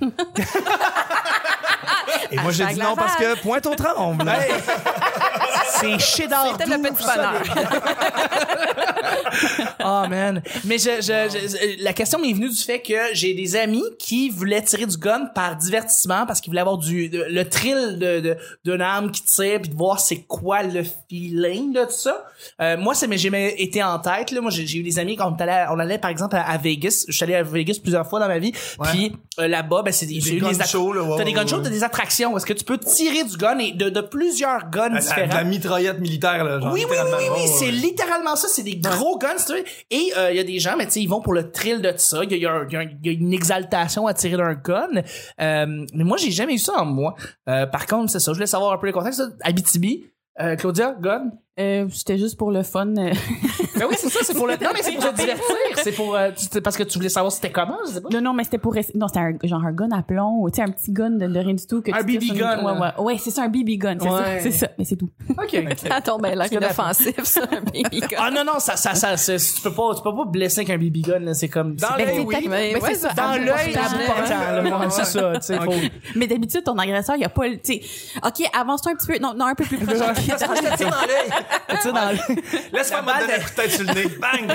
Et 2.33 2.37
moi 2.39 2.53
j'ai 2.53 2.67
dit 2.67 2.79
non 2.81 2.95
parce 2.97 3.17
que 3.17 3.41
pointe 3.41 3.67
au 3.67 3.75
tremble. 3.75 4.25
C'est 5.81 5.99
cheddar 5.99 6.47
C'était 6.59 6.77
le 6.77 6.83
petit 6.83 7.03
bonheur. 7.05 7.43
Oh 9.85 10.03
man. 10.09 10.43
Mais 10.65 10.79
je, 10.79 10.91
je, 11.01 11.07
je- 11.31 11.83
la 11.85 11.93
question 11.93 12.19
m'est 12.19 12.33
venue 12.33 12.49
du 12.49 12.57
fait 12.57 12.81
que 12.81 12.95
j'ai 13.13 13.35
des 13.35 13.57
amis 13.57 13.83
qui 13.99 14.31
voulaient 14.31 14.63
tirer 14.63 14.87
du 14.87 14.97
gun 14.97 15.27
par 15.35 15.57
divertissement 15.57 16.27
parce 16.27 16.41
qu'ils 16.41 16.51
voulaient 16.51 16.61
avoir 16.61 16.79
du 16.79 17.09
le 17.13 17.43
thrill 17.45 17.99
de 17.99 18.21
de- 18.21 18.37
d'une 18.65 18.81
arme 18.83 19.11
qui 19.11 19.23
tire 19.25 19.61
puis 19.63 19.71
de 19.71 19.77
voir 19.77 20.01
c'est 20.01 20.23
quoi 20.23 20.63
le 20.63 20.83
feeling 21.09 21.73
de 21.73 21.85
tout 21.85 21.91
ça. 21.93 22.25
Euh, 22.61 22.77
moi 22.77 22.95
c'est 22.95 23.07
mais 23.07 23.17
j'ai 23.19 23.29
jamais 23.29 23.55
été 23.59 23.83
en 23.83 23.99
tête 23.99 24.31
là. 24.31 24.41
Moi 24.41 24.51
j'ai 24.51 24.67
j'ai 24.67 24.79
eu 24.79 24.83
des 24.83 24.99
amis 24.99 25.17
quand 25.17 25.31
on 25.31 25.43
allait 25.43 25.65
on 25.71 25.79
allait 25.79 25.99
par 25.99 26.11
exemple 26.11 26.37
à, 26.37 26.43
à 26.43 26.57
Vegas. 26.59 27.05
Je 27.09 27.13
suis 27.13 27.25
allé 27.25 27.35
à 27.35 27.43
Vegas 27.43 27.79
plusieurs 27.83 28.07
fois 28.09 28.21
dans 28.21 28.29
ma 28.29 28.39
vie. 28.39 28.53
Puis 28.85 29.13
euh, 29.39 29.49
là-bas 29.49 29.83
ben 29.83 29.93
c'est 29.93 30.07
des, 30.07 30.19
gun 30.19 30.49
des 30.51 30.61
att- 30.61 30.69
shows, 30.69 30.93
là, 30.93 31.03
ouais, 31.03 31.17
T'as 31.19 31.25
des 31.25 31.31
ouais, 31.31 31.37
gun 31.37 31.47
shows, 31.47 31.57
ouais. 31.59 31.63
t'as 31.65 31.71
des 31.71 31.85
attractions. 31.85 32.37
Est-ce 32.37 32.47
que 32.47 32.53
tu 32.53 32.65
peux 32.65 32.79
tirer 32.79 33.25
du 33.25 33.37
gun 33.37 33.59
et 33.59 33.73
de, 33.73 33.89
de 33.89 34.01
plusieurs 34.01 34.69
guns 34.71 34.91
différents? 35.01 35.45
Là. 35.79 36.61
Genre, 36.61 36.73
Oui, 36.73 36.85
oui, 36.89 36.97
oui, 37.03 37.09
oui, 37.19 37.25
oui, 37.33 37.41
Oh, 37.47 37.55
c'est 37.59 37.67
ouais. 37.67 37.71
littéralement 37.73 38.37
ça. 38.37 38.49
C'est 38.49 38.63
des 38.63 38.77
gros 38.77 38.91
gros 39.11 39.19
gun, 39.19 39.37
si 39.39 39.47
tu 39.47 39.53
veux. 39.53 39.65
Et 39.91 40.13
euh, 40.17 40.31
il 40.33 40.37
y 40.37 40.41
a 40.41 40.45
des 40.45 40.59
gens, 40.59 40.77
mais 40.77 40.87
tu 40.87 40.93
sais, 40.93 41.01
ils 41.03 41.07
vont 41.09 41.21
pour 41.21 41.33
le 41.35 41.51
thrill 41.51 41.81
de 41.81 41.93
ça. 41.97 42.23
Il 42.25 42.37
y 42.37 42.47
a, 42.47 42.65
y 42.71 43.09
y 43.09 43.13
une 43.15 43.33
exaltation 43.33 44.07
à 44.07 44.15
tirer 44.15 44.37
d'un 44.37 44.55
gun. 44.55 44.89
Euh, 45.41 45.87
mais 45.95 46.05
moi, 46.05 46.17
j'ai 46.17 46.31
jamais 46.31 46.55
eu 46.55 46.59
ça 46.59 46.75
en 46.81 46.85
moi. 46.85 47.15
Euh, 47.49 47.67
par 47.67 47.87
contre, 47.87 48.11
c'est 48.11 48.21
ça. 48.21 48.33
Je 48.33 48.37
voulais 48.37 48.47
savoir 48.47 48.73
un 48.73 48.79
peu 48.79 48.87
les 48.87 48.93
contextes. 48.93 49.23
Abitibi, 49.43 50.05
euh, 50.41 50.57
Claudia, 50.57 50.95
gun? 51.01 51.31
Euh, 51.59 51.87
C'était 51.93 52.19
juste 52.19 52.37
pour 52.39 52.51
le 52.51 52.63
fun. 52.63 52.95
Euh. 53.81 53.85
Ben 53.85 53.87
oui, 53.91 53.97
c'est 53.99 54.09
ça. 54.11 54.21
C'est 54.23 54.35
pour 54.35 54.47
le. 54.47 54.55
Non, 54.61 54.71
mais 54.75 54.83
c'est 54.83 54.93
pour 54.93 55.03
se 55.05 55.09
divertir. 55.15 55.45
C'est 55.83 55.93
pour. 55.93 56.15
euh, 56.17 56.31
tu- 56.37 56.47
c'est 56.51 56.61
parce 56.61 56.77
que 56.77 56.83
tu 56.83 56.99
voulais 56.99 57.09
savoir 57.09 57.33
c'était 57.33 57.51
comment, 57.51 57.79
je 57.87 57.93
sais 57.95 58.01
pas. 58.01 58.09
non, 58.13 58.21
non, 58.21 58.33
mais 58.33 58.45
c'était 58.45 58.59
pour 58.59 58.75
rester- 58.75 58.97
Non, 58.97 59.09
c'était 59.09 59.21
un, 59.21 59.33
genre 59.45 59.65
un 59.65 59.73
gun 59.73 59.89
à 59.93 60.03
plomb 60.03 60.41
ou 60.43 60.51
tu 60.51 60.57
sais, 60.57 60.63
un 60.63 60.71
petit 60.71 60.93
gun 60.93 61.11
de, 61.11 61.27
de 61.27 61.39
rien 61.39 61.55
du 61.55 61.67
tout. 61.67 61.81
Que 61.83 61.91
Un 61.93 62.05
tu 62.05 62.07
tires 62.07 62.21
BB 62.21 62.25
sur 62.27 62.35
une- 62.35 62.41
gun, 62.41 62.59
Ouais, 62.65 62.73
ouais, 62.73 62.79
là. 62.81 63.01
ouais, 63.01 63.17
c'est 63.19 63.31
ça, 63.31 63.43
un 63.45 63.49
BB 63.49 63.79
gun. 63.79 63.97
C'est 64.01 64.09
Ouais. 64.09 64.19
ça, 64.19 64.41
c'est 64.41 64.51
ça. 64.53 64.69
Mais 64.79 64.85
c'est 64.85 64.97
tout. 64.97 65.09
Ok. 65.31 65.65
Ça 65.89 66.01
tombe 66.01 66.23
bien 66.23 66.35
l'air 66.35 66.49
la- 66.51 66.59
inoffensif, 66.59 67.25
ça, 67.25 67.43
un 67.51 67.61
baby 67.63 68.01
gun. 68.11 68.17
Ah 68.19 68.31
non 68.31 68.45
non 68.45 68.59
ça 68.59 68.77
ça 68.77 68.95
ça 68.95 69.17
c'est- 69.17 69.55
tu 69.57 69.61
peux 69.63 69.73
pas 69.73 69.95
tu 69.97 70.03
peux 70.03 70.15
pas 70.15 70.25
blesser 70.27 70.61
avec 70.61 70.71
un 70.71 70.79
BB 70.79 71.01
gun 71.03 71.19
là 71.21 71.35
c'est 71.35 71.49
comme 71.49 71.75
Dans 71.77 71.89
c'est- 71.97 72.05
l'œil, 72.05 72.15
c'est 72.17 72.25
oui. 72.25 72.37
Mais 72.49 72.75
ben, 72.75 72.83
ouais, 72.83 72.95
c'est 72.95 73.01
ça. 73.01 73.13
dans 73.15 73.33
l'œil 73.33 73.47
bon, 73.47 73.81
à 73.81 73.89
je 73.89 73.91
bout 73.91 73.99
t'aime. 73.99 74.07
portant 74.07 74.53
là, 74.53 74.79
ouais, 74.79 74.87
c'est 74.91 75.05
ça 75.05 75.33
tu 75.35 75.41
sais 75.43 75.57
faut 75.59 75.73
Mais 76.17 76.27
d'habitude, 76.27 76.63
ton 76.65 76.77
agresseur, 76.79 77.17
il 77.17 77.23
y 77.23 77.25
a 77.25 77.29
pas 77.29 77.49
le. 77.49 77.57
Tu 77.59 77.75
sais, 77.75 77.81
OK, 78.25 78.47
avance-toi 78.59 78.93
un 78.93 78.95
petit 78.97 79.07
peu. 79.07 79.19
Non, 79.19 79.33
non, 79.35 79.47
un 79.47 79.55
peu 79.55 79.65
plus 79.65 79.79
proche. 79.79 79.89
Laisse-moi 79.99 80.55
je 80.57 80.71
te 80.71 80.77
tire 80.77 80.91
dans 80.91 81.07
l'œil. 81.07 81.31
tu 81.71 81.77
sais 81.81 81.93
dans 81.93 82.11
le 82.11 82.77
Laisse-moi 82.77 83.03
tête 83.57 83.70
sur 83.71 83.85
le 83.85 83.95
nez. 83.95 84.07
Bang! 84.21 84.47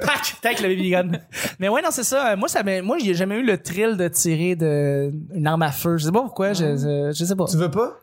pack 0.00 0.36
tac 0.42 0.60
le 0.60 0.68
BB 0.68 0.90
gun 0.90 1.10
mais 1.58 1.68
ouais 1.68 1.82
non 1.82 1.90
c'est 1.90 2.04
ça 2.04 2.36
moi 2.36 2.48
ça 2.48 2.62
moi 2.82 2.98
j'ai 2.98 3.14
jamais 3.14 3.36
eu 3.38 3.42
le 3.44 3.56
thrill 3.62 3.96
de 3.96 4.08
tirer 4.08 4.56
de 4.56 5.12
une 5.34 5.46
arme 5.46 5.62
à 5.62 5.72
feu 5.72 5.96
je 5.98 6.04
sais 6.06 6.12
pas 6.12 6.20
pourquoi 6.22 6.52
je 6.52 6.76
je, 6.76 7.12
je 7.16 7.24
sais 7.24 7.36
pas 7.36 7.46
Tu 7.46 7.56
veux 7.56 7.70
pas? 7.70 8.00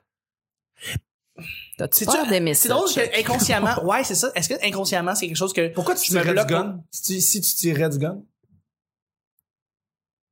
C'est 1.91 2.05
drôle 2.05 2.87
que 2.93 3.19
inconsciemment 3.19 3.83
ouais 3.85 4.03
c'est 4.03 4.15
ça 4.15 4.31
est-ce 4.35 4.47
que 4.49 4.65
inconsciemment 4.65 5.15
c'est 5.15 5.27
quelque 5.27 5.35
chose 5.37 5.53
que 5.53 5.67
Pourquoi 5.69 5.95
tu 5.95 6.09
tirerais 6.09 6.33
du 6.33 6.45
gun? 6.45 6.79
Si 6.91 7.01
tu, 7.15 7.21
si 7.21 7.41
tu 7.41 7.55
tirais 7.55 7.89
du 7.89 7.97
gun? 7.97 8.21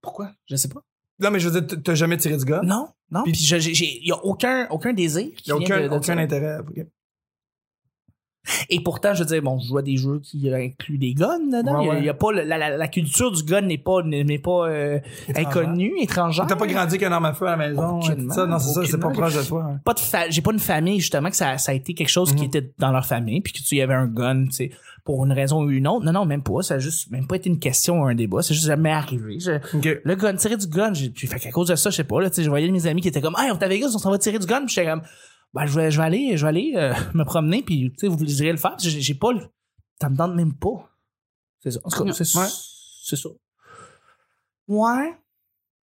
pourquoi? 0.01 0.31
Je 0.49 0.55
sais 0.55 0.67
pas 0.67 0.81
Non, 1.19 1.29
mais 1.31 1.39
je 1.39 1.49
veux 1.49 1.61
dire, 1.61 1.77
t'as 1.83 1.95
jamais 1.95 2.17
tiré 2.17 2.37
du 2.37 2.45
gun? 2.45 2.61
non 2.63 2.89
non 3.11 3.23
Puis- 3.23 3.33
puis 3.33 3.41
je- 3.43 3.57
j'ai 3.57 3.73
j'ai- 3.73 3.99
y 4.05 4.11
a 4.11 4.23
aucun 4.23 4.67
aucun 4.69 4.93
désir 4.93 5.27
Il 5.45 5.47
y 5.47 5.51
a 5.51 5.55
aucun, 5.57 5.81
de- 5.81 5.87
de 5.89 5.93
aucun 5.95 6.17
intérêt. 6.17 6.59
Ok. 6.59 6.85
Et 8.69 8.79
pourtant, 8.81 9.13
je 9.13 9.19
veux 9.19 9.25
dire, 9.25 9.41
bon, 9.41 9.59
je 9.59 9.67
joue 9.67 9.77
à 9.77 9.81
des 9.81 9.97
jeux 9.97 10.19
qui 10.23 10.51
incluent 10.53 10.97
des 10.97 11.13
guns 11.13 11.39
dedans. 11.39 11.79
Ouais, 11.79 11.83
Il 11.83 11.87
y 11.87 11.89
a- 11.89 11.93
ouais. 11.93 11.99
il 12.01 12.05
y 12.05 12.09
a, 12.09 12.13
pas 12.13 12.31
la, 12.31 12.57
la, 12.57 12.77
la 12.77 12.87
culture 12.87 13.31
du 13.31 13.43
gun 13.43 13.61
n'est 13.61 13.77
pas 13.77 14.01
n'est 14.03 14.39
pas 14.39 14.67
euh, 14.69 14.99
inconnue, 15.35 15.93
étrangère. 16.01 16.45
T'as 16.47 16.55
pas 16.55 16.67
grandi 16.67 16.95
avec 16.95 17.03
un 17.03 17.11
arme 17.11 17.25
à 17.25 17.33
feu 17.33 17.47
à 17.47 17.51
la 17.51 17.69
maison? 17.69 17.99
Aucunement, 17.99 18.29
tout 18.29 18.35
ça? 18.39 18.45
Non, 18.45 18.59
c'est 18.59 18.73
ça, 18.73 18.81
c'est 18.85 18.99
pas 18.99 19.09
proche 19.09 19.35
de 19.35 19.43
toi. 19.43 19.63
hein. 19.69 19.79
Pas 19.83 19.93
de 19.93 19.99
fa- 19.99 20.29
j'ai 20.29 20.41
pas 20.41 20.51
une 20.53 20.59
famille 20.59 20.99
justement 20.99 21.29
que 21.29 21.35
ça, 21.35 21.57
ça 21.57 21.71
a 21.71 21.75
été 21.75 21.93
quelque 21.93 22.09
chose 22.09 22.31
qui 22.33 22.41
Mhm. 22.43 22.47
était 22.47 22.71
dans 22.79 22.91
leur 22.91 23.05
famille 23.05 23.41
puis 23.41 23.53
que 23.53 23.59
tu 23.59 23.75
y 23.75 23.81
avais 23.81 23.93
un 23.93 24.07
gun, 24.07 24.45
tu 24.45 24.51
sais, 24.51 24.71
pour 25.03 25.25
une 25.25 25.31
raison 25.31 25.63
ou 25.63 25.69
une 25.71 25.87
autre. 25.87 26.05
Non 26.05 26.11
non, 26.11 26.25
même 26.25 26.43
pas, 26.43 26.61
ça 26.61 26.75
a 26.75 26.79
juste 26.79 27.09
même 27.11 27.27
pas 27.27 27.35
été 27.35 27.49
une 27.49 27.59
question 27.59 28.01
ou 28.01 28.05
un 28.05 28.15
débat, 28.15 28.41
c'est 28.41 28.53
juste 28.53 28.67
jamais 28.67 28.91
arrivé. 28.91 29.39
Je- 29.39 29.99
le 30.03 30.15
gun, 30.15 30.35
tirer 30.35 30.57
du 30.57 30.67
gun, 30.67 30.93
j'ai 30.93 31.11
fait 31.27 31.39
qu'à 31.39 31.51
cause 31.51 31.67
de 31.69 31.75
ça, 31.75 31.89
je 31.89 31.95
sais 31.97 32.03
pas 32.03 32.21
là, 32.21 32.29
tu 32.29 32.37
sais, 32.37 32.43
je 32.43 32.49
voyais 32.49 32.69
mes 32.69 32.87
amis 32.87 33.01
qui 33.01 33.07
étaient 33.07 33.21
comme 33.21 33.35
"Hey, 33.37 33.51
on 33.51 33.55
Vegas, 33.57 33.91
on 33.95 33.97
s'en 33.99 34.11
va 34.11 34.17
tirer 34.17 34.39
du 34.39 34.45
gun." 34.45 34.65
Puis 34.65 34.75
j'étais 34.75 34.87
comme 34.89 35.01
ben 35.53 35.65
je 35.65 35.75
vais 35.79 35.91
je 35.91 35.97
vais 35.99 36.05
aller 36.05 36.37
je 36.37 36.43
vais 36.45 36.49
aller 36.49 36.73
euh, 36.75 36.93
me 37.13 37.23
promener 37.23 37.61
puis 37.63 37.91
tu 37.91 37.97
sais 37.99 38.07
vous 38.07 38.23
irez 38.41 38.51
le 38.51 38.57
faire. 38.57 38.75
J'ai 38.79 39.13
pas 39.15 39.31
le 39.33 39.41
ça 40.01 40.09
me 40.09 40.15
tente 40.17 40.33
même 40.35 40.53
pas. 40.53 40.89
C'est 41.59 41.71
ça. 41.71 41.79
En 41.83 41.89
tout 41.89 42.03
cas, 42.05 42.13
c'est 42.13 42.37
Ouais. 42.37 42.47
ça. 42.47 43.29
Ouais. 44.67 45.13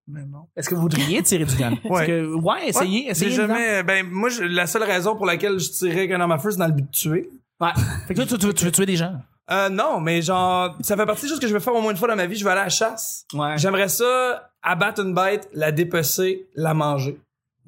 Mais 0.07 0.23
non. 0.25 0.47
Est-ce 0.55 0.69
que 0.69 0.75
vous 0.75 0.81
voudriez 0.81 1.21
tirer 1.21 1.45
du 1.45 1.55
gun? 1.55 1.75
Ouais. 1.83 2.07
que- 2.07 2.33
ouais, 2.35 2.69
essayez, 2.69 3.07
Ouais, 3.09 3.29
jamais. 3.29 3.83
Ben, 3.83 4.07
moi, 4.09 4.29
je- 4.29 4.43
la 4.43 4.65
seule 4.65 4.83
raison 4.83 5.15
pour 5.15 5.25
laquelle 5.25 5.59
je 5.59 5.69
tirais 5.69 5.99
avec 5.99 6.11
un 6.11 6.21
arme 6.21 6.31
à 6.31 6.37
feu, 6.39 6.51
c'est 6.51 6.57
dans 6.57 6.67
le 6.67 6.71
but 6.73 6.85
de 6.85 6.91
tuer. 6.91 7.29
Ouais. 7.59 7.69
Fait 8.07 8.13
que 8.13 8.21
toi, 8.21 8.25
tu, 8.25 8.37
tu, 8.37 8.53
tu 8.53 8.65
veux 8.65 8.71
tuer 8.71 8.85
des 8.85 8.95
gens. 8.95 9.15
Euh, 9.51 9.69
non, 9.69 9.99
mais 9.99 10.21
genre, 10.21 10.75
ça 10.81 10.95
fait 10.95 11.05
partie 11.05 11.23
des 11.23 11.27
choses 11.29 11.39
que 11.39 11.47
je 11.47 11.53
vais 11.53 11.59
faire 11.59 11.75
au 11.75 11.81
moins 11.81 11.91
une 11.91 11.97
fois 11.97 12.07
dans 12.07 12.15
ma 12.15 12.25
vie. 12.25 12.35
Je 12.35 12.43
vais 12.43 12.51
aller 12.51 12.61
à 12.61 12.65
la 12.65 12.69
chasse. 12.69 13.25
Ouais. 13.33 13.57
J'aimerais 13.57 13.89
ça 13.89 14.49
abattre 14.61 15.01
une 15.03 15.13
bête, 15.13 15.49
la 15.53 15.71
dépecer, 15.71 16.47
la 16.55 16.73
manger. 16.73 17.19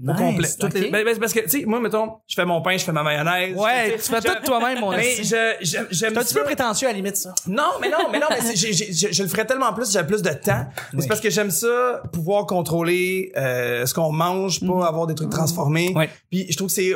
Au 0.07 0.13
complet. 0.13 0.47
Toutes 0.59 0.73
les- 0.75 0.89
ben, 0.89 1.03
ben, 1.03 1.13
c'est 1.13 1.19
parce 1.19 1.33
que, 1.33 1.41
tu 1.41 1.49
sais, 1.49 1.65
moi, 1.65 1.79
mettons, 1.79 2.13
je 2.27 2.35
fais 2.35 2.45
mon 2.45 2.61
pain, 2.61 2.77
je 2.77 2.83
fais 2.85 2.91
ma 2.91 3.03
mayonnaise. 3.03 3.55
Ouais, 3.57 3.95
tu 3.97 3.99
fais 3.99 4.21
tout 4.21 4.45
toi-même, 4.45 4.79
mon 4.79 4.91
Mais 4.91 5.15
je, 5.21 5.55
j'aime 5.61 6.13
T'es 6.13 6.17
un 6.19 6.23
petit 6.23 6.33
peu 6.33 6.43
prétentieux 6.43 6.87
à 6.87 6.91
la 6.91 6.95
limite, 6.97 7.17
ça. 7.17 7.33
Non, 7.47 7.63
mais 7.81 7.89
non, 7.89 7.97
mais 8.11 8.19
non, 8.19 8.27
mais 8.29 8.39
c'est- 8.41 8.55
j'ai- 8.55 8.71
j'ai- 8.73 8.93
je, 8.93 9.11
je 9.13 9.23
le 9.23 9.29
ferais 9.29 9.45
tellement 9.45 9.73
plus, 9.73 9.85
si 9.87 9.93
j'avais 9.93 10.07
plus 10.07 10.21
de 10.21 10.29
temps. 10.29 10.65
Oui. 10.93 10.99
C'est 11.01 11.07
parce 11.07 11.19
que 11.19 11.29
j'aime 11.29 11.51
ça, 11.51 12.01
pouvoir 12.13 12.45
contrôler 12.45 13.31
euh, 13.37 13.85
ce 13.85 13.93
qu'on 13.93 14.11
mange, 14.11 14.61
pas 14.65 14.87
avoir 14.87 15.05
des 15.07 15.15
trucs 15.15 15.29
transformés. 15.29 15.91
Ouais. 15.95 16.09
Puis 16.31 16.45
je 16.49 16.55
trouve 16.55 16.67
que 16.69 16.73
c'est 16.73 16.93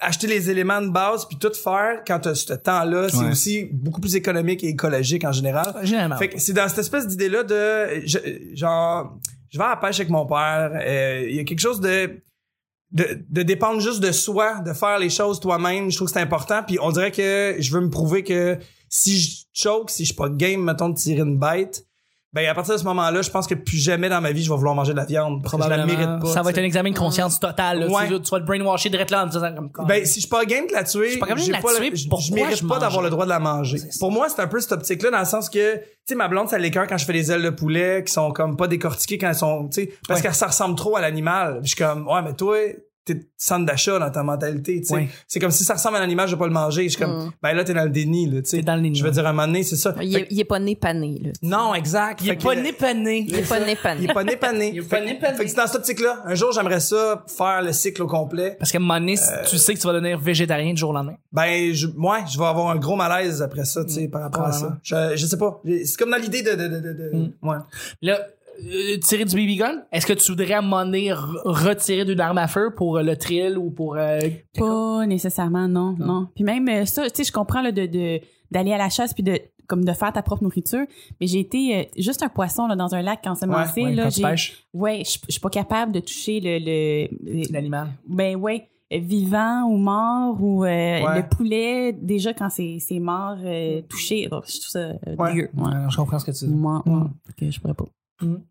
acheter 0.00 0.26
les 0.26 0.50
éléments 0.50 0.82
de 0.82 0.88
base 0.90 1.26
puis 1.26 1.38
tout 1.38 1.52
faire 1.54 2.02
quand 2.06 2.18
t'as 2.20 2.34
ce 2.34 2.52
temps-là, 2.52 3.08
c'est 3.08 3.28
aussi 3.30 3.68
beaucoup 3.72 4.00
plus 4.00 4.14
économique 4.16 4.62
et 4.64 4.68
écologique 4.68 5.24
en 5.24 5.32
général. 5.32 5.72
Généralement. 5.82 6.16
Fait 6.16 6.28
que 6.28 6.38
c'est 6.38 6.52
dans 6.52 6.68
cette 6.68 6.78
espèce 6.78 7.06
d'idée-là 7.06 7.42
de 7.44 8.02
genre 8.54 9.16
je 9.50 9.58
vais 9.58 9.64
à 9.64 9.70
la 9.70 9.76
pêche 9.76 10.00
avec 10.00 10.10
mon 10.10 10.26
père. 10.26 10.70
euh, 10.74 11.26
Il 11.28 11.36
y 11.36 11.40
a 11.40 11.44
quelque 11.44 11.60
chose 11.60 11.80
de, 11.80 12.22
de 12.92 13.24
de 13.28 13.42
dépendre 13.42 13.80
juste 13.80 14.00
de 14.00 14.12
soi, 14.12 14.60
de 14.60 14.72
faire 14.72 14.98
les 14.98 15.10
choses 15.10 15.40
toi-même. 15.40 15.90
Je 15.90 15.96
trouve 15.96 16.08
que 16.08 16.14
c'est 16.14 16.20
important. 16.20 16.62
Puis 16.66 16.78
on 16.80 16.90
dirait 16.90 17.10
que 17.12 17.56
je 17.58 17.72
veux 17.72 17.80
me 17.80 17.90
prouver 17.90 18.24
que 18.24 18.58
si 18.88 19.18
je 19.18 19.44
choke, 19.52 19.90
si 19.90 20.04
je 20.04 20.08
suis 20.08 20.16
pas 20.16 20.28
game, 20.28 20.62
mettons 20.62 20.88
de 20.88 20.96
tirer 20.96 21.20
une 21.20 21.38
bête, 21.38 21.84
ben 22.32 22.46
à 22.48 22.54
partir 22.54 22.74
de 22.74 22.78
ce 22.78 22.84
moment-là, 22.84 23.22
je 23.22 23.30
pense 23.30 23.46
que 23.46 23.54
plus 23.54 23.78
jamais 23.78 24.08
dans 24.08 24.20
ma 24.20 24.30
vie 24.32 24.42
je 24.44 24.50
vais 24.50 24.56
vouloir 24.56 24.74
manger 24.74 24.92
de 24.92 24.98
la 24.98 25.04
viande. 25.04 25.42
Je 25.52 25.56
la 25.68 25.84
mérite 25.84 26.20
pas. 26.20 26.26
ça 26.26 26.42
va 26.42 26.50
être 26.50 26.58
un 26.58 26.62
examen 26.64 26.90
de 26.92 26.96
conscience 26.98 27.40
total. 27.40 27.80
Là. 27.80 27.86
Ouais. 27.88 28.08
Tu, 28.08 28.20
tu 28.20 28.30
vas 28.30 28.40
te 28.40 28.44
brainwasher 28.46 28.88
direct 28.88 29.10
là 29.10 29.26
en. 29.26 29.84
Ben, 29.84 30.04
si 30.06 30.14
je 30.16 30.20
suis 30.20 30.28
pas 30.28 30.44
game 30.44 30.66
de 30.68 30.72
la 30.72 30.84
tuer, 30.84 31.10
suis 31.10 31.18
pas 31.18 31.26
capable 31.26 31.40
de 31.40 31.46
j'ai 31.46 31.52
la 31.52 31.60
pas 31.60 31.72
le- 31.72 31.78
tuer, 31.78 31.90
je- 31.94 32.02
je 32.04 32.08
pourquoi 32.08 32.34
mérite 32.34 32.58
je 32.58 32.66
pas 32.66 32.78
d'avoir 32.78 33.02
le 33.02 33.10
droit 33.10 33.24
de 33.24 33.30
la 33.30 33.40
manger. 33.40 33.78
Pour 33.98 34.12
moi, 34.12 34.28
c'est 34.28 34.40
un 34.40 34.46
peu 34.46 34.60
cette 34.60 34.72
optique-là 34.72 35.10
dans 35.10 35.18
le 35.18 35.24
sens 35.24 35.48
que, 35.50 35.76
tu 35.76 35.82
sais, 36.06 36.14
ma 36.14 36.28
blonde, 36.28 36.48
ça 36.48 36.58
l'écœure 36.58 36.86
quand 36.86 36.98
je 36.98 37.04
fais 37.04 37.12
des 37.12 37.32
ailes 37.32 37.42
de 37.42 37.50
poulet 37.50 38.04
qui 38.06 38.12
sont 38.12 38.30
comme 38.32 38.56
pas 38.56 38.68
décortiquées 38.68 39.18
quand 39.18 39.28
elles 39.28 39.34
sont, 39.34 39.68
tu 39.68 39.82
sais, 39.82 39.92
parce 40.06 40.20
Ouais. 40.20 40.28
que 40.28 40.34
ça 40.34 40.46
ressemble 40.46 40.76
trop 40.76 40.96
à 40.96 41.00
l'animal. 41.00 41.60
Je 41.62 41.68
suis 41.68 41.76
comme, 41.76 42.06
ouais, 42.06 42.22
mais 42.22 42.34
toi, 42.34 42.56
t'es 43.04 43.20
centre 43.36 43.64
d'achat 43.66 43.98
dans 43.98 44.10
ta 44.10 44.22
mentalité, 44.22 44.80
tu 44.80 44.86
sais. 44.86 44.94
Ouais. 44.94 45.08
C'est 45.26 45.40
comme 45.40 45.50
si 45.50 45.64
ça 45.64 45.74
ressemble 45.74 45.96
à 45.96 46.00
un 46.00 46.02
animal, 46.02 46.28
je 46.28 46.34
vais 46.34 46.38
pas 46.38 46.46
le 46.46 46.52
manger. 46.52 46.84
Je 46.84 46.88
suis 46.90 46.98
comme, 46.98 47.26
Mm. 47.26 47.32
ben 47.42 47.52
là, 47.54 47.64
t'es 47.64 47.74
dans 47.74 47.84
le 47.84 47.90
déni, 47.90 48.26
là, 48.30 48.42
tu 48.42 48.50
sais. 48.50 48.56
T'es 48.58 48.62
dans 48.62 48.76
le 48.76 48.82
déni, 48.82 48.96
Je 48.98 49.04
veux 49.04 49.10
dire, 49.10 49.26
à 49.26 49.30
un 49.30 49.32
moment 49.32 49.46
donné, 49.46 49.62
c'est 49.62 49.76
ça. 49.76 49.94
Il 50.02 50.12
Fait 50.12 50.20
est, 50.22 50.26
il 50.30 50.38
est 50.40 50.44
pas 50.44 50.58
né 50.58 50.76
pané, 50.76 51.20
là. 51.24 51.30
non, 51.42 51.74
exact. 51.74 52.20
Il 52.22 52.30
est 52.30 52.42
pas 52.42 52.54
né 52.54 52.72
pané. 52.72 53.24
Il 53.26 53.34
est 53.34 53.48
pas 53.48 53.58
né 53.60 53.74
pané. 53.76 54.02
Il 54.04 54.10
est 54.10 54.14
pas 54.14 54.24
né 54.24 54.36
pané. 54.36 54.70
Il 54.74 54.78
est 54.78 54.82
pas 54.82 55.00
né 55.00 55.18
pané. 55.18 55.36
Fait 55.36 55.44
que 55.44 55.50
c'est 55.50 55.56
dans 55.56 55.66
cette 55.66 55.76
optique-là. 55.76 56.22
Un 56.26 56.34
jour, 56.34 56.52
j'aimerais 56.52 56.80
ça, 56.80 57.24
faire 57.26 57.62
le 57.62 57.72
cycle 57.72 58.02
au 58.02 58.06
complet. 58.06 58.56
Parce 58.58 58.70
qu'à 58.70 58.78
un 58.78 58.80
moment 58.82 59.00
donné, 59.00 59.16
si 59.16 59.24
tu 59.48 59.56
sais 59.58 59.74
que 59.74 59.80
tu 59.80 59.86
vas 59.86 59.92
devenir 59.94 60.18
végétarien 60.18 60.72
du 60.74 60.78
jour 60.80 60.90
au 60.90 60.94
lendemain. 60.94 61.16
Ben, 61.32 61.72
je, 61.72 61.86
ouais, 61.86 62.18
je 62.30 62.38
vais 62.38 62.44
avoir 62.46 62.68
un 62.70 62.76
gros 62.76 62.96
malaise 62.96 63.40
après 63.42 63.64
ça, 63.64 63.84
tu 63.84 63.92
sais, 63.94 64.08
par 64.08 64.22
rapport 64.22 64.42
à 64.46 64.52
ça. 64.52 64.78
Je, 64.82 65.16
je 65.16 65.26
sais 65.26 65.38
pas. 65.38 65.60
C'est 65.64 65.96
comme 65.98 66.10
dans 66.10 66.16
l'idée 66.18 66.42
de, 66.42 66.50
de, 66.52 66.68
de, 66.68 66.80
de, 66.80 66.92
de- 66.92 67.10
Mm. 67.10 67.32
ouais. 67.42 67.56
Là, 68.02 68.20
euh, 68.64 68.98
tirer 68.98 69.24
du 69.24 69.34
BB 69.36 69.56
gun, 69.58 69.82
est-ce 69.92 70.06
que 70.06 70.12
tu 70.12 70.30
voudrais 70.32 70.54
à 70.54 70.58
un 70.58 70.62
moment 70.62 70.84
donné 70.84 71.10
re- 71.10 71.40
retirer 71.44 72.04
d'une 72.04 72.20
arme 72.20 72.38
à 72.38 72.46
feu 72.48 72.72
pour 72.76 72.98
euh, 72.98 73.02
le 73.02 73.16
thrill 73.16 73.56
ou 73.58 73.70
pour... 73.70 73.96
euh, 73.96 74.18
Pas 74.58 75.06
nécessairement, 75.06 75.68
non, 75.68 75.94
non. 75.98 76.28
Puis 76.34 76.44
même 76.44 76.86
ça, 76.86 77.04
tu 77.10 77.16
sais, 77.16 77.24
je 77.24 77.32
comprends 77.32 77.62
là, 77.62 77.72
de 77.72 77.86
de- 77.86 78.20
d'aller 78.50 78.72
à 78.72 78.78
la 78.78 78.88
chasse 78.88 79.14
puis 79.14 79.22
de 79.22 79.38
comme 79.68 79.84
de 79.84 79.92
faire 79.92 80.12
ta 80.12 80.22
propre 80.22 80.42
nourriture. 80.42 80.84
Mais 81.20 81.28
j'ai 81.28 81.38
été 81.38 81.88
juste 81.96 82.22
un 82.24 82.28
poisson 82.28 82.66
là, 82.66 82.74
dans 82.74 82.92
un 82.94 83.02
lac 83.02 83.20
quand 83.22 83.36
c'est 83.36 83.46
Ouais, 83.46 83.92
là. 83.94 84.02
quand 84.04 84.08
tu 84.10 84.16
j'ai- 84.16 84.22
pêches 84.22 84.64
Ouais, 84.74 85.02
je 85.04 85.18
suis 85.30 85.40
pas 85.40 85.50
capable 85.50 85.92
de 85.92 86.00
toucher 86.00 86.40
le, 86.40 86.58
le, 86.58 87.08
le- 87.22 87.52
l'animal? 87.52 87.88
ben 88.08 88.34
ouais, 88.34 88.66
vivant 88.90 89.62
ou 89.68 89.76
mort 89.76 90.36
ou 90.42 90.64
euh, 90.64 90.66
Ouais. 90.68 91.22
le 91.22 91.28
poulet 91.28 91.92
déjà 91.92 92.34
quand 92.34 92.50
c'est 92.50 92.78
c'est 92.80 92.98
mort 92.98 93.36
euh, 93.44 93.80
touché, 93.88 94.26
oh, 94.32 94.40
je 94.44 94.58
trouve 94.58 94.70
ça 94.70 94.78
euh, 94.80 94.94
Ouais. 95.16 95.32
dégueu. 95.34 95.50
Ouais. 95.56 95.62
Ouais, 95.68 95.70
je 95.88 95.96
comprends 95.96 96.18
ce 96.18 96.24
que 96.24 96.32
tu 96.32 96.46
dis. 96.46 96.52
Moi, 96.52 96.82
ouais. 96.86 97.02
Fait 97.28 97.46
que 97.46 97.50
je 97.52 97.60
pourrais 97.60 97.74
pas. 97.74 97.84
Mm. 98.20 98.44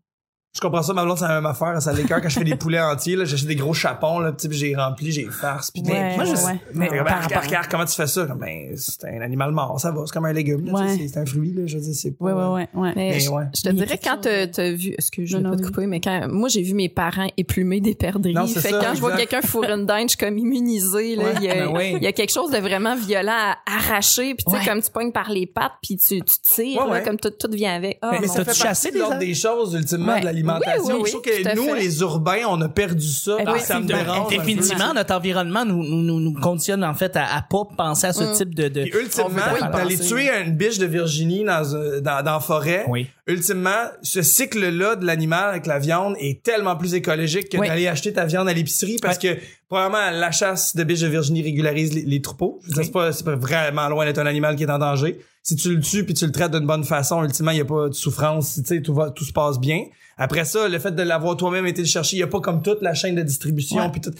Je 0.52 0.60
comprends 0.60 0.82
ça, 0.82 0.92
ma 0.92 1.04
blonde, 1.04 1.16
c'est 1.16 1.28
la 1.28 1.34
même 1.36 1.46
affaire. 1.46 1.80
Ça 1.80 1.92
l'écœure 1.92 2.20
quand 2.20 2.28
je 2.28 2.36
fais 2.40 2.44
des 2.44 2.56
poulets 2.56 2.80
entiers, 2.80 3.14
là. 3.14 3.24
J'achète 3.24 3.46
des 3.46 3.54
gros 3.54 3.72
chapons, 3.72 4.18
là. 4.18 4.32
Puis 4.32 4.48
j'ai 4.52 4.74
rempli, 4.74 5.12
j'ai 5.12 5.26
farce. 5.26 5.70
Puis 5.70 5.80
des- 5.80 5.92
Ouais, 5.92 6.16
moi, 6.16 6.24
je- 6.24 6.30
ouais. 6.32 6.60
mais- 6.74 6.88
Mais 6.90 7.00
regarde, 7.00 7.32
regarde, 7.44 7.66
comment 7.70 7.84
tu 7.84 7.94
fais 7.94 8.08
ça? 8.08 8.26
Comme, 8.26 8.40
Ben, 8.40 8.72
c'est 8.76 9.04
un 9.04 9.20
animal 9.20 9.52
mort, 9.52 9.78
ça 9.78 9.92
va. 9.92 10.02
C'est 10.06 10.12
comme 10.12 10.24
un 10.24 10.32
légume, 10.32 10.64
là, 10.66 10.72
Ouais. 10.72 11.06
C'est 11.08 11.18
un 11.20 11.24
fruit, 11.26 11.52
là. 11.54 11.62
Je 11.66 11.76
veux 11.76 11.82
dire, 11.84 11.94
c'est 11.94 12.10
pas. 12.10 12.24
Ouais, 12.24 12.32
ouais, 12.32 12.44
ouais, 12.48 12.68
ouais. 12.74 12.92
Mais 12.96 13.10
Mais 13.10 13.20
je, 13.20 13.30
ouais. 13.30 13.44
je 13.54 13.62
te 13.62 13.68
dirais 13.68 13.98
quand 14.02 14.18
t'as 14.22 14.70
vu, 14.72 14.92
excuse, 14.98 15.30
je 15.30 15.36
vais 15.36 15.42
pas 15.44 15.56
te 15.56 15.62
couper, 15.62 15.86
mais 15.86 16.00
quand 16.00 16.26
moi 16.28 16.48
j'ai 16.48 16.62
vu 16.62 16.74
mes 16.74 16.88
parents 16.88 17.28
éplumer 17.36 17.80
des 17.80 17.94
perdrix, 17.94 18.34
Non, 18.34 18.46
fait 18.48 18.60
ça, 18.60 18.70
que 18.70 18.84
quand 18.84 18.94
je 18.96 19.00
vois 19.00 19.16
quelqu'un 19.16 19.42
fourrer 19.42 19.70
une 19.72 19.86
dinde, 19.86 20.04
je 20.04 20.08
suis 20.08 20.18
comme 20.18 20.36
immunisée 20.36 21.14
là, 21.14 21.24
Ouais, 21.26 21.32
il 21.36 21.44
y 21.44 21.50
a 21.50 21.54
ben 21.66 21.76
oui. 21.76 21.92
il 21.96 22.02
y 22.02 22.06
a 22.08 22.12
quelque 22.12 22.32
chose 22.32 22.50
de 22.50 22.58
vraiment 22.58 22.96
violent 22.96 23.30
à 23.30 23.56
arracher, 23.76 24.34
puis 24.34 24.44
tu 24.50 24.58
sais 24.58 24.64
comme 24.68 24.82
tu 24.82 24.90
pognes 24.90 25.12
par 25.12 25.30
les 25.30 25.46
pattes 25.46 25.74
puis 25.80 25.96
tu 25.96 26.20
tu 26.22 26.34
tires 26.42 26.86
là, 26.88 27.00
comme 27.02 27.18
tout, 27.18 27.30
tout 27.30 27.50
vient 27.52 27.74
avec. 27.76 27.98
Ah, 28.02 28.18
Mais 28.20 28.26
ça 28.26 28.44
fait 28.44 28.52
chassé 28.54 28.88
partie 28.88 28.92
de 28.94 28.98
l'ordre 28.98 29.18
des 29.18 29.26
des 29.26 29.34
choses, 29.34 29.74
ultimement, 29.74 30.16
Oui, 30.42 30.52
oui, 30.94 31.02
je 31.06 31.10
trouve 31.10 31.22
que 31.22 31.54
nous, 31.56 31.74
fait. 31.74 31.80
les 31.80 32.00
urbains, 32.00 32.42
on 32.48 32.60
a 32.60 32.68
perdu 32.68 33.06
ça. 33.08 33.36
Eh 33.40 33.44
oui, 33.50 33.60
ça 33.60 33.80
me 33.80 33.86
dérange. 33.86 34.18
un 34.26 34.28
peu. 34.28 34.36
Définitivement, 34.36 34.94
notre 34.94 35.14
environnement 35.14 35.64
nous, 35.64 35.82
nous, 35.82 36.02
nous, 36.02 36.20
nous 36.20 36.34
conditionne 36.40 36.82
en 36.84 36.94
fait 36.94 37.16
à, 37.16 37.36
à 37.36 37.42
pas 37.42 37.64
penser 37.76 38.06
à 38.06 38.12
ce 38.12 38.24
Mm. 38.24 38.32
type 38.34 38.54
de... 38.54 38.68
de... 38.68 38.82
Puis 38.84 38.92
ultimement, 39.00 39.70
d'aller 39.72 39.98
tuer 39.98 40.30
une 40.44 40.56
biche 40.56 40.78
de 40.78 40.86
Virginie 40.86 41.44
dans, 41.44 41.74
un- 41.76 42.00
dans, 42.00 42.22
dans 42.24 42.32
la 42.34 42.40
forêt, 42.40 42.84
Oui. 42.88 43.06
ultimement, 43.26 43.70
ce 44.02 44.22
cycle-là 44.22 44.96
de 44.96 45.04
l'animal 45.06 45.50
avec 45.50 45.66
la 45.66 45.78
viande 45.78 46.14
est 46.20 46.42
tellement 46.42 46.76
plus 46.76 46.94
écologique 46.94 47.48
que 47.48 47.58
Oui. 47.58 47.68
d'aller 47.68 47.86
acheter 47.88 48.12
ta 48.12 48.24
viande 48.26 48.48
à 48.48 48.52
l'épicerie 48.52 48.96
parce 49.00 49.18
que, 49.18 49.36
probablement, 49.68 50.10
la 50.10 50.30
chasse 50.30 50.74
de 50.76 50.84
biches 50.84 51.00
de 51.00 51.08
Virginie 51.08 51.42
régularise 51.42 51.92
les, 51.94 52.02
les 52.02 52.20
troupeaux. 52.22 52.60
Oui. 52.76 52.82
c'est 52.84 52.92
pas, 52.92 53.12
c'est 53.12 53.24
pas 53.24 53.36
vraiment 53.36 53.88
loin 53.88 54.04
d'être 54.04 54.18
un 54.18 54.26
animal 54.26 54.56
qui 54.56 54.64
est 54.64 54.70
en 54.70 54.78
danger. 54.78 55.18
Si 55.42 55.56
tu 55.56 55.74
le 55.74 55.80
tues 55.80 56.04
puis 56.04 56.14
tu 56.14 56.26
le 56.26 56.32
traites 56.32 56.52
d'une 56.52 56.66
bonne 56.66 56.84
façon, 56.84 57.24
ultimement, 57.24 57.50
il 57.50 57.58
y 57.58 57.62
a 57.62 57.64
pas 57.64 57.88
de 57.88 57.94
souffrance, 57.94 58.54
tu 58.54 58.62
sais, 58.64 58.82
tout 58.82 58.94
va, 58.94 59.10
tout 59.10 59.24
se 59.24 59.32
passe 59.32 59.58
bien. 59.58 59.84
Après 60.18 60.44
ça, 60.44 60.68
le 60.68 60.78
fait 60.78 60.90
de 60.90 61.02
l'avoir 61.02 61.36
toi-même 61.36 61.66
été 61.66 61.80
le 61.80 61.88
chercher, 61.88 62.18
il 62.18 62.20
y 62.20 62.22
a 62.22 62.26
pas 62.26 62.40
comme 62.40 62.62
toute 62.62 62.82
la 62.82 62.92
chaîne 62.92 63.14
de 63.14 63.22
distribution 63.22 63.90
puis 63.90 64.02
tout. 64.02 64.12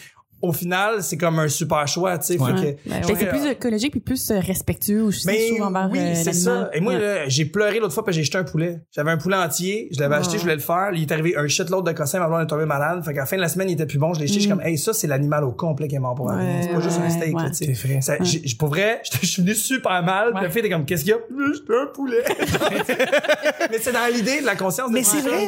Au 0.43 0.53
final, 0.53 1.03
c'est 1.03 1.17
comme 1.19 1.39
un 1.39 1.49
super 1.49 1.87
choix, 1.87 2.17
tu 2.19 2.27
sais. 2.35 2.39
Ouais. 2.41 2.51
Fait 2.57 2.75
que- 2.85 2.89
Ben 2.91 3.17
c'est 3.19 3.29
plus 3.29 3.47
écologique 3.47 3.91
puis 3.93 4.01
plus 4.01 4.31
euh, 4.31 4.41
respectueux 4.41 5.11
je 5.11 5.21
trouve, 5.21 5.63
envers 5.67 5.89
oui, 5.93 5.99
euh, 5.99 6.15
c'est 6.15 6.33
ça. 6.33 6.71
Et 6.73 6.81
moi, 6.81 6.95
Ouais. 6.95 6.99
là, 7.01 7.29
j'ai 7.29 7.45
pleuré 7.45 7.79
l'autre 7.79 7.93
fois 7.95 8.05
parce 8.05 8.17
que 8.17 8.21
j'ai 8.21 8.25
jeté 8.25 8.39
un 8.39 8.45
poulet. 8.45 8.81
J'avais 8.91 9.11
un 9.11 9.17
poulet 9.19 9.37
entier, 9.37 9.89
je 9.93 10.01
l'avais 10.01 10.15
acheté, 10.17 10.37
je 10.39 10.43
voulais 10.43 10.55
le 10.55 10.61
faire. 10.61 10.91
Il 10.95 11.03
est 11.03 11.13
arrivé 11.13 11.37
un 11.37 11.47
shitload 11.47 11.87
de 11.87 11.93
cossins, 11.93 12.19
ma 12.21 12.27
blonde 12.29 12.43
est 12.43 12.47
tombée 12.47 12.65
malade. 12.67 13.05
Fait 13.05 13.13
qu'à 13.13 13.21
la 13.21 13.27
fin 13.27 13.37
de 13.37 13.43
la 13.43 13.49
semaine, 13.49 13.69
il 13.69 13.75
était 13.75 13.87
plus 13.87 13.99
bon. 13.99 14.15
Je 14.15 14.21
l'ai 14.21 14.27
jeté, 14.27 14.37
je 14.41 14.45
suis 14.47 14.51
comme, 14.51 14.63
hey, 14.63 14.79
ça, 14.79 14.93
c'est 14.93 15.07
l'animal 15.07 15.45
au 15.45 15.53
complet 15.53 15.89
qui 15.89 15.95
est 15.97 15.99
mort 15.99 16.15
pour 16.15 16.31
la 16.31 16.37
Ouais, 16.37 16.45
vie. 16.61 16.63
C'est 16.63 16.69
pas 16.75 16.81
juste 16.81 16.99
un 16.99 17.03
ouais, 17.03 17.11
steak, 17.11 17.37
ouais. 17.37 17.51
tu 17.51 17.75
sais. 17.75 18.01
Ça, 18.01 18.15
pour 18.59 18.69
vrai, 18.69 19.03
je 19.23 19.27
suis 19.27 19.43
venu 19.43 19.55
super 19.55 20.03
mal. 20.03 20.29
Puis 20.31 20.35
Ouais. 20.37 20.43
la 20.45 20.51
fille 20.51 20.61
était 20.61 20.71
comme, 20.71 20.85
qu'est-ce 20.87 21.03
qu'il 21.05 21.11
y 21.11 21.15
a? 21.15 21.19
J'ai 21.29 21.55
jeté 21.55 21.73
un 21.83 21.87
poulet. 21.93 22.25
mais 23.71 23.79
c'est 23.81 23.93
dans 23.93 24.13
l'idée 24.13 24.41
de 24.41 24.47
la 24.47 24.57
conscience. 24.57 24.89
de 24.91 24.95
Mais 24.95 25.03
c'est 25.03 25.21
vrai, 25.21 25.47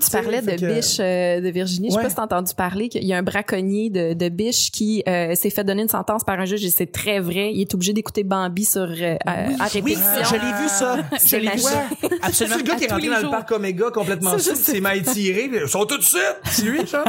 tu 0.00 0.10
parlais 0.10 0.40
de 0.42 0.74
biche 0.74 0.98
euh, 1.00 1.40
de 1.40 1.48
Virginie. 1.50 1.88
Je 1.88 1.92
sais 1.92 1.96
Ouais. 1.98 2.04
pas 2.04 2.08
si 2.10 2.16
t'as 2.16 2.22
entendu 2.24 2.54
parler 2.54 2.88
qu'il 2.88 3.04
y 3.04 3.12
a 3.12 3.18
un 3.18 3.22
braconnier 3.22 3.90
de, 3.90 4.14
de 4.14 4.28
biche 4.30 4.70
qui 4.70 5.02
euh, 5.08 5.34
s'est 5.34 5.50
fait 5.50 5.64
donner 5.64 5.82
une 5.82 5.88
sentence 5.88 6.24
par 6.24 6.38
un 6.40 6.44
juge 6.44 6.64
et 6.64 6.70
c'est 6.70 6.90
très 6.90 7.20
vrai. 7.20 7.52
Il 7.52 7.60
est 7.60 7.74
obligé 7.74 7.92
d'écouter 7.92 8.24
Bambi 8.24 8.64
sur 8.64 8.82
euh, 8.82 9.16
à- 9.26 9.32
à 9.44 9.46
Oui, 9.48 9.54
répétition. 9.72 10.24
je 10.24 10.32
l'ai 10.34 10.62
vu 10.62 10.68
ça. 10.68 10.96
Je 11.12 11.18
C'est 11.18 11.40
l'ai 11.40 11.50
vu. 11.50 11.58
C'est 11.60 12.22
Absolument. 12.22 12.56
le 12.56 12.62
gars 12.62 12.74
qui 12.76 12.84
est 12.84 12.90
rentré 12.92 13.08
dans 13.08 13.20
le 13.22 13.30
parc 13.30 13.50
Omega 13.52 13.90
complètement 13.90 14.32
je 14.32 14.38
sous, 14.38 14.54
sais 14.56 14.72
c'est 14.74 14.80
mal 14.80 15.02
tiré. 15.02 15.50
Ils 15.52 15.68
sont 15.68 15.84
tout 15.84 15.98
de 15.98 16.02
suite. 16.02 16.20
C'est 16.46 16.62
lui, 16.64 16.86
ça? 16.86 17.04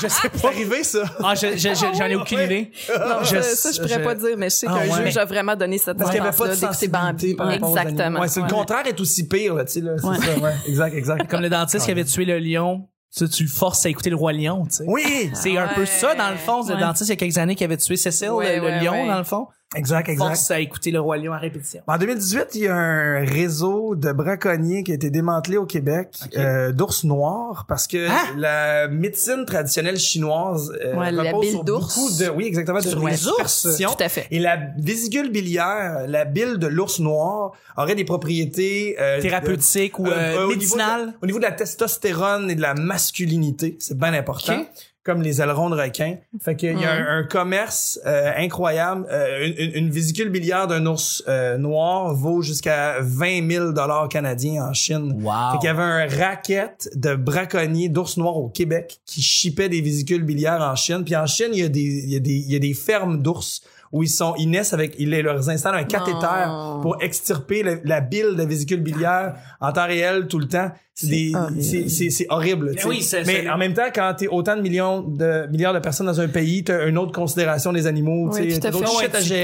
Je 0.00 0.08
sais 0.08 0.28
C'est 0.32 0.42
pas. 0.42 0.48
arrivé, 0.48 0.82
ça. 0.84 1.02
Ah, 1.22 1.34
je, 1.34 1.48
je, 1.56 1.56
je- 1.56 1.96
j'en 1.98 2.06
ai 2.06 2.14
aucune 2.16 2.38
Ouais. 2.38 2.44
idée. 2.46 2.70
Non, 2.88 3.22
Je- 3.22 3.40
ça, 3.42 3.70
je 3.72 3.80
pourrais 3.82 3.94
je- 4.00 4.04
pas 4.04 4.14
dire, 4.14 4.36
mais 4.38 4.48
je 4.50 4.54
sais 4.54 4.66
Ah, 4.68 4.78
qu'un 4.86 4.96
ouais. 4.98 5.06
juge 5.06 5.16
a 5.18 5.24
vraiment 5.24 5.56
donné 5.56 5.78
cette 5.78 5.96
Parce 5.98 6.10
qu'il 6.10 6.20
n'y 6.20 6.26
avait 6.26 6.36
pas 6.36 6.44
de 6.44 6.50
Bambi. 6.50 6.60
sensibilité 6.60 7.42
animaux. 7.42 7.76
Exactement. 7.76 8.20
Ouais, 8.20 8.28
c'est 8.28 8.40
le 8.40 8.46
Ouais. 8.46 8.52
contraire 8.52 8.86
est 8.86 9.00
aussi 9.00 9.28
pire, 9.28 9.54
là, 9.54 9.64
tu 9.64 9.72
sais, 9.72 9.80
là. 9.80 9.92
C'est 9.98 10.06
Ouais. 10.06 10.16
ça, 10.16 10.38
ouais. 10.38 10.52
Exact, 10.68 10.94
exact. 10.94 11.30
Comme 11.30 11.40
le 11.42 11.50
dentiste 11.50 11.84
qui 11.84 11.90
avait 11.90 12.04
tué 12.04 12.24
le 12.24 12.38
lion. 12.38 12.88
Tu, 13.16 13.28
tu 13.28 13.46
forces 13.46 13.86
à 13.86 13.88
écouter 13.90 14.10
le 14.10 14.16
roi 14.16 14.32
lion, 14.32 14.64
tu 14.66 14.76
sais. 14.78 14.84
Oui! 14.88 15.30
C'est 15.34 15.56
un 15.56 15.68
peu 15.68 15.82
Ouais. 15.82 15.86
ça, 15.86 16.14
dans 16.16 16.30
le 16.30 16.36
fond. 16.36 16.66
Le 16.66 16.74
Ouais. 16.74 16.80
dentiste, 16.80 17.08
il 17.08 17.12
y 17.12 17.12
a 17.12 17.16
quelques 17.16 17.38
années, 17.38 17.54
qui 17.54 17.62
avait 17.62 17.76
tué 17.76 17.96
Cécile, 17.96 18.30
Ouais, 18.30 18.56
le, 18.56 18.62
le 18.62 18.66
ouais, 18.66 18.80
lion, 18.84 18.92
ouais. 18.92 19.06
dans 19.06 19.18
le 19.18 19.24
fond. 19.24 19.46
Exact, 19.76 20.08
exact. 20.08 20.24
Force 20.28 20.50
à 20.52 20.60
écouter 20.60 20.92
le 20.92 21.00
roi 21.00 21.16
lion 21.16 21.32
à 21.32 21.38
répétition. 21.38 21.80
En 21.88 21.98
2018, 21.98 22.46
il 22.54 22.60
y 22.62 22.68
a 22.68 22.76
un 22.76 23.24
réseau 23.24 23.96
de 23.96 24.12
braconniers 24.12 24.84
qui 24.84 24.92
a 24.92 24.94
été 24.94 25.10
démantelé 25.10 25.56
au 25.56 25.66
Québec 25.66 26.16
euh, 26.36 26.70
d'ours 26.70 27.02
noirs 27.02 27.64
parce 27.66 27.88
que 27.88 28.08
Hein? 28.08 28.34
la 28.36 28.86
médecine 28.86 29.44
traditionnelle 29.44 29.98
chinoise 29.98 30.72
euh, 30.84 30.94
Ouais, 30.94 31.10
la 31.10 31.24
repose 31.24 31.40
bile 31.40 31.50
sur 31.50 31.64
d'ours. 31.64 31.96
beaucoup 31.98 32.16
de 32.18 32.28
oui 32.28 32.44
exactement 32.46 32.80
Sur 32.80 33.00
de 33.02 33.08
les 33.08 33.26
ours? 33.26 33.66
Tout 33.76 33.96
à 33.98 34.08
fait. 34.08 34.28
Et 34.30 34.38
la 34.38 34.58
vésicule 34.78 35.32
biliaire, 35.32 36.04
la 36.06 36.24
bile 36.24 36.58
de 36.58 36.68
l'ours 36.68 37.00
noir, 37.00 37.50
aurait 37.76 37.96
des 37.96 38.04
propriétés 38.04 38.94
euh, 39.00 39.20
Thérapeutique 39.20 39.98
ou 39.98 40.04
de- 40.04 40.10
euh, 40.12 40.38
euh, 40.38 40.46
au 40.46 40.54
niveau 40.54 40.76
de-. 40.76 41.12
Au 41.20 41.26
niveau 41.26 41.38
de 41.38 41.44
la 41.44 41.52
testostérone 41.52 42.48
et 42.48 42.54
de 42.54 42.62
la 42.62 42.74
masculinité, 42.74 43.76
c'est 43.80 43.98
bien 43.98 44.12
important. 44.14 44.64
Comme 45.04 45.20
les 45.20 45.42
ailerons 45.42 45.68
de 45.68 45.76
requin. 45.76 46.16
Fait 46.40 46.56
qu'il 46.56 46.78
y 46.80 46.84
a 46.84 46.92
un, 46.92 47.18
un 47.18 47.22
commerce 47.24 48.00
euh, 48.06 48.32
incroyable. 48.38 49.06
Euh, 49.10 49.46
une, 49.46 49.54
une- 49.58 49.74
une 49.84 49.90
vésicule 49.90 50.30
biliaire 50.30 50.66
d'un 50.66 50.86
ours 50.86 51.22
euh, 51.28 51.58
noir 51.58 52.14
vaut 52.14 52.40
jusqu'à 52.40 52.96
20 53.00 53.50
000 53.50 53.72
dollars 53.72 54.08
canadiens 54.08 54.64
en 54.64 54.72
Chine. 54.72 55.12
Wow. 55.22 55.32
Fait 55.52 55.58
qu'il 55.58 55.66
y 55.66 55.70
avait 55.70 55.82
un 55.82 56.06
racket 56.08 56.88
de 56.94 57.14
braconniers 57.16 57.90
d'ours 57.90 58.16
noirs 58.16 58.38
au 58.38 58.48
Québec 58.48 58.98
qui 59.04 59.20
chipait 59.20 59.68
des 59.68 59.82
vésicules 59.82 60.22
biliaires 60.22 60.62
en 60.62 60.74
Chine. 60.74 61.02
Puis 61.04 61.14
en 61.16 61.26
Chine, 61.26 61.48
il 61.52 61.58
y 61.60 61.64
a 61.64 61.68
des, 61.68 61.80
il 61.82 62.10
y 62.10 62.16
a 62.16 62.20
des, 62.20 62.32
il 62.36 62.50
y 62.52 62.56
a 62.56 62.58
des 62.60 62.72
fermes 62.74 63.20
d'ours 63.20 63.62
où 63.94 64.02
ils 64.02 64.08
sont, 64.08 64.34
ils 64.36 64.50
naissent 64.50 64.72
avec, 64.72 64.96
ils 64.98 65.08
leur 65.08 65.48
installent 65.48 65.76
un 65.76 65.84
cathéter 65.84 66.26
Non. 66.48 66.80
pour 66.82 66.96
extirper 67.00 67.62
le- 67.62 67.80
la 67.84 68.00
bile 68.00 68.34
de 68.36 68.42
vésicule 68.42 68.80
biliaire 68.80 69.36
en 69.60 69.70
temps 69.72 69.86
réel 69.86 70.26
tout 70.26 70.40
le 70.40 70.48
temps. 70.48 70.72
C'est 70.94 71.06
des, 71.06 71.32
horrible. 71.34 71.62
c'est, 71.62 71.88
c'est, 71.88 72.10
c'est 72.10 72.26
horrible. 72.28 72.72
tu 72.74 72.82
sais. 72.82 72.88
oui, 72.88 73.02
c'est- 73.02 73.24
Mais 73.24 73.48
en 73.48 73.56
même 73.56 73.72
temps, 73.72 73.86
quand 73.94 74.12
t'es 74.18 74.26
autant 74.26 74.56
de 74.56 74.62
millions 74.62 75.00
de 75.02 75.46
milliards 75.48 75.72
de 75.74 75.78
personnes 75.78 76.06
dans 76.06 76.20
un 76.20 76.26
pays, 76.26 76.64
t'as 76.64 76.88
une 76.88 76.98
autre 76.98 77.12
considération 77.12 77.72
des 77.72 77.86
animaux, 77.86 78.30
Oui, 78.32 78.58
t'as 78.58 78.70
d'autres 78.72 78.84
fait. 78.98 79.04
shit 79.04 79.12
Ouais, 79.12 79.16
à 79.16 79.20
tu 79.20 79.28
gérer. 79.28 79.42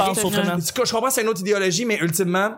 Je 0.85 0.93
comprends, 0.93 1.11
c'est 1.11 1.23
une 1.23 1.29
autre 1.29 1.41
idéologie, 1.43 1.85
mais 1.85 1.99
ultimement, 2.01 2.51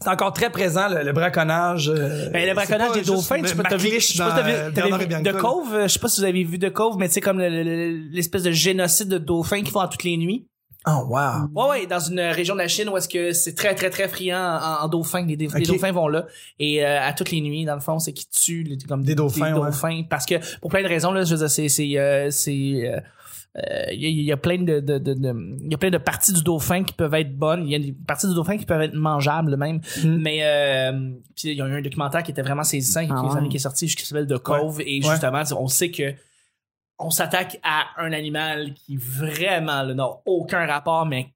c'est 0.00 0.08
encore 0.10 0.32
très 0.32 0.50
présent 0.50 0.88
le, 0.88 1.02
le 1.02 1.12
braconnage. 1.12 1.88
euh, 1.90 2.30
Ben, 2.30 2.46
le 2.48 2.54
braconnage 2.54 2.92
des 2.92 3.02
dauphins, 3.02 3.40
tu 3.42 3.48
sais 3.48 3.54
pas, 3.56 3.64
t'as 3.64 3.76
vu, 3.76 3.88
je 3.98 3.98
sais 3.98 4.18
pas 4.18 4.36
si 4.36 5.22
de. 5.22 5.32
Cove, 5.32 5.78
je 5.82 5.88
sais 5.88 5.98
pas 5.98 6.08
si 6.08 6.20
vous 6.20 6.26
avez 6.26 6.44
vu 6.44 6.58
de 6.58 6.68
Cove, 6.68 6.96
mais 6.96 7.08
tu 7.08 7.14
sais, 7.14 7.20
comme 7.20 7.38
le- 7.40 7.48
le- 7.48 7.62
le- 7.64 8.08
l'espèce 8.12 8.44
de 8.44 8.52
génocide 8.52 9.08
de 9.08 9.18
dauphins 9.18 9.62
qu'ils 9.62 9.70
font 9.70 9.80
à 9.80 9.88
toutes 9.88 10.04
les 10.04 10.16
nuits. 10.16 10.46
Oh, 10.86 11.06
wow. 11.08 11.48
Ouais, 11.54 11.68
ouais, 11.80 11.86
dans 11.86 11.98
une 12.00 12.20
région 12.20 12.54
de 12.54 12.60
la 12.60 12.68
Chine 12.68 12.88
où 12.90 12.96
est-ce 12.96 13.08
que 13.08 13.32
c'est 13.32 13.54
très, 13.54 13.74
très, 13.74 13.88
très 13.90 14.06
friand 14.08 14.58
en, 14.60 14.84
en 14.84 14.88
dauphins. 14.88 15.24
Les, 15.24 15.36
dauphins 15.36 15.92
vont 15.92 16.08
là. 16.08 16.26
Et 16.58 16.84
euh, 16.84 17.00
à 17.00 17.12
toutes 17.14 17.30
les 17.30 17.40
nuits, 17.40 17.64
dans 17.64 17.74
le 17.74 17.80
fond, 17.80 17.98
c'est 17.98 18.12
qu'ils 18.12 18.28
tuent 18.28 18.64
les- 18.64 18.78
comme 18.86 19.02
Des 19.02 19.14
dauphins, 19.14 19.54
ouais. 19.54 19.66
dauphins. 19.70 20.02
Parce 20.10 20.26
que, 20.26 20.34
pour 20.60 20.70
plein 20.70 20.82
de 20.82 20.88
raisons, 20.88 21.10
là, 21.12 21.24
je 21.24 21.30
veux 21.32 21.38
dire, 21.38 21.50
c'est... 21.50 21.68
c'est, 21.70 21.98
euh, 21.98 22.30
c'est 22.30 22.52
euh, 22.86 23.00
euh, 23.56 23.84
il 23.92 24.00
y, 24.02 24.06
a- 24.06 24.08
il 24.08 24.22
y 24.24 24.32
a 24.32 24.36
plein 24.36 24.58
de, 24.58 24.80
de, 24.80 24.98
de, 24.98 25.14
y 25.70 25.74
a 25.74 25.78
plein 25.78 25.90
de 25.90 25.98
parties 25.98 26.32
du 26.32 26.42
dauphin 26.42 26.82
qui 26.82 26.92
peuvent 26.92 27.14
être 27.14 27.36
bonnes 27.38 27.62
il 27.64 27.70
y 27.70 27.76
a 27.76 27.78
des 27.78 27.92
parties 27.92 28.26
du 28.26 28.34
dauphin 28.34 28.56
qui 28.58 28.66
peuvent 28.66 28.82
être 28.82 28.94
mangeables 28.94 29.56
même 29.56 29.80
Mm. 30.02 30.16
mais 30.20 30.40
euh, 30.42 30.92
puis 31.36 31.50
il 31.50 31.54
y 31.58 31.62
a 31.62 31.66
eu 31.68 31.72
un 31.72 31.80
documentaire 31.80 32.24
qui 32.24 32.32
était 32.32 32.42
vraiment 32.42 32.64
saisissant 32.64 33.02
Ah 33.08 33.14
quelques 33.14 33.32
ouais. 33.32 33.38
années 33.38 33.48
qui 33.48 33.56
est 33.58 33.60
sorti 33.60 33.86
qui 33.86 34.04
s'appelle 34.04 34.26
The 34.26 34.38
Cove 34.38 34.80
et 34.80 35.00
Ouais. 35.04 35.08
justement 35.08 35.42
on 35.56 35.68
sait 35.68 35.92
que 35.92 36.14
on 36.98 37.10
s'attaque 37.10 37.58
à 37.62 37.86
un 37.98 38.12
animal 38.12 38.72
qui 38.74 38.96
vraiment 38.96 39.84
n'a 39.84 40.08
aucun 40.26 40.66
rapport 40.66 41.06
mais 41.06 41.32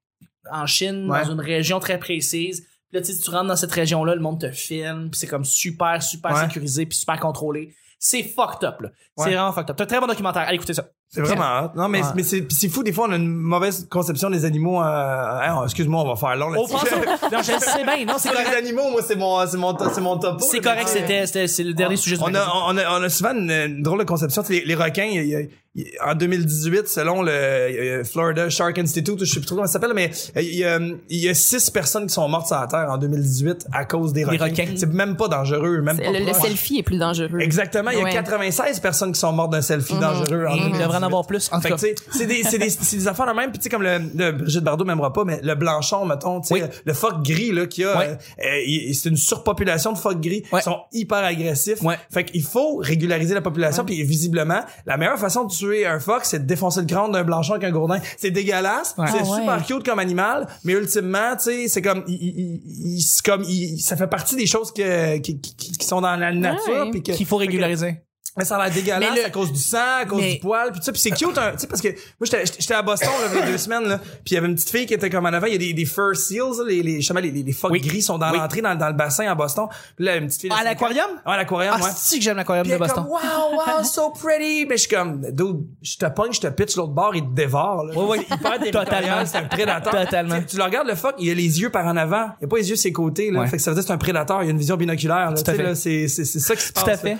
en 0.51 0.65
Chine 0.65 1.09
Ouais. 1.09 1.23
dans 1.25 1.31
une 1.33 1.41
région 1.41 1.79
très 1.79 1.99
précise. 1.99 2.61
Puis 2.89 2.99
là 2.99 3.01
tu 3.01 3.17
tu 3.17 3.29
rentres 3.29 3.47
dans 3.47 3.55
cette 3.55 3.71
région 3.71 4.03
là 4.03 4.15
le 4.15 4.21
monde 4.21 4.39
te 4.39 4.51
filme 4.51 5.09
puis 5.11 5.19
c'est 5.19 5.27
comme 5.27 5.45
super 5.45 6.01
super 6.01 6.33
Ouais. 6.33 6.41
sécurisé 6.47 6.85
puis 6.85 6.97
super 6.97 7.19
contrôlé. 7.19 7.75
C'est 7.99 8.23
fucked 8.23 8.63
up 8.63 8.81
là. 8.81 8.89
C'est 9.17 9.25
vraiment 9.25 9.51
fucked 9.51 9.69
up. 9.71 9.75
C'est 9.77 9.83
un 9.83 9.87
très 9.87 9.99
bon 9.99 10.07
documentaire. 10.07 10.43
Allez 10.43 10.55
écoutez 10.55 10.73
ça 10.73 10.87
C'est 11.11 11.21
vraiment 11.21 11.63
hot. 11.65 11.71
Non, 11.75 11.87
mais, 11.87 12.01
Ouais. 12.03 12.07
mais 12.15 12.21
c'est, 12.23 12.41
pis 12.43 12.53
c'est 12.53 12.69
fou, 12.69 12.83
des 12.83 12.93
fois, 12.93 13.07
on 13.09 13.11
a 13.13 13.15
une 13.15 13.27
mauvaise 13.33 13.87
conception 13.89 14.29
des 14.29 14.45
animaux. 14.45 14.79
Euh, 14.79 14.83
hein, 14.85 15.61
excuse-moi, 15.63 16.03
on 16.03 16.07
va 16.07 16.15
faire 16.15 16.35
long 16.35 16.51
on 16.55 16.67
pense 16.67 16.83
au- 16.83 16.85
non 17.35 17.41
je 17.41 17.51
le 17.53 17.59
sais 17.59 17.83
bien 17.83 18.05
non 18.05 18.13
c'est 18.19 18.29
Sur 18.29 18.37
les 18.37 18.43
correct 18.45 18.57
animaux, 18.59 18.91
moi, 18.91 19.01
c'est 19.05 19.15
mon, 19.15 19.43
c'est 19.47 19.57
mon, 19.57 19.75
c'est 19.91 20.01
mon 20.01 20.19
topo. 20.19 20.45
c'est 20.45 20.57
là, 20.63 20.71
correct 20.73 20.91
mais- 20.93 20.99
c'était 21.01 21.25
c'était 21.25 21.47
c'est 21.47 21.63
le 21.63 21.73
dernier 21.73 21.95
sujet 21.95 22.15
du 22.15 22.21
on 22.23 22.35
a, 22.35 22.47
on 22.67 22.77
a, 22.77 22.99
on 22.99 23.03
a 23.03 23.09
souvent 23.09 23.31
une, 23.31 23.49
une 23.49 23.81
drôle 23.81 23.97
de 23.99 24.03
conception. 24.03 24.43
Tu 24.43 24.49
sais, 24.53 24.59
Les, 24.59 24.65
les 24.65 24.75
requins, 24.75 25.05
il 25.05 25.15
y 25.15 25.17
a- 25.17 25.23
il 25.23 25.29
y 25.29 25.35
a- 25.35 25.39
y 25.75 25.97
a- 25.99 26.11
en 26.11 26.15
2018, 26.15 26.87
selon 26.87 27.21
le 27.23 27.31
euh, 27.31 28.03
Florida 28.03 28.49
Shark 28.49 28.77
Institute, 28.77 29.19
je 29.19 29.25
sais 29.25 29.39
plus 29.39 29.45
trop 29.47 29.55
comment 29.55 29.67
ça 29.67 29.73
s'appelle, 29.73 29.93
mais 29.95 30.11
euh, 30.37 30.41
il 30.41 30.55
y, 30.55 30.63
a, 30.65 30.77
il 31.09 31.17
y 31.23 31.29
a 31.29 31.33
six 31.33 31.69
personnes 31.71 32.05
qui 32.07 32.13
sont 32.13 32.27
mortes 32.27 32.47
sur 32.47 32.59
la 32.59 32.67
Terre 32.67 32.87
en 32.89 32.97
2018 32.99 33.65
à 33.71 33.85
cause 33.85 34.11
des 34.13 34.25
Des 34.25 34.29
requins. 34.31 34.45
requins. 34.45 34.73
C'est 34.75 34.91
même 34.91 35.15
pas 35.15 35.27
dangereux, 35.27 35.81
même 35.81 35.97
pas 35.97 36.11
Le, 36.11 36.25
le 36.25 36.33
selfie 36.33 36.79
est 36.79 36.83
plus 36.83 36.97
dangereux. 36.99 37.39
Exactement, 37.39 37.89
il 37.91 37.97
y 37.97 38.01
a 38.01 38.03
Ouais. 38.03 38.11
96 38.13 38.79
personnes 38.79 39.11
qui 39.11 39.19
sont 39.19 39.31
mortes 39.31 39.51
d'un 39.51 39.61
selfie 39.61 39.97
dangereux 39.97 40.45
en 40.47 40.55
il 40.55 40.63
2018. 40.63 40.98
En 40.99 41.05
avoir 41.07 41.25
plus 41.25 41.49
en 41.51 41.57
tout 41.57 41.61
Fait 41.63 41.69
que, 41.69 41.73
cas 41.75 41.79
tu 41.79 41.87
sais, 41.87 41.95
c'est 42.11 42.25
des, 42.25 42.43
c'est 42.43 42.57
des, 42.57 42.69
c'est 42.69 42.97
des 42.97 43.07
affaires 43.07 43.27
de 43.27 43.33
même. 43.33 43.49
Puis, 43.51 43.59
tu 43.59 43.63
sais, 43.63 43.69
comme 43.69 43.83
le, 43.83 43.99
le 44.15 44.31
Brigitte 44.31 44.63
Bardot 44.63 44.85
m'aimera 44.85 45.11
pas, 45.13 45.23
mais 45.25 45.39
le 45.41 45.55
blanchon, 45.55 46.05
mettons, 46.05 46.41
tu 46.41 46.47
sais, 46.49 46.53
Oui. 46.55 46.61
le 46.85 46.93
phoque 46.93 47.23
gris, 47.23 47.51
là, 47.51 47.65
qui 47.67 47.83
a, 47.83 47.97
Ouais. 47.97 48.17
euh, 48.39 48.43
euh, 48.45 48.93
c'est 48.93 49.09
une 49.09 49.17
surpopulation 49.17 49.93
de 49.93 49.97
phoques 49.97 50.21
gris. 50.21 50.43
Ils 50.53 50.61
sont 50.61 50.77
hyper 50.93 51.19
agressifs. 51.19 51.79
Fait 52.11 52.23
qu'il 52.25 52.43
faut 52.43 52.77
régulariser 52.77 53.33
la 53.33 53.41
population. 53.41 53.85
Puis, 53.85 54.03
visiblement, 54.03 54.61
la 54.85 54.97
meilleure 54.97 55.19
façon 55.19 55.45
de 55.45 55.51
tuer 55.51 55.85
un 55.85 55.99
phoque, 55.99 56.25
c'est 56.25 56.39
de 56.39 56.45
défoncer 56.45 56.81
le 56.81 56.85
crâne 56.87 57.11
d'un 57.11 57.23
blanchon 57.23 57.53
avec 57.53 57.63
un 57.65 57.71
gourdin. 57.71 57.99
C'est 58.17 58.31
dégueulasse. 58.31 58.95
C'est 58.97 59.03
Ah 59.03 59.13
ouais. 59.15 59.39
super 59.39 59.65
cute 59.65 59.83
comme 59.85 59.99
animal. 59.99 60.47
Mais 60.63 60.73
ultimement, 60.73 61.35
tu 61.37 61.43
sais, 61.45 61.67
c'est 61.67 61.81
comme, 61.81 62.03
il, 62.07 62.15
il- 62.15 62.61
il- 62.95 63.01
c'est 63.01 63.25
comme, 63.25 63.43
il- 63.43 63.79
ça 63.79 63.95
fait 63.95 64.07
partie 64.07 64.35
des 64.35 64.45
choses 64.45 64.71
que, 64.71 65.17
qui, 65.17 65.39
qui, 65.39 65.55
qui 65.73 65.85
sont 65.85 66.01
dans 66.01 66.15
la 66.15 66.31
nature. 66.33 66.89
Puis 66.91 67.03
que- 67.03 67.11
qu'il 67.13 67.25
faut 67.25 67.37
régulariser 67.37 68.01
mais 68.37 68.45
ça 68.45 68.57
a 68.57 68.65
l'air 68.65 68.73
dégueulasse 68.73 69.15
le- 69.15 69.25
à 69.25 69.29
cause 69.29 69.51
du 69.51 69.59
sang, 69.59 69.77
à 70.01 70.05
cause 70.05 70.21
Mais- 70.21 70.33
du 70.33 70.39
poil, 70.39 70.71
puis 70.71 70.79
tout 70.79 70.85
ça. 70.85 70.91
Puis 70.91 71.01
c'est 71.01 71.11
cute, 71.11 71.37
hein, 71.37 71.51
tu 71.53 71.59
sais, 71.59 71.67
parce 71.67 71.81
que 71.81 71.89
moi, 71.89 71.95
j'étais 72.23 72.43
j'étais 72.59 72.73
à 72.73 72.81
Boston, 72.81 73.09
là, 73.21 73.27
il 73.33 73.39
y 73.39 73.41
a 73.41 73.45
deux 73.45 73.57
semaines, 73.57 73.83
là, 73.87 73.97
puis 73.97 74.09
il 74.27 74.33
y 74.35 74.37
avait 74.37 74.47
une 74.47 74.55
petite 74.55 74.69
fille 74.69 74.85
qui 74.85 74.93
était 74.93 75.09
comme 75.09 75.25
en 75.25 75.29
avant, 75.33 75.47
il 75.47 75.53
y 75.53 75.55
a 75.55 75.59
des, 75.59 75.73
des 75.73 75.85
fur 75.85 76.15
seals, 76.15 76.57
là, 76.59 76.63
les, 76.67 76.83
les, 76.83 76.95
justement, 76.97 77.19
les, 77.19 77.31
les, 77.31 77.43
les 77.43 77.51
phoques 77.53 77.71
Oui. 77.71 77.81
gris 77.81 78.01
sont 78.01 78.17
dans 78.17 78.31
Oui. 78.31 78.37
l'entrée, 78.37 78.61
dans, 78.61 78.75
dans 78.75 78.87
le 78.87 78.93
bassin 78.93 79.27
à 79.29 79.35
Boston. 79.35 79.67
Puis 79.95 80.05
là, 80.05 80.15
une 80.17 80.27
petite 80.27 80.41
fille... 80.41 80.51
à 80.51 80.55
ans- 80.55 80.63
l'aquarium? 80.63 81.09
Ouais, 81.25 81.33
à 81.33 81.37
l'aquarium, 81.37 81.75
ah 81.77 81.83
ouais. 81.83 81.89
c'est 81.95 82.17
que 82.17 82.23
j'aime 82.23 82.37
l'aquarium 82.37 82.63
Puis 82.63 82.73
de 82.73 82.77
Boston? 82.77 83.03
comme, 83.03 83.07
wow, 83.11 83.77
wow, 83.77 83.83
so 83.83 84.09
pretty. 84.11 84.65
Mais 84.67 84.77
je 84.77 84.81
suis 84.87 84.95
comme, 84.95 85.21
dude, 85.31 85.65
je 85.81 85.97
te 85.97 86.05
pogne, 86.05 86.31
je 86.33 86.41
te 86.41 86.47
pitch 86.47 86.75
l'autre 86.75 86.93
bord, 86.93 87.15
il 87.15 87.23
te 87.23 87.33
dévore, 87.33 87.85
là. 87.85 87.95
Ouais, 87.97 88.05
ouais. 88.05 88.19
Hyper 88.19 88.59
territorial, 88.59 88.85
Totalement. 88.85 89.25
c'est 89.25 89.37
un 89.37 89.43
prédateur. 89.45 89.91
Totalement. 90.05 90.39
Tu, 90.39 90.45
tu 90.45 90.57
le 90.57 90.63
regardes, 90.63 90.87
le 90.87 90.95
phoque, 90.95 91.15
il 91.19 91.29
a 91.29 91.33
les 91.33 91.59
yeux 91.61 91.69
par 91.69 91.85
en 91.85 91.97
avant. 91.97 92.29
Il 92.41 92.45
a 92.45 92.47
pas 92.47 92.57
les 92.57 92.69
yeux 92.69 92.75
ses 92.75 92.91
côtés, 92.91 93.31
là. 93.31 93.41
Ouais. 93.41 93.47
Fait 93.47 93.57
que 93.57 93.63
ça 93.63 93.71
veut 93.71 93.75
dire 93.75 93.83
que 93.83 93.87
c'est 93.87 93.93
un 93.93 93.97
prédateur, 93.97 94.43
il 94.43 94.47
a 94.47 94.51
une 94.51 94.57
vision 94.57 94.77
binoculaire, 94.77 95.31
là. 95.31 95.33
Tout 95.33 95.41
à 95.41 95.43
Tu 95.43 95.51
sais, 95.51 95.57
fait. 95.57 95.63
là, 95.63 95.75
c'est, 95.75 96.07
c'est, 96.07 96.25
c'est 96.25 96.39
ça 96.39 96.55
qui 96.55 96.61
se 96.61 96.73
Tout 96.73 96.81
passe. 96.85 96.93
à 96.93 96.97
fait. 96.97 97.17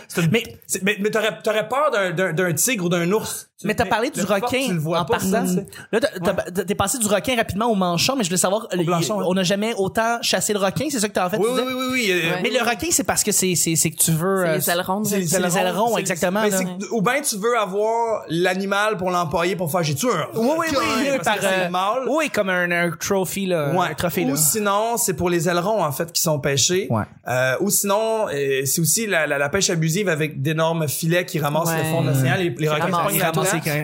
T'aurais, 1.11 1.41
t'aurais 1.41 1.67
peur 1.67 1.91
d'un, 1.91 2.11
d'un, 2.11 2.33
d'un 2.33 2.53
tigre 2.53 2.85
ou 2.85 2.89
d'un 2.89 3.11
ours? 3.11 3.48
Tu- 3.59 3.67
Mais 3.67 3.73
t'as 3.75 3.85
parlé 3.87 4.09
du 4.09 4.21
requin 4.21 4.67
tu 4.67 4.73
le 4.73 4.79
vois 4.79 5.01
en 5.01 5.05
pas, 5.05 5.15
partant. 5.15 5.29
ça, 5.31 5.41
tu 5.41 5.49
sais. 5.55 5.65
Là, 5.91 5.99
t'as- 5.99 6.33
t'as- 6.49 6.63
t'es 6.63 6.75
passé 6.75 6.97
du 6.97 7.05
requin 7.07 7.35
rapidement 7.35 7.65
au 7.65 7.75
manchon, 7.75 8.15
mais 8.15 8.23
je 8.23 8.29
voulais 8.29 8.37
savoir, 8.37 8.67
le- 8.71 8.85
blanchon, 8.85 9.15
il- 9.17 9.19
ouais. 9.23 9.27
on 9.27 9.33
n'a 9.33 9.43
jamais 9.43 9.73
autant 9.75 10.17
chassé 10.21 10.53
le 10.53 10.59
requin, 10.59 10.85
c'est 10.89 11.01
ça 11.01 11.09
que 11.09 11.13
t'as 11.13 11.25
en 11.25 11.29
fait 11.29 11.35
Oui, 11.39 11.43
tu 11.57 11.61
oui, 11.61 11.67
oui, 11.67 11.73
oui, 11.77 11.87
oui. 11.91 12.11
euh. 12.23 12.35
Mais 12.41 12.51
le 12.51 12.59
requin, 12.61 12.87
c'est 12.89 13.03
parce 13.03 13.21
que 13.21 13.33
c'est, 13.33 13.55
c'est, 13.55 13.75
c'est 13.75 13.91
que 13.91 13.97
tu 13.97 14.11
veux... 14.11 14.45
C'est 14.45 14.49
euh, 14.49 14.55
les 14.55 14.69
ailerons. 14.69 15.03
C'est 15.03 15.17
les 15.19 15.57
ailerons, 15.57 15.93
c'est- 15.95 15.99
exactement, 15.99 16.41
mais 16.41 16.51
là. 16.51 16.57
c'est 16.57 16.63
que- 16.63 16.93
ou 16.93 17.01
bien 17.01 17.19
tu 17.21 17.35
veux 17.35 17.57
avoir 17.59 18.23
l'animal 18.29 18.95
pour 18.95 19.11
l'empailler 19.11 19.57
pour 19.57 19.69
faire 19.69 19.83
j'ai 19.83 19.95
tué 19.95 20.07
un 20.09 20.27
Oui, 20.39 20.47
oui, 20.59 20.67
oui, 21.11 21.17
par, 21.21 21.35
euh, 21.43 22.05
oui, 22.07 22.29
comme 22.29 22.47
un, 22.49 22.71
un 22.71 22.91
trophy, 22.91 23.45
là. 23.45 23.73
Un 23.73 23.93
trophée, 23.93 24.23
là. 24.23 24.31
Ou 24.31 24.37
sinon, 24.37 24.95
c'est 24.95 25.15
pour 25.15 25.29
les 25.29 25.49
ailerons, 25.49 25.83
en 25.83 25.91
fait, 25.91 26.13
qui 26.13 26.21
sont 26.21 26.39
pêchés. 26.39 26.87
Ou 27.59 27.69
sinon, 27.69 28.27
c'est 28.63 28.79
aussi 28.79 29.05
la, 29.05 29.49
pêche 29.49 29.69
abusive 29.69 30.07
avec 30.07 30.41
d'énormes 30.41 30.87
filets 30.87 31.25
qui 31.25 31.39
ramassent 31.39 31.75
le 31.77 31.83
fond 31.83 32.03
de 32.03 32.07
l'océan. 32.11 32.35
Les, 32.37 32.55
les 32.57 32.69
requins 32.69 32.87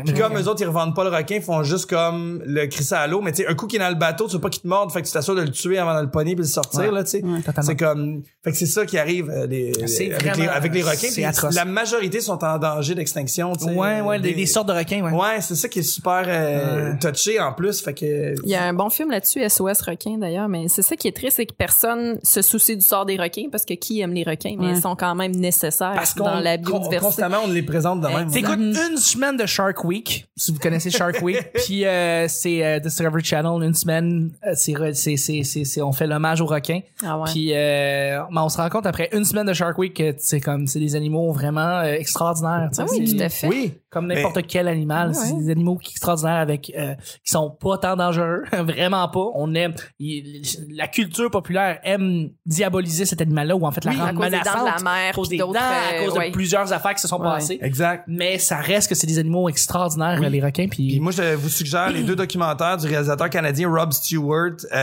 Puis 0.05 0.13
comme 0.13 0.37
eux 0.37 0.47
autres, 0.47 0.61
ils 0.61 0.67
revendent 0.67 0.95
pas 0.95 1.03
le 1.03 1.09
requin, 1.09 1.35
ils 1.35 1.41
font 1.41 1.63
juste 1.63 1.89
comme 1.89 2.41
le 2.45 2.65
crisser 2.67 2.95
à 2.95 3.07
l'eau. 3.07 3.21
Mais 3.21 3.31
tu 3.31 3.43
sais, 3.43 3.47
un 3.47 3.55
coup 3.55 3.67
qui 3.67 3.75
est 3.75 3.79
dans 3.79 3.89
le 3.89 3.95
bateau, 3.95 4.27
tu 4.27 4.33
veux 4.33 4.41
pas 4.41 4.49
qu'il 4.49 4.61
te 4.61 4.67
morde, 4.67 4.91
fait 4.91 5.01
que 5.01 5.07
tu 5.07 5.13
t'assures 5.13 5.35
de 5.35 5.41
le 5.41 5.51
tuer 5.51 5.77
avant 5.77 5.95
de 5.97 6.01
le 6.01 6.09
pogner 6.11 6.35
puis 6.35 6.43
le 6.43 6.47
sortir, 6.49 6.81
Ouais. 6.81 6.91
là, 6.91 7.03
tu 7.03 7.11
sais. 7.11 7.23
C'est 7.61 7.75
comme, 7.75 8.23
fait 8.43 8.51
que 8.51 8.57
c'est 8.57 8.65
ça 8.65 8.85
qui 8.85 8.97
arrive, 8.97 9.29
euh, 9.29 9.47
les, 9.47 9.71
avec, 9.75 9.89
les, 9.99 10.09
vraiment- 10.09 10.51
avec 10.53 10.73
les 10.73 10.83
requins. 10.83 11.07
c'est 11.09 11.23
atroce. 11.23 11.55
La 11.55 11.65
majorité 11.65 12.19
sont 12.21 12.43
en 12.43 12.57
danger 12.57 12.95
d'extinction, 12.95 13.53
tu 13.55 13.65
sais. 13.65 13.71
Ouais, 13.73 14.01
ouais, 14.01 14.19
des, 14.19 14.45
sortes 14.45 14.67
de 14.67 14.73
requins, 14.73 15.01
ouais. 15.01 15.11
Ouais, 15.11 15.41
c'est 15.41 15.55
ça 15.55 15.67
qui 15.69 15.79
est 15.79 15.83
super 15.83 16.23
euh, 16.27 16.93
touché 17.01 17.39
en 17.39 17.53
plus, 17.53 17.81
fait 17.81 17.93
que. 17.93 18.33
Il 18.43 18.49
y 18.49 18.55
a 18.55 18.63
un 18.63 18.73
bon 18.73 18.89
film 18.89 19.11
là-dessus, 19.11 19.41
SOS 19.49 19.81
requin 19.81 20.17
d'ailleurs, 20.17 20.47
mais 20.49 20.67
c'est 20.67 20.81
ça 20.81 20.95
qui 20.95 21.07
est 21.07 21.15
triste, 21.15 21.37
c'est 21.37 21.45
que 21.45 21.53
personne 21.53 22.19
se 22.23 22.41
soucie 22.41 22.75
du 22.75 22.83
sort 22.83 23.05
des 23.05 23.17
requins 23.17 23.47
parce 23.51 23.65
que 23.65 23.73
qui 23.73 24.01
aime 24.01 24.13
les 24.13 24.23
requins, 24.23 24.55
mais 24.59 24.67
Ouais. 24.67 24.73
ils 24.75 24.81
sont 24.81 24.95
quand 24.95 25.15
même 25.15 25.31
nécessaires 25.35 25.93
Parce 25.95 26.13
qu'on 26.13 26.25
dans 26.25 26.39
la 26.39 26.57
biodiversité. 26.57 26.97
constamment 26.99 27.37
on 27.45 27.51
les 27.51 27.61
présente 27.63 28.01
de 28.01 28.07
même. 28.07 28.29
T'écoutes 28.31 28.59
une 28.59 28.97
semaine 28.97 29.37
de 29.37 29.45
Shark 29.55 29.85
Week, 29.85 30.27
si 30.35 30.51
vous 30.51 30.59
connaissez 30.59 30.89
Shark 30.89 31.21
Week, 31.21 31.37
puis 31.53 31.85
euh, 31.85 32.27
c'est 32.27 32.65
euh, 32.65 32.79
Discovery 32.79 33.23
Channel, 33.23 33.63
une 33.63 33.73
semaine, 33.73 34.31
euh, 34.45 34.51
c'est, 34.53 34.73
c'est, 34.93 35.15
c'est, 35.15 35.43
c'est, 35.63 35.81
on 35.81 35.93
fait 35.93 36.07
l'hommage 36.07 36.41
aux 36.41 36.45
requins. 36.45 36.81
Ah 37.05 37.17
ouais. 37.17 37.29
Puis 37.31 37.51
euh, 37.53 38.19
ben, 38.31 38.43
on 38.43 38.49
se 38.49 38.57
rend 38.57 38.67
compte 38.69 38.85
après 38.85 39.07
une 39.13 39.23
semaine 39.23 39.45
de 39.45 39.53
Shark 39.53 39.77
Week 39.77 39.93
que 39.93 40.13
c'est 40.17 40.41
comme 40.41 40.67
c'est 40.67 40.79
des 40.79 40.95
animaux 40.97 41.31
vraiment 41.31 41.79
euh, 41.79 41.93
extraordinaires. 41.93 42.69
Ah 42.77 42.85
oui, 42.91 43.15
tout 43.15 43.23
à 43.23 43.29
fait. 43.29 43.47
Oui. 43.47 43.73
Comme 43.95 44.07
n'importe 44.07 44.45
quel 44.45 44.67
animal, 44.67 45.15
c'est 45.15 45.31
Ouais. 45.31 45.43
des 45.43 45.49
animaux 45.51 45.77
qui 45.77 45.91
extraordinaires 45.91 46.35
avec 46.35 46.69
euh, 46.77 46.95
qui 47.23 47.31
sont 47.31 47.49
pas 47.49 47.77
tant 47.77 47.95
dangereux, 47.95 48.43
vraiment 48.51 49.07
pas. 49.07 49.25
On 49.35 49.55
aime 49.55 49.73
il- 49.99 50.41
la 50.75 50.87
culture 50.89 51.31
populaire 51.31 51.79
aime 51.85 52.29
diaboliser 52.45 53.05
cet 53.05 53.21
animal-là 53.21 53.55
ou 53.55 53.65
en 53.65 53.71
fait 53.71 53.85
la 53.85 53.91
Oui, 53.91 53.97
à 53.99 54.05
rendre 54.07 54.19
cause 54.19 54.29
des 54.31 54.37
dents 54.37 54.43
de 54.43 54.49
menaçante 54.49 54.83
la 54.83 54.83
mer, 54.91 55.09
à 55.09 55.13
cause 55.13 55.29
des 55.29 55.37
dents, 55.37 55.53
à 55.55 55.93
euh, 55.95 56.05
cause 56.05 56.17
ouais. 56.17 56.27
de 56.27 56.33
plusieurs 56.33 56.73
affaires 56.73 56.93
qui 56.93 57.01
se 57.01 57.07
sont 57.07 57.19
Ouais. 57.21 57.23
passées. 57.29 57.57
Exact. 57.61 58.03
Mais 58.07 58.37
ça 58.37 58.57
reste 58.57 58.89
que 58.89 58.95
c'est 58.95 59.07
des 59.07 59.17
animaux 59.17 59.47
extraordinaires, 59.47 60.19
les 60.19 60.41
requins. 60.43 60.67
Puis, 60.67 60.87
Puis 60.89 60.99
moi, 60.99 61.13
je 61.13 61.35
vous 61.35 61.47
suggère 61.49 61.89
les 61.89 62.03
deux 62.03 62.17
documentaires 62.17 62.75
du 62.75 62.87
réalisateur 62.87 63.29
canadien 63.29 63.69
Rob 63.69 63.93
Stewart, 63.93 64.57
euh, 64.73 64.75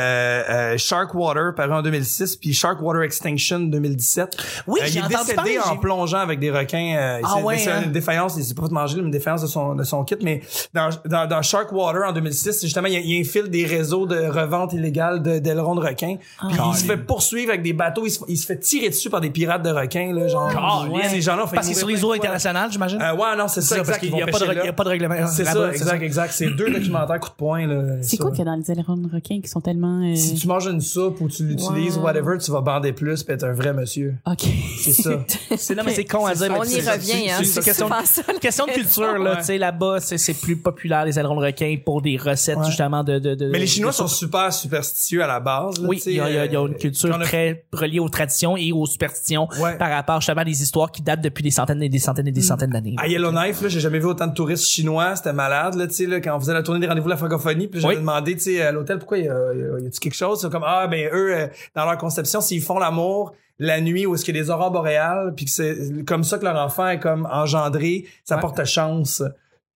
euh, 0.48 0.78
Sharkwater, 0.78 1.54
paru 1.54 1.74
en 1.74 1.82
2006, 1.82 2.36
puis 2.36 2.54
Sharkwater 2.54 3.02
Extinction 3.02 3.60
2017. 3.60 4.36
Oui, 4.66 4.80
Euh, 4.80 4.86
j'ai 4.86 4.92
il 4.92 4.96
est 4.96 5.00
entendu 5.00 5.16
décédé 5.18 5.34
parler, 5.34 5.58
en 5.58 5.72
j'ai- 5.74 5.78
plongeant 5.80 6.18
avec 6.18 6.40
des 6.40 6.50
requins. 6.50 6.96
Euh, 6.96 7.20
Ah 7.24 7.34
c'est 7.36 7.42
ouais, 7.42 7.58
c'est 7.58 7.70
hein? 7.70 7.82
une 7.84 7.92
défaillance, 7.92 8.34
il 8.38 8.44
s'est 8.44 8.54
pas 8.54 8.62
fait 8.62 8.70
manger, 8.72 9.01
une 9.02 9.10
défaillance 9.10 9.42
de 9.42 9.46
son, 9.46 9.74
de 9.74 9.84
son 9.84 10.04
kit, 10.04 10.16
mais 10.22 10.40
dans, 10.74 10.90
dans, 11.06 11.26
dans 11.28 11.42
Sharkwater 11.42 12.02
en 12.08 12.12
2006, 12.12 12.62
justement, 12.62 12.88
il, 12.88 12.94
il 13.04 13.20
infile 13.20 13.48
des 13.48 13.64
réseaux 13.66 14.06
de 14.06 14.16
revente 14.26 14.72
illégale 14.72 15.22
de- 15.22 15.38
d'ailerons 15.38 15.74
de, 15.74 15.80
requins. 15.80 16.16
Ah. 16.40 16.46
Puis 16.48 16.58
il 16.70 16.76
se 16.76 16.84
fait 16.84 16.96
poursuivre 16.96 17.50
avec 17.50 17.62
des 17.62 17.72
bateaux, 17.72 18.04
il 18.06 18.10
se, 18.10 18.20
il 18.28 18.36
se 18.36 18.46
fait 18.46 18.58
tirer 18.58 18.88
dessus 18.88 19.10
par 19.10 19.20
des 19.20 19.30
pirates 19.30 19.62
de 19.62 19.70
requins, 19.70 20.12
là, 20.14 20.28
genre. 20.28 20.50
Caliste. 20.52 21.10
Ces 21.10 21.20
gens-là 21.22 21.46
parce 21.52 21.66
que 21.68 21.74
c'est 21.74 21.78
sur 21.78 21.88
les 21.88 22.04
eaux 22.04 22.12
internationales, 22.12 22.70
j'imagine? 22.72 23.00
Euh, 23.02 23.14
ouais, 23.14 23.36
non, 23.36 23.48
c'est 23.48 23.60
ça, 23.60 23.74
C'est 23.76 23.80
ça, 23.80 23.84
parce 23.84 23.98
qu'il 23.98 24.12
n'y 24.12 24.22
a, 24.22 24.26
vont 24.26 24.32
pas 24.32 24.38
de 24.38 24.68
a 24.68 24.72
pas 24.72 24.82
règlement. 24.84 25.14
C'est 25.26 25.44
ça, 25.44 25.70
exact, 25.70 26.02
exact. 26.02 26.32
C'est 26.32 26.50
deux 26.50 26.70
documentaires 26.70 27.20
coup 27.20 27.30
de 27.30 27.34
poing, 27.34 27.66
là. 27.66 27.82
C'est 28.02 28.16
quoi 28.16 28.30
qu'il 28.30 28.38
y 28.40 28.42
a 28.42 28.44
dans 28.46 28.56
les 28.56 28.70
ailerons 28.70 28.96
de 28.96 29.12
requin 29.12 29.40
qui 29.40 29.48
sont 29.48 29.60
tellement... 29.60 30.00
euh, 30.04 30.14
Si 30.14 30.34
tu 30.34 30.46
manges 30.46 30.66
une 30.66 30.80
soupe 30.80 31.20
ou 31.20 31.28
tu 31.28 31.44
l'utilises, 31.44 31.96
Ouais. 31.98 32.04
whatever, 32.04 32.38
tu 32.38 32.50
vas 32.50 32.60
bander 32.60 32.92
plus 32.92 33.22
pis 33.22 33.32
être 33.32 33.44
un 33.44 33.52
vrai 33.52 33.72
monsieur. 33.72 34.14
OK. 34.26 34.44
C'est 34.78 34.92
ça. 34.92 35.10
C'est 35.56 35.74
non, 35.74 35.82
mais 35.84 35.94
c'est 35.94 36.04
con 36.04 36.26
à 36.26 36.34
dire. 36.34 36.48
On 36.56 36.62
y 36.64 36.80
revient, 36.80 37.06
c'est- 37.06 37.30
hein. 37.30 37.40
C'est 37.44 37.64
question, 37.64 37.86
souvent 37.88 38.00
ça, 38.04 38.22
la 38.28 38.34
question 38.38 38.66
de 38.66 38.70
culture, 38.72 38.91
là. 39.00 39.12
Ouais. 39.18 39.36
Tu 39.38 39.44
sais, 39.44 39.58
là-bas, 39.58 39.98
c'est 40.00 40.34
plus 40.40 40.56
populaire, 40.56 41.04
les 41.04 41.18
ailerons 41.18 41.36
de 41.40 41.46
requin, 41.46 41.76
pour 41.84 42.02
des 42.02 42.16
recettes, 42.16 42.58
Ouais. 42.58 42.66
justement, 42.66 43.02
de, 43.04 43.18
de, 43.18 43.34
de- 43.34 43.48
Mais 43.50 43.58
les 43.58 43.66
Chinois 43.66 43.90
de- 43.90 43.96
sont 43.96 44.06
super 44.08 44.52
superstitieux 44.52 45.22
à 45.22 45.26
la 45.26 45.40
base. 45.40 45.80
là, 45.80 45.88
Oui, 45.88 46.00
il 46.06 46.12
y 46.14 46.20
a, 46.20 46.30
y 46.30 46.38
a- 46.38 46.46
y 46.46 46.56
a 46.56 46.60
une 46.60 46.74
euh, 46.74 46.78
culture 46.78 47.14
a- 47.14 47.18
très 47.24 47.64
reliée 47.72 47.98
aux 48.00 48.08
traditions 48.08 48.56
et 48.56 48.72
aux 48.72 48.86
superstitions 48.86 49.48
Ouais. 49.60 49.76
par 49.78 49.90
rapport 49.90 50.20
justement 50.20 50.40
à 50.42 50.44
des 50.44 50.62
histoires 50.62 50.90
qui 50.90 51.02
datent 51.02 51.20
depuis 51.22 51.42
des 51.42 51.50
centaines 51.50 51.82
et 51.82 51.88
des 51.88 51.98
centaines 51.98 52.28
et 52.28 52.32
des 52.32 52.40
centaines 52.42 52.70
d'années. 52.70 52.94
À 52.98 53.08
Yellowknife, 53.08 53.62
là, 53.62 53.68
j'ai 53.68 53.80
jamais 53.80 53.98
vu 53.98 54.06
autant 54.06 54.26
de 54.26 54.34
touristes 54.34 54.64
chinois, 54.66 55.16
c'était 55.16 55.32
malade, 55.32 55.74
là, 55.74 55.86
tu 55.86 55.94
sais, 55.94 56.06
là, 56.06 56.20
quand 56.20 56.36
on 56.36 56.40
faisait 56.40 56.52
la 56.54 56.62
tournée 56.62 56.80
des 56.80 56.86
rendez-vous 56.86 57.06
de 57.06 57.12
la 57.12 57.16
francophonie, 57.16 57.68
puis 57.68 57.80
j'avais 57.80 57.94
Oui. 57.94 58.00
demandé, 58.00 58.34
tu 58.34 58.40
sais, 58.42 58.62
à 58.62 58.72
l'hôtel, 58.72 58.98
pourquoi 58.98 59.18
il 59.18 59.24
y 59.24 59.28
a, 59.28 59.32
y 59.32 59.36
a- 59.62 59.78
il 59.78 59.84
y 59.84 59.86
a-tu 59.86 60.00
quelque 60.00 60.14
chose? 60.14 60.40
C'est 60.40 60.50
comme, 60.50 60.64
ah, 60.66 60.86
ben, 60.86 61.08
eux, 61.12 61.34
euh, 61.34 61.46
dans 61.74 61.84
leur 61.84 61.96
conception, 61.98 62.40
s'ils 62.40 62.62
font 62.62 62.78
l'amour, 62.78 63.32
la 63.66 63.80
nuit 63.80 64.06
où 64.06 64.14
est-ce 64.14 64.24
qu'il 64.24 64.36
y 64.36 64.38
a 64.40 64.42
des 64.42 64.50
aurores 64.50 64.70
boréales 64.70 65.32
puis 65.36 65.44
que 65.46 65.50
c'est 65.50 65.76
comme 66.06 66.24
ça 66.24 66.38
que 66.38 66.44
leur 66.44 66.56
enfant 66.56 66.88
est 66.88 66.98
comme 67.00 67.26
engendré 67.30 68.04
ça 68.24 68.34
Ouais. 68.36 68.40
porte 68.40 68.64
chance 68.64 69.22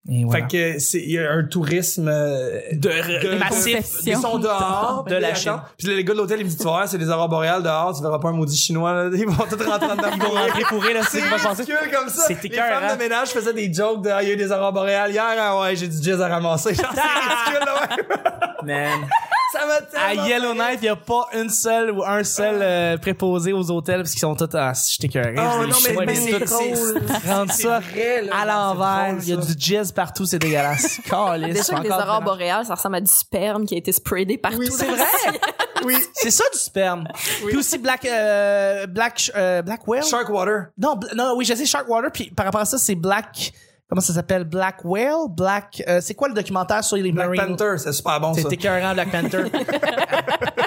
Et 0.08 0.24
voilà. 0.24 0.46
fait 0.48 0.74
que 0.74 0.78
c'est 0.78 1.00
il 1.00 1.10
y 1.12 1.18
a 1.18 1.32
un 1.32 1.44
tourisme 1.44 2.08
euh, 2.08 2.60
de, 2.72 2.88
de- 2.88 3.38
massif. 3.38 3.86
Ils 4.06 4.16
sont 4.16 4.38
dehors. 4.38 5.04
De 5.08 5.16
la 5.16 5.30
puis 5.32 5.40
Chine. 5.40 5.60
Puis 5.78 5.88
les 5.88 6.04
gars 6.04 6.12
de 6.14 6.18
l'hôtel, 6.18 6.38
ils 6.40 6.44
me 6.44 6.48
disent, 6.48 6.58
tu 6.58 6.64
voir, 6.64 6.86
c'est 6.88 6.96
des 6.98 7.10
aurores 7.10 7.28
boréales 7.28 7.62
dehors, 7.62 7.94
tu 7.96 8.02
verras 8.02 8.18
pas 8.20 8.28
un 8.28 8.32
maudit 8.32 8.56
chinois, 8.56 8.92
là. 8.92 9.10
Ils 9.12 9.26
vont 9.26 9.32
tous 9.44 9.62
rentrer 9.64 9.88
dedans. 9.96 10.08
Ils 10.14 10.22
vont 10.22 10.30
rentrer 10.30 10.62
fourrés, 10.64 10.94
là, 10.94 11.00
c'est 11.02 11.18
C'est 11.18 11.20
ce 11.20 11.24
qui 11.24 11.30
va 11.30 11.38
se 11.38 11.44
passer. 11.44 11.62
ridicule 11.64 11.90
comme 11.92 12.08
ça. 12.08 12.28
Les 12.28 12.50
femmes 12.50 12.94
de 12.96 13.02
ménage 13.02 13.28
faisaient 13.30 13.52
des 13.52 13.72
jokes 13.72 14.02
de, 14.04 14.10
ah, 14.10 14.22
il 14.22 14.28
y 14.28 14.30
a 14.30 14.34
eu 14.34 14.36
des 14.36 14.50
aurores 14.52 14.72
boréales 14.72 15.10
hier, 15.10 15.24
ah 15.40 15.60
ouais, 15.60 15.74
j'ai 15.76 15.88
du 15.88 16.00
jazz 16.02 16.20
à 16.22 16.28
ramasser. 16.28 16.74
Genre, 16.74 16.86
c'est 16.94 17.00
ridicule, 17.00 17.66
là, 17.66 17.74
ouais. 17.80 18.64
Man. 18.64 19.08
Ça 19.52 19.60
va 19.66 19.74
À 19.74 20.08
tellement. 20.10 20.26
Yellowknife, 20.26 20.78
il 20.80 20.82
n'y 20.82 20.88
a 20.88 20.96
pas 20.96 21.28
une 21.34 21.48
seule 21.50 21.90
ou 21.92 22.02
un 22.04 22.24
seul 22.24 22.58
euh, 22.60 22.96
préposé 22.98 23.52
aux 23.52 23.70
hôtels 23.70 23.98
parce 24.00 24.10
qu'ils 24.10 24.20
sont 24.20 24.34
tous 24.34 24.48
ah, 24.54 24.72
je 24.74 24.98
t'écœurais. 24.98 25.34
Oh, 25.38 25.62
Les 25.62 25.68
non, 25.68 25.76
mais- 25.98 26.06
mais 26.06 26.14
ils 26.14 26.32
c'est 26.32 26.38
drôle. 26.40 27.02
Rendre 27.26 27.52
C'est 27.52 27.62
ça 27.62 27.78
vrai, 27.80 28.22
là. 28.22 28.32
à 28.36 28.40
C'est 28.40 28.46
l'envers. 28.46 29.16
Il 29.22 29.28
y 29.28 29.32
a 29.32 29.36
du 29.36 29.52
jizz 29.56 29.92
partout, 29.92 30.26
c'est 30.26 30.38
dégueulasse. 30.38 31.00
Caliste, 31.08 31.50
Déjà 31.52 31.62
c'est 31.62 31.74
que 31.76 31.82
les 31.82 31.90
aurores 31.90 32.22
boréales, 32.22 32.66
ça 32.66 32.74
ressemble 32.74 32.96
à 32.96 33.00
du 33.00 33.10
sperme 33.10 33.66
qui 33.66 33.74
a 33.74 33.78
été 33.78 33.92
sprayé 33.92 34.36
partout. 34.38 34.58
Oui, 34.58 34.68
c'est 34.70 34.86
vrai. 34.86 35.04
Oui. 35.84 35.94
C'est 36.14 36.30
ça 36.30 36.42
du 36.52 36.58
sperme. 36.58 37.06
Puis 37.46 37.56
aussi 37.56 37.76
Black 37.78 38.06
euh, 38.06 38.86
Black 38.86 39.30
euh, 39.36 39.60
Black 39.62 39.86
Whale. 39.86 40.02
Sharkwater. 40.02 40.68
Non, 40.78 40.96
bl- 40.96 41.14
non, 41.14 41.34
oui, 41.36 41.44
je 41.44 41.54
sais 41.54 41.66
Sharkwater 41.66 42.10
puis 42.10 42.30
par 42.30 42.46
rapport 42.46 42.62
à 42.62 42.64
ça, 42.64 42.78
c'est 42.78 42.94
Black 42.96 43.52
comment 43.88 44.00
ça 44.00 44.12
s'appelle? 44.12 44.44
Black 44.44 44.84
Whale, 44.84 45.28
Black 45.30 45.82
euh, 45.88 46.00
c'est 46.00 46.14
quoi 46.14 46.28
le 46.28 46.34
documentaire 46.34 46.84
sur 46.84 46.96
les 46.96 47.12
Black 47.12 47.28
Marines 47.28 47.56
Panther, 47.56 47.78
c'est 47.78 47.92
super 47.92 48.20
bon. 48.20 48.34
C'est 48.34 48.52
écœurant 48.52 48.94
Black 48.94 49.10
Panther. 49.10 49.44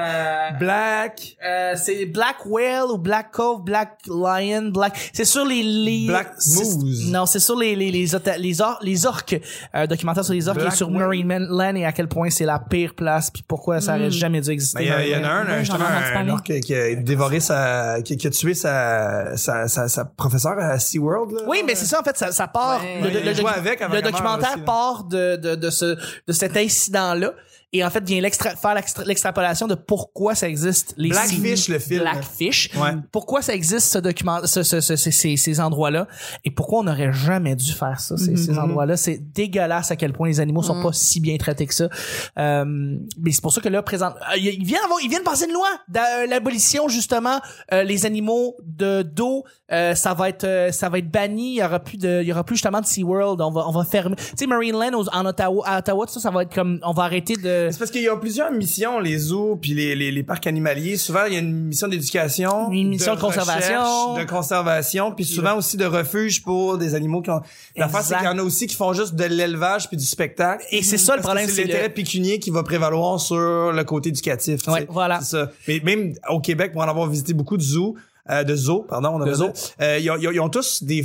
Euh, 0.00 0.50
Black. 0.58 1.36
Euh, 1.44 1.74
c'est 1.76 2.06
Black 2.06 2.36
Whale 2.46 2.90
ou 2.90 2.98
Black 2.98 3.30
Cove, 3.32 3.62
Black 3.62 3.98
Lion, 4.06 4.70
Black. 4.72 5.10
C'est 5.12 5.24
sur 5.24 5.44
les 5.44 5.62
les. 5.62 6.06
Black 6.06 6.32
Moose. 6.46 7.10
Non, 7.10 7.26
c'est 7.26 7.40
sur 7.40 7.56
les 7.56 7.76
les 7.76 7.90
les 7.90 8.06
les, 8.38 8.60
or- 8.62 8.78
les 8.82 9.06
orques. 9.06 9.40
Euh, 9.74 9.86
documentaire 9.86 10.24
sur 10.24 10.34
les 10.34 10.48
orques 10.48 10.58
Black 10.60 10.72
et 10.72 10.76
sur 10.76 10.88
Whale. 10.88 10.98
Marine 10.98 11.26
Man- 11.26 11.46
Land 11.48 11.76
et 11.76 11.84
à 11.84 11.92
quel 11.92 12.08
point 12.08 12.30
c'est 12.30 12.44
la 12.44 12.58
pire 12.58 12.94
place 12.94 13.30
puis 13.30 13.42
pourquoi 13.46 13.80
ça 13.80 13.96
aurait 13.96 14.10
jamais 14.10 14.40
dû 14.40 14.50
exister. 14.50 14.84
Il 14.84 15.08
y, 15.08 15.16
en 15.16 15.24
a 15.24 15.28
un, 15.28 15.46
Ouais, 15.46 15.58
justement, 15.60 15.84
un 15.86 16.28
orque 16.28 16.60
qui, 16.60 16.74
a 16.74 16.94
dévoré 16.94 17.40
sa, 17.40 18.02
qui, 18.02 18.16
qui 18.16 18.26
a 18.26 18.30
tué 18.30 18.54
sa, 18.54 19.36
sa, 19.36 19.68
sa, 19.68 19.88
sa 19.88 20.04
professeure 20.04 20.58
à 20.58 20.78
SeaWorld, 20.78 21.32
là. 21.32 21.40
Oui, 21.46 21.62
mais 21.66 21.74
c'est 21.74 21.86
ça 21.86 22.00
en 22.00 22.02
fait, 22.04 22.16
ça, 22.16 22.32
ça 22.32 22.46
part. 22.48 22.80
Ouais. 22.82 23.00
le, 23.10 23.46
avec 23.48 24.04
documentaire 24.04 24.52
aussi, 24.54 24.64
part 24.64 25.04
de 25.04 25.36
de 25.36 25.54
de 25.54 25.70
ce 25.70 25.96
de 26.26 26.32
cet 26.32 26.56
incident 26.56 27.14
là. 27.14 27.32
Et 27.74 27.84
en 27.84 27.90
fait, 27.90 28.02
vient 28.02 28.20
l'extra, 28.22 28.56
faire 28.56 28.74
l'extra- 28.74 29.04
l'extrapolation 29.04 29.66
de 29.66 29.74
pourquoi 29.74 30.34
ça 30.34 30.48
existe. 30.48 30.94
Les 30.96 31.10
Blackfish, 31.10 31.64
signes- 31.64 31.74
le 31.74 31.78
film. 31.78 32.00
Blackfish. 32.00 32.70
Ouais. 32.76 32.92
Pourquoi 33.12 33.42
ça 33.42 33.52
existe 33.54 33.92
ce 33.92 33.98
document, 33.98 34.46
ce, 34.46 34.62
ce, 34.62 34.80
ce- 34.80 34.96
ces- 34.96 35.36
ces, 35.36 35.60
endroits-là? 35.60 36.06
Et 36.46 36.50
pourquoi 36.50 36.80
on 36.80 36.84
n'aurait 36.84 37.12
jamais 37.12 37.54
dû 37.56 37.70
faire 37.72 38.00
ça, 38.00 38.16
ces, 38.16 38.36
ces 38.36 38.58
endroits-là? 38.58 38.96
C'est 38.96 39.18
dégueulasse 39.18 39.90
à 39.90 39.96
quel 39.96 40.14
point 40.14 40.28
les 40.28 40.40
animaux 40.40 40.62
sont 40.62 40.82
pas 40.82 40.92
si 40.94 41.20
bien 41.20 41.36
traités 41.36 41.66
que 41.66 41.74
ça. 41.74 41.88
Euh, 42.38 42.64
mais 43.20 43.32
c'est 43.32 43.42
pour 43.42 43.52
ça 43.52 43.60
que 43.60 43.68
là, 43.68 43.82
présent, 43.82 44.14
euh, 44.32 44.36
il 44.38 44.64
vient 44.64 44.80
avoir, 44.84 45.00
il 45.02 45.10
vient 45.10 45.18
de 45.20 45.24
passer 45.24 45.44
une 45.44 45.52
loi 45.52 45.68
d'a- 45.88 46.24
l'abolition, 46.26 46.88
justement, 46.88 47.38
euh, 47.74 47.82
les 47.82 48.06
animaux 48.06 48.56
de 48.64 49.02
d'eau, 49.02 49.44
euh, 49.72 49.94
ça 49.94 50.14
va 50.14 50.30
être, 50.30 50.44
euh, 50.44 50.72
ça 50.72 50.88
va 50.88 50.98
être 51.00 51.10
banni. 51.10 51.56
Il 51.56 51.58
y 51.58 51.62
aura 51.62 51.80
plus 51.80 51.98
de, 51.98 52.22
il 52.22 52.28
y 52.28 52.32
aura 52.32 52.44
plus 52.44 52.56
justement 52.56 52.80
de 52.80 52.86
SeaWorld. 52.86 53.42
On 53.42 53.50
va, 53.50 53.68
on 53.68 53.72
va 53.72 53.84
fermer. 53.84 54.16
Tu 54.16 54.24
sais, 54.38 54.46
Marineland 54.46 55.04
en 55.12 55.26
Ottawa, 55.26 55.64
à 55.68 55.78
Ottawa, 55.80 56.06
tout 56.06 56.14
ça, 56.14 56.20
ça 56.20 56.30
va 56.30 56.42
être 56.44 56.54
comme, 56.54 56.80
on 56.82 56.92
va 56.92 57.02
arrêter 57.02 57.34
de, 57.34 57.57
C'est 57.70 57.78
parce 57.78 57.90
qu'il 57.90 58.02
y 58.02 58.08
a 58.08 58.16
plusieurs 58.16 58.50
missions, 58.52 59.00
les 59.00 59.18
zoos 59.18 59.56
puis 59.56 59.74
les, 59.74 59.94
les, 59.94 60.10
les 60.12 60.22
parcs 60.22 60.46
animaliers. 60.46 60.96
Souvent, 60.96 61.24
il 61.26 61.32
y 61.34 61.36
a 61.36 61.40
une 61.40 61.66
mission 61.66 61.88
d'éducation, 61.88 62.70
Une 62.70 62.88
mission 62.88 63.14
de 63.14 63.20
conservation. 63.20 64.14
de 64.16 64.24
conservation, 64.24 65.12
puis 65.12 65.24
souvent 65.24 65.56
aussi 65.56 65.76
de 65.76 65.84
refuge 65.84 66.42
pour 66.42 66.78
des 66.78 66.94
animaux 66.94 67.22
qui 67.22 67.30
ont. 67.30 67.40
L'affaire, 67.76 68.02
c'est 68.02 68.14
qu'il 68.16 68.24
y 68.24 68.28
en 68.28 68.38
a 68.38 68.42
aussi 68.42 68.66
qui 68.66 68.74
font 68.76 68.92
juste 68.92 69.14
de 69.14 69.24
l'élevage 69.24 69.88
puis 69.88 69.96
du 69.96 70.04
spectacle. 70.06 70.64
Et 70.70 70.82
c'est 70.82 70.98
ça 70.98 71.14
le 71.16 71.22
Parce 71.22 71.34
problème, 71.34 71.48
c'est 71.48 71.62
l'intérêt 71.64 71.88
le- 71.88 71.94
pécunier 71.94 72.38
qui 72.38 72.50
va 72.50 72.62
prévaloir 72.62 73.20
sur 73.20 73.36
le 73.72 73.84
côté 73.84 74.10
éducatif. 74.10 74.66
Ouais, 74.68 74.86
voilà. 74.88 75.20
Ça. 75.20 75.50
Mais 75.66 75.80
même 75.84 76.14
au 76.28 76.40
Québec, 76.40 76.72
pour 76.72 76.82
en 76.82 76.88
avoir 76.88 77.08
visité 77.08 77.32
beaucoup 77.34 77.56
de 77.56 77.62
zoos, 77.62 77.96
euh, 78.30 78.44
de 78.44 78.54
zoo, 78.56 78.84
pardon, 78.88 79.10
on 79.14 79.20
a 79.22 79.24
De 79.24 79.30
pas 79.30 79.36
zoo. 79.36 79.48
dit. 79.54 79.60
Euh, 79.80 79.98
ils, 79.98 80.10
ont, 80.10 80.16
ils 80.20 80.28
ont- 80.28 80.32
ils 80.32 80.40
ont 80.40 80.48
tous 80.50 80.82
des 80.82 81.04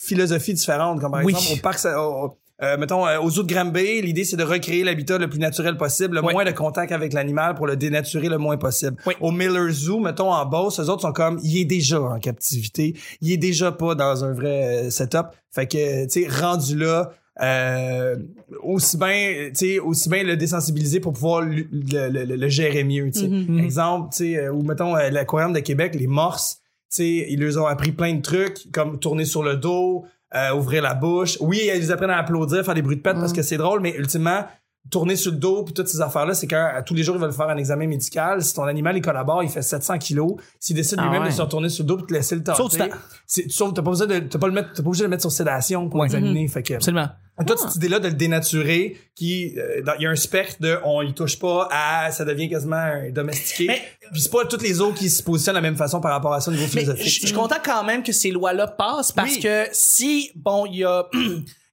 philosophies 0.00 0.54
différentes, 0.54 1.00
comme 1.00 1.12
par 1.12 1.24
Oui. 1.24 1.32
exemple 1.32 1.58
au 1.58 1.62
parc, 1.62 1.80
au- 1.96 2.36
euh, 2.62 2.76
mettons 2.76 3.06
euh, 3.06 3.18
au 3.20 3.28
zoo 3.30 3.42
de 3.42 3.52
Granby, 3.52 4.00
l'idée 4.02 4.24
c'est 4.24 4.36
de 4.36 4.44
recréer 4.44 4.84
l'habitat 4.84 5.18
le 5.18 5.28
plus 5.28 5.40
naturel 5.40 5.76
possible, 5.76 6.14
le 6.16 6.24
Oui. 6.24 6.32
moins 6.32 6.44
de 6.44 6.52
contact 6.52 6.92
avec 6.92 7.12
l'animal 7.12 7.54
pour 7.56 7.66
le 7.66 7.76
dénaturer 7.76 8.28
le 8.28 8.38
moins 8.38 8.56
possible. 8.56 8.96
Oui. 9.06 9.14
Au 9.20 9.30
Miller 9.32 9.70
Zoo, 9.70 9.98
mettons 9.98 10.30
en 10.32 10.46
Beauce, 10.46 10.78
eux 10.78 10.88
autres 10.88 11.02
sont 11.02 11.12
comme 11.12 11.40
il 11.42 11.58
est 11.60 11.64
déjà 11.64 12.00
en 12.00 12.18
captivité, 12.20 12.94
il 13.20 13.32
est 13.32 13.36
déjà 13.38 13.72
pas 13.72 13.94
dans 13.96 14.24
un 14.24 14.32
vrai 14.32 14.84
euh, 14.86 14.90
setup, 14.90 15.26
fait 15.50 15.66
que 15.66 16.04
tu 16.04 16.22
sais 16.22 16.28
rendu 16.28 16.76
là 16.76 17.10
euh, 17.42 18.16
aussi 18.62 18.96
bien 18.96 19.48
tu 19.48 19.54
sais 19.56 19.78
aussi 19.80 20.08
bien 20.08 20.22
le 20.22 20.36
désensibiliser 20.36 21.00
pour 21.00 21.12
pouvoir 21.14 21.40
le, 21.42 21.66
le- 21.72 22.08
le- 22.24 22.36
le 22.36 22.48
gérer 22.48 22.84
mieux 22.84 23.10
tu 23.10 23.20
sais 23.20 23.28
Mhm. 23.28 23.58
exemple 23.58 24.10
tu 24.12 24.18
sais 24.18 24.36
euh, 24.38 24.52
ou 24.52 24.62
mettons 24.62 24.94
euh, 24.96 25.10
l'aquarium 25.10 25.52
de 25.52 25.58
Québec 25.58 25.96
les 25.96 26.06
morses 26.06 26.58
tu 26.90 26.96
sais 27.02 27.26
ils 27.28 27.40
leur 27.40 27.64
ont 27.64 27.66
appris 27.66 27.90
plein 27.90 28.14
de 28.14 28.22
trucs 28.22 28.70
comme 28.72 29.00
tourner 29.00 29.24
sur 29.24 29.42
le 29.42 29.56
dos 29.56 30.04
euh, 30.34 30.54
ouvrir 30.54 30.82
la 30.82 30.94
bouche. 30.94 31.36
Oui 31.40 31.70
ils 31.74 31.92
apprennent 31.92 32.10
à 32.10 32.18
applaudir 32.18 32.64
faire 32.64 32.74
des 32.74 32.82
bruits 32.82 32.96
de 32.96 33.02
pète 33.02 33.14
parce 33.14 33.32
que 33.32 33.42
c'est 33.42 33.56
drôle 33.56 33.80
mais 33.80 33.94
ultimement 33.96 34.44
tourner 34.90 35.16
sur 35.16 35.32
le 35.32 35.38
dos 35.38 35.64
puis 35.64 35.72
toutes 35.74 35.88
ces 35.88 36.00
affaires 36.00 36.26
là 36.26 36.34
c'est 36.34 36.46
quand 36.46 36.70
à 36.74 36.82
tous 36.82 36.94
les 36.94 37.02
jours 37.02 37.16
ils 37.16 37.20
veulent 37.20 37.32
faire 37.32 37.48
un 37.48 37.56
examen 37.56 37.86
médical 37.86 38.42
si 38.44 38.52
ton 38.54 38.64
animal 38.64 38.96
il 38.96 39.00
collabore 39.00 39.42
il 39.42 39.48
fait 39.48 39.62
700 39.62 39.98
kilos 39.98 40.34
s'il 40.60 40.76
décide 40.76 40.98
Ah 41.00 41.04
lui-même 41.04 41.22
ouais. 41.22 41.28
de 41.30 41.34
se 41.34 41.40
retourner 41.42 41.68
sur 41.70 41.84
le 41.84 41.88
dos 41.88 41.96
puis 41.96 42.06
te 42.06 42.12
laisser 42.12 42.34
le 42.36 42.42
temps 42.44 42.54
Sauf 42.54 42.70
tu 42.72 42.78
t'as 42.78 43.82
pas 43.82 43.90
besoin 43.90 44.06
de 44.06 44.18
t'as 44.20 44.38
pas 44.38 44.46
le 44.46 44.52
mettre 44.52 44.68
t'as 44.74 44.82
pas 44.82 44.88
obligé 44.88 45.00
de 45.02 45.06
le 45.06 45.10
mettre 45.10 45.22
sur 45.22 45.32
sédation 45.32 45.88
pour 45.88 46.00
Ouais. 46.00 46.06
l'examiner 46.08 46.46
fait 46.48 46.62
que 46.62 46.74
Absolument. 46.74 47.08
toute 47.46 47.58
cette 47.58 47.76
idée-là 47.76 47.98
de 47.98 48.08
le 48.08 48.14
dénaturer, 48.14 48.96
qui, 49.16 49.58
euh, 49.58 49.82
il 49.98 50.02
y 50.02 50.06
a 50.06 50.10
un 50.10 50.14
spectre 50.16 50.56
de 50.60 50.78
on 50.84 51.02
y 51.02 51.12
touche 51.14 51.38
pas 51.38 51.68
à, 51.72 52.10
ça 52.12 52.24
devient 52.24 52.48
quasiment 52.48 52.76
un 52.76 53.10
domestiqué. 53.10 53.66
Mais- 53.66 53.82
Puis 54.12 54.20
c'est 54.20 54.30
pas 54.30 54.44
toutes 54.44 54.62
les 54.62 54.80
autres 54.80 54.96
qui 54.98 55.08
se 55.10 55.22
positionnent 55.22 55.54
de 55.54 55.58
la 55.58 55.62
même 55.62 55.76
façon 55.76 56.00
par 56.00 56.12
rapport 56.12 56.32
à 56.34 56.40
ça 56.40 56.50
au 56.50 56.54
niveau 56.54 56.66
philosophique. 56.66 57.06
je 57.06 57.20
je 57.22 57.26
suis 57.26 57.34
content 57.34 57.56
quand 57.64 57.82
même 57.84 58.02
que 58.04 58.12
ces 58.12 58.30
lois-là 58.30 58.66
passent 58.68 59.10
parce 59.12 59.34
Oui. 59.36 59.40
que 59.40 59.64
si, 59.72 60.30
bon, 60.36 60.66
il 60.66 60.76
y 60.76 60.84
a... 60.84 61.06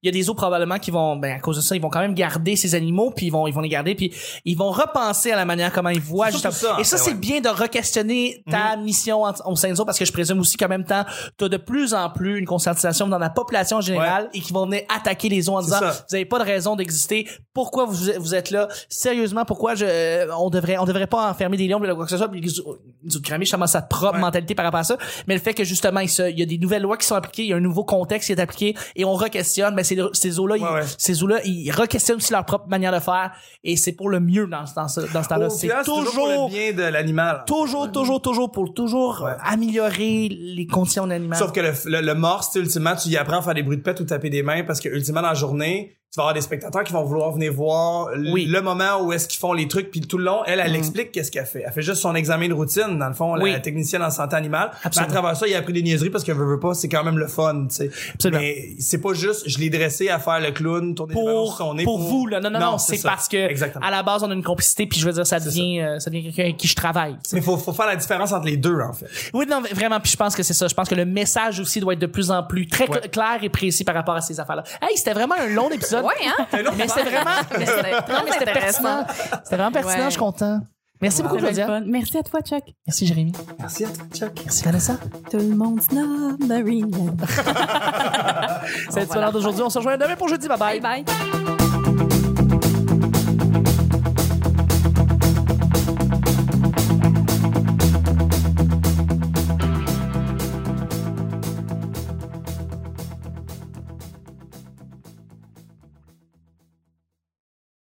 Il 0.03 0.07
y 0.07 0.09
a 0.09 0.11
des 0.11 0.29
eaux 0.29 0.33
probablement 0.33 0.79
qui 0.79 0.89
vont, 0.89 1.15
ben 1.15 1.35
à 1.35 1.39
cause 1.39 1.57
de 1.57 1.61
ça, 1.61 1.75
ils 1.75 1.81
vont 1.81 1.89
quand 1.89 1.99
même 1.99 2.15
garder 2.15 2.55
ces 2.55 2.73
animaux, 2.73 3.11
puis 3.15 3.27
ils 3.27 3.29
vont, 3.29 3.45
ils 3.45 3.53
vont 3.53 3.61
les 3.61 3.69
garder, 3.69 3.93
puis 3.93 4.11
ils 4.45 4.57
vont 4.57 4.71
repenser 4.71 5.31
à 5.31 5.35
la 5.35 5.45
manière 5.45 5.71
comment 5.71 5.89
ils 5.89 6.01
voient 6.01 6.31
justement. 6.31 6.51
ça, 6.51 6.77
Et 6.79 6.83
ça, 6.83 6.97
fait, 6.97 7.03
c'est 7.03 7.09
ouais. 7.09 7.15
Mhm. 7.15 7.19
bien 7.21 7.41
de 7.41 7.49
re-questionner 7.49 8.43
ta 8.49 8.77
mission 8.77 9.23
en- 9.23 9.33
au 9.45 9.55
sein 9.55 9.73
zoo, 9.75 9.85
parce 9.85 9.99
que 9.99 10.05
je 10.05 10.11
présume 10.11 10.39
aussi 10.39 10.57
qu'en 10.57 10.67
même 10.67 10.85
temps, 10.85 11.05
tu 11.37 11.45
as 11.45 11.49
de 11.49 11.57
plus 11.57 11.93
en 11.93 12.09
plus 12.09 12.39
une 12.39 12.45
conscientisation 12.45 13.07
dans 13.07 13.19
la 13.19 13.29
population 13.29 13.77
en 13.77 13.81
général 13.81 14.29
et 14.33 14.39
qui 14.39 14.53
vont 14.53 14.65
venir 14.65 14.81
attaquer 14.89 15.29
les 15.29 15.41
zoos 15.43 15.55
en 15.55 15.61
disant, 15.61 15.79
ça. 15.79 16.05
vous 16.09 16.15
avez 16.15 16.25
pas 16.25 16.39
de 16.39 16.45
raison 16.45 16.75
d'exister. 16.75 17.27
Pourquoi 17.53 17.85
vous, 17.85 18.05
vous 18.19 18.35
êtes 18.35 18.49
là? 18.51 18.67
Sérieusement, 18.89 19.45
pourquoi 19.45 19.75
je, 19.75 20.29
on 20.37 20.49
devrait, 20.49 20.77
on 20.77 20.85
devrait 20.85 21.07
pas 21.07 21.29
enfermer 21.29 21.57
des 21.57 21.67
lions 21.67 21.79
quoi 21.79 22.05
que 22.05 22.11
ce 22.11 22.17
soit? 22.17 22.27
Puis 22.29 22.41
les 22.41 22.47
zoo- 22.49 22.77
les 23.03 23.09
zoo 23.11 23.19
de 23.19 23.23
Grammy, 23.25 23.45
justement, 23.45 23.67
sa 23.67 23.81
propre 23.81 24.15
Ouais. 24.15 24.19
mentalité 24.19 24.55
par 24.55 24.65
rapport 24.65 24.79
à 24.79 24.83
ça. 24.83 24.97
Mais 25.27 25.35
le 25.35 25.39
fait 25.41 25.53
que 25.53 25.63
justement, 25.63 25.99
il, 25.99 26.09
se- 26.09 26.29
il 26.29 26.39
y 26.39 26.41
a 26.43 26.45
des 26.45 26.57
nouvelles 26.57 26.81
lois 26.81 26.97
qui 26.97 27.05
sont 27.05 27.15
appliquées, 27.15 27.43
il 27.43 27.49
y 27.49 27.53
a 27.53 27.57
un 27.57 27.59
nouveau 27.61 27.83
contexte 27.83 28.27
qui 28.27 28.33
est 28.33 28.39
appliqué 28.41 28.75
et 28.95 29.05
on 29.05 29.13
re-questionne, 29.13 29.75
ben, 29.75 29.83
ces, 29.95 30.01
ces 30.13 30.39
eaux-là, 30.39 30.57
ils- 30.57 30.63
Ouais, 30.63 30.81
ces 30.97 31.23
eaux-là, 31.23 31.39
ils 31.45 31.71
re-questionnent 31.71 32.17
aussi 32.17 32.31
leur 32.31 32.45
propre 32.45 32.67
manière 32.67 32.91
de 32.93 32.99
faire 32.99 33.31
et 33.63 33.75
c'est 33.75 33.91
pour 33.93 34.09
le 34.09 34.19
mieux 34.19 34.47
dans, 34.47 34.65
ce- 34.65 34.75
dans 34.75 34.87
ce, 34.87 35.01
dans 35.13 35.23
ce 35.23 35.29
temps-là. 35.29 35.49
C'est 35.49 35.67
final, 35.67 35.83
toujours, 35.85 36.13
pour 36.13 36.27
le 36.27 36.49
bien 36.49 36.73
de 36.73 36.83
l'animal. 36.91 37.43
toujours, 37.47 37.91
toujours, 37.91 38.21
toujours 38.21 38.51
pour 38.51 38.73
toujours 38.73 39.27
améliorer 39.43 40.29
les 40.29 40.65
conditions 40.67 41.05
de 41.05 41.09
l'animal. 41.11 41.37
Sauf 41.37 41.51
que 41.51 41.59
le, 41.59 41.71
le, 41.85 42.01
le 42.01 42.13
morse, 42.15 42.55
ultimement, 42.55 42.95
tu 42.95 43.09
y 43.09 43.17
apprends 43.17 43.39
à 43.39 43.41
faire 43.41 43.53
des 43.53 43.63
bruits 43.63 43.77
de 43.77 43.81
pète 43.83 43.99
ou 43.99 44.03
taper 44.05 44.29
des 44.29 44.43
mains 44.43 44.63
parce 44.63 44.79
que, 44.79 44.89
ultimement, 44.89 45.21
dans 45.21 45.29
la 45.29 45.33
journée, 45.33 45.97
tu 46.13 46.17
vas 46.17 46.23
avoir 46.23 46.33
des 46.33 46.41
spectateurs 46.41 46.83
qui 46.83 46.91
vont 46.91 47.05
vouloir 47.05 47.31
venir 47.31 47.53
voir 47.53 48.09
Oui. 48.33 48.43
le 48.45 48.61
moment 48.61 49.01
où 49.01 49.13
est-ce 49.13 49.29
qu'ils 49.29 49.39
font 49.39 49.53
les 49.53 49.69
trucs 49.69 49.91
puis 49.91 50.01
tout 50.01 50.17
le 50.17 50.25
long. 50.25 50.41
Elle 50.45 50.59
elle 50.59 50.75
explique 50.75 51.13
qu'est-ce 51.13 51.31
qu'elle 51.31 51.45
fait. 51.45 51.63
Elle 51.65 51.71
fait 51.71 51.81
juste 51.81 52.01
son 52.01 52.13
examen 52.15 52.49
de 52.49 52.53
routine 52.53 52.99
dans 52.99 53.07
le 53.07 53.13
fond 53.13 53.37
Oui. 53.41 53.53
la 53.53 53.61
technicienne 53.61 54.03
en 54.03 54.09
santé 54.09 54.35
animale. 54.35 54.71
Absolument. 54.83 55.09
à 55.09 55.13
travers 55.13 55.37
ça 55.37 55.47
il 55.47 55.55
a 55.55 55.59
appris 55.59 55.71
des 55.71 55.81
niaiseries 55.81 56.09
parce 56.09 56.25
que 56.25 56.33
veut, 56.33 56.45
veut 56.45 56.59
pas 56.59 56.73
c'est 56.73 56.89
quand 56.89 57.05
même 57.05 57.17
le 57.17 57.27
fun 57.27 57.67
tu 57.69 57.75
sais. 57.75 57.91
Absolument. 58.15 58.41
mais 58.41 58.71
c'est 58.79 58.97
pas 58.99 59.13
juste 59.13 59.43
je 59.47 59.57
l'ai 59.59 59.69
dressé 59.69 60.09
à 60.09 60.19
faire 60.19 60.41
le 60.41 60.51
clown 60.51 60.93
tourner 60.95 61.13
pour, 61.13 61.55
son 61.57 61.75
nez 61.75 61.85
pour 61.85 61.99
vous 61.99 62.27
là. 62.27 62.41
Non 62.41 62.49
non 62.49 62.59
non, 62.59 62.77
c'est 62.77 62.97
ça. 62.97 63.07
parce 63.11 63.29
que 63.29 63.37
exactement. 63.37 63.85
à 63.85 63.89
la 63.89 64.03
base 64.03 64.21
on 64.21 64.29
a 64.29 64.33
une 64.33 64.43
complicité 64.43 64.87
puis 64.87 64.99
je 64.99 65.05
veux 65.05 65.13
dire 65.13 65.25
ça 65.25 65.39
devient 65.39 65.79
euh, 65.79 65.99
ça 65.99 66.09
devient 66.09 66.23
quelqu'un 66.23 66.43
avec 66.43 66.57
qui 66.57 66.67
je 66.67 66.75
travaille 66.75 67.15
mais 67.31 67.39
faut 67.39 67.55
faut 67.57 67.71
faire 67.71 67.85
la 67.87 67.95
différence 67.95 68.33
entre 68.33 68.47
les 68.47 68.57
deux 68.57 68.77
en 68.81 68.91
fait. 68.91 69.05
Oui 69.33 69.45
non 69.49 69.61
vraiment 69.73 70.01
puis 70.01 70.11
je 70.11 70.17
pense 70.17 70.35
que 70.35 70.43
c'est 70.43 70.53
ça. 70.53 70.67
Je 70.67 70.73
pense 70.75 70.89
que 70.89 70.95
le 70.95 71.05
message 71.05 71.61
aussi 71.61 71.79
doit 71.79 71.93
être 71.93 71.99
de 71.99 72.05
plus 72.05 72.31
en 72.31 72.43
plus 72.43 72.67
très 72.67 72.81
Ouais. 72.89 72.99
clair 73.09 73.39
et 73.41 73.47
précis 73.49 73.85
par 73.85 73.95
rapport 73.95 74.15
à 74.15 74.21
ces 74.21 74.37
affaires 74.41 74.57
là 74.57 74.63
hey 74.81 74.97
c'était 74.97 75.13
vraiment 75.13 75.35
un 75.39 75.47
long 75.47 75.69
épisode 75.69 76.00
Ouais, 76.03 76.13
hein? 76.27 76.45
mais 76.77 76.87
c'était 76.87 77.03
vraiment 77.09 77.41
Mais 77.57 77.65
c'était 77.65 77.91
non 77.91 78.21
mais 78.23 78.29
très 78.31 78.39
c'était 78.39 78.49
intéressant. 78.51 78.83
pertinent 78.83 79.05
c'était 79.43 79.55
vraiment 79.57 79.71
pertinent 79.71 79.95
Ouais. 79.97 80.05
je 80.05 80.09
suis 80.11 80.19
content 80.19 80.59
merci 81.01 81.23
beaucoup 81.23 81.37
Claudia. 81.37 81.79
Merci 81.85 82.17
à 82.17 82.23
toi, 82.23 82.41
Chuck. 82.41 82.63
merci 82.87 83.05
Jérémy 83.07 83.31
merci 83.59 83.85
à 83.85 83.89
toi 83.89 84.03
Chuck 84.13 84.31
merci 84.45 84.63
Vanessa 84.63 84.93
Tout 85.29 85.37
le 85.37 85.55
monde 85.55 85.81
snob 85.81 86.43
Marina. 86.47 86.97
c'est 88.89 89.13
l'heure 89.15 89.31
d'aujourd'hui 89.31 89.61
on 89.63 89.69
se 89.69 89.77
rejoint 89.79 89.97
demain 89.97 90.15
pour 90.15 90.27
jeudi 90.27 90.47
bye 90.47 90.57
bye 90.57 90.79
Bye 90.79 91.03
bye. 91.03 91.50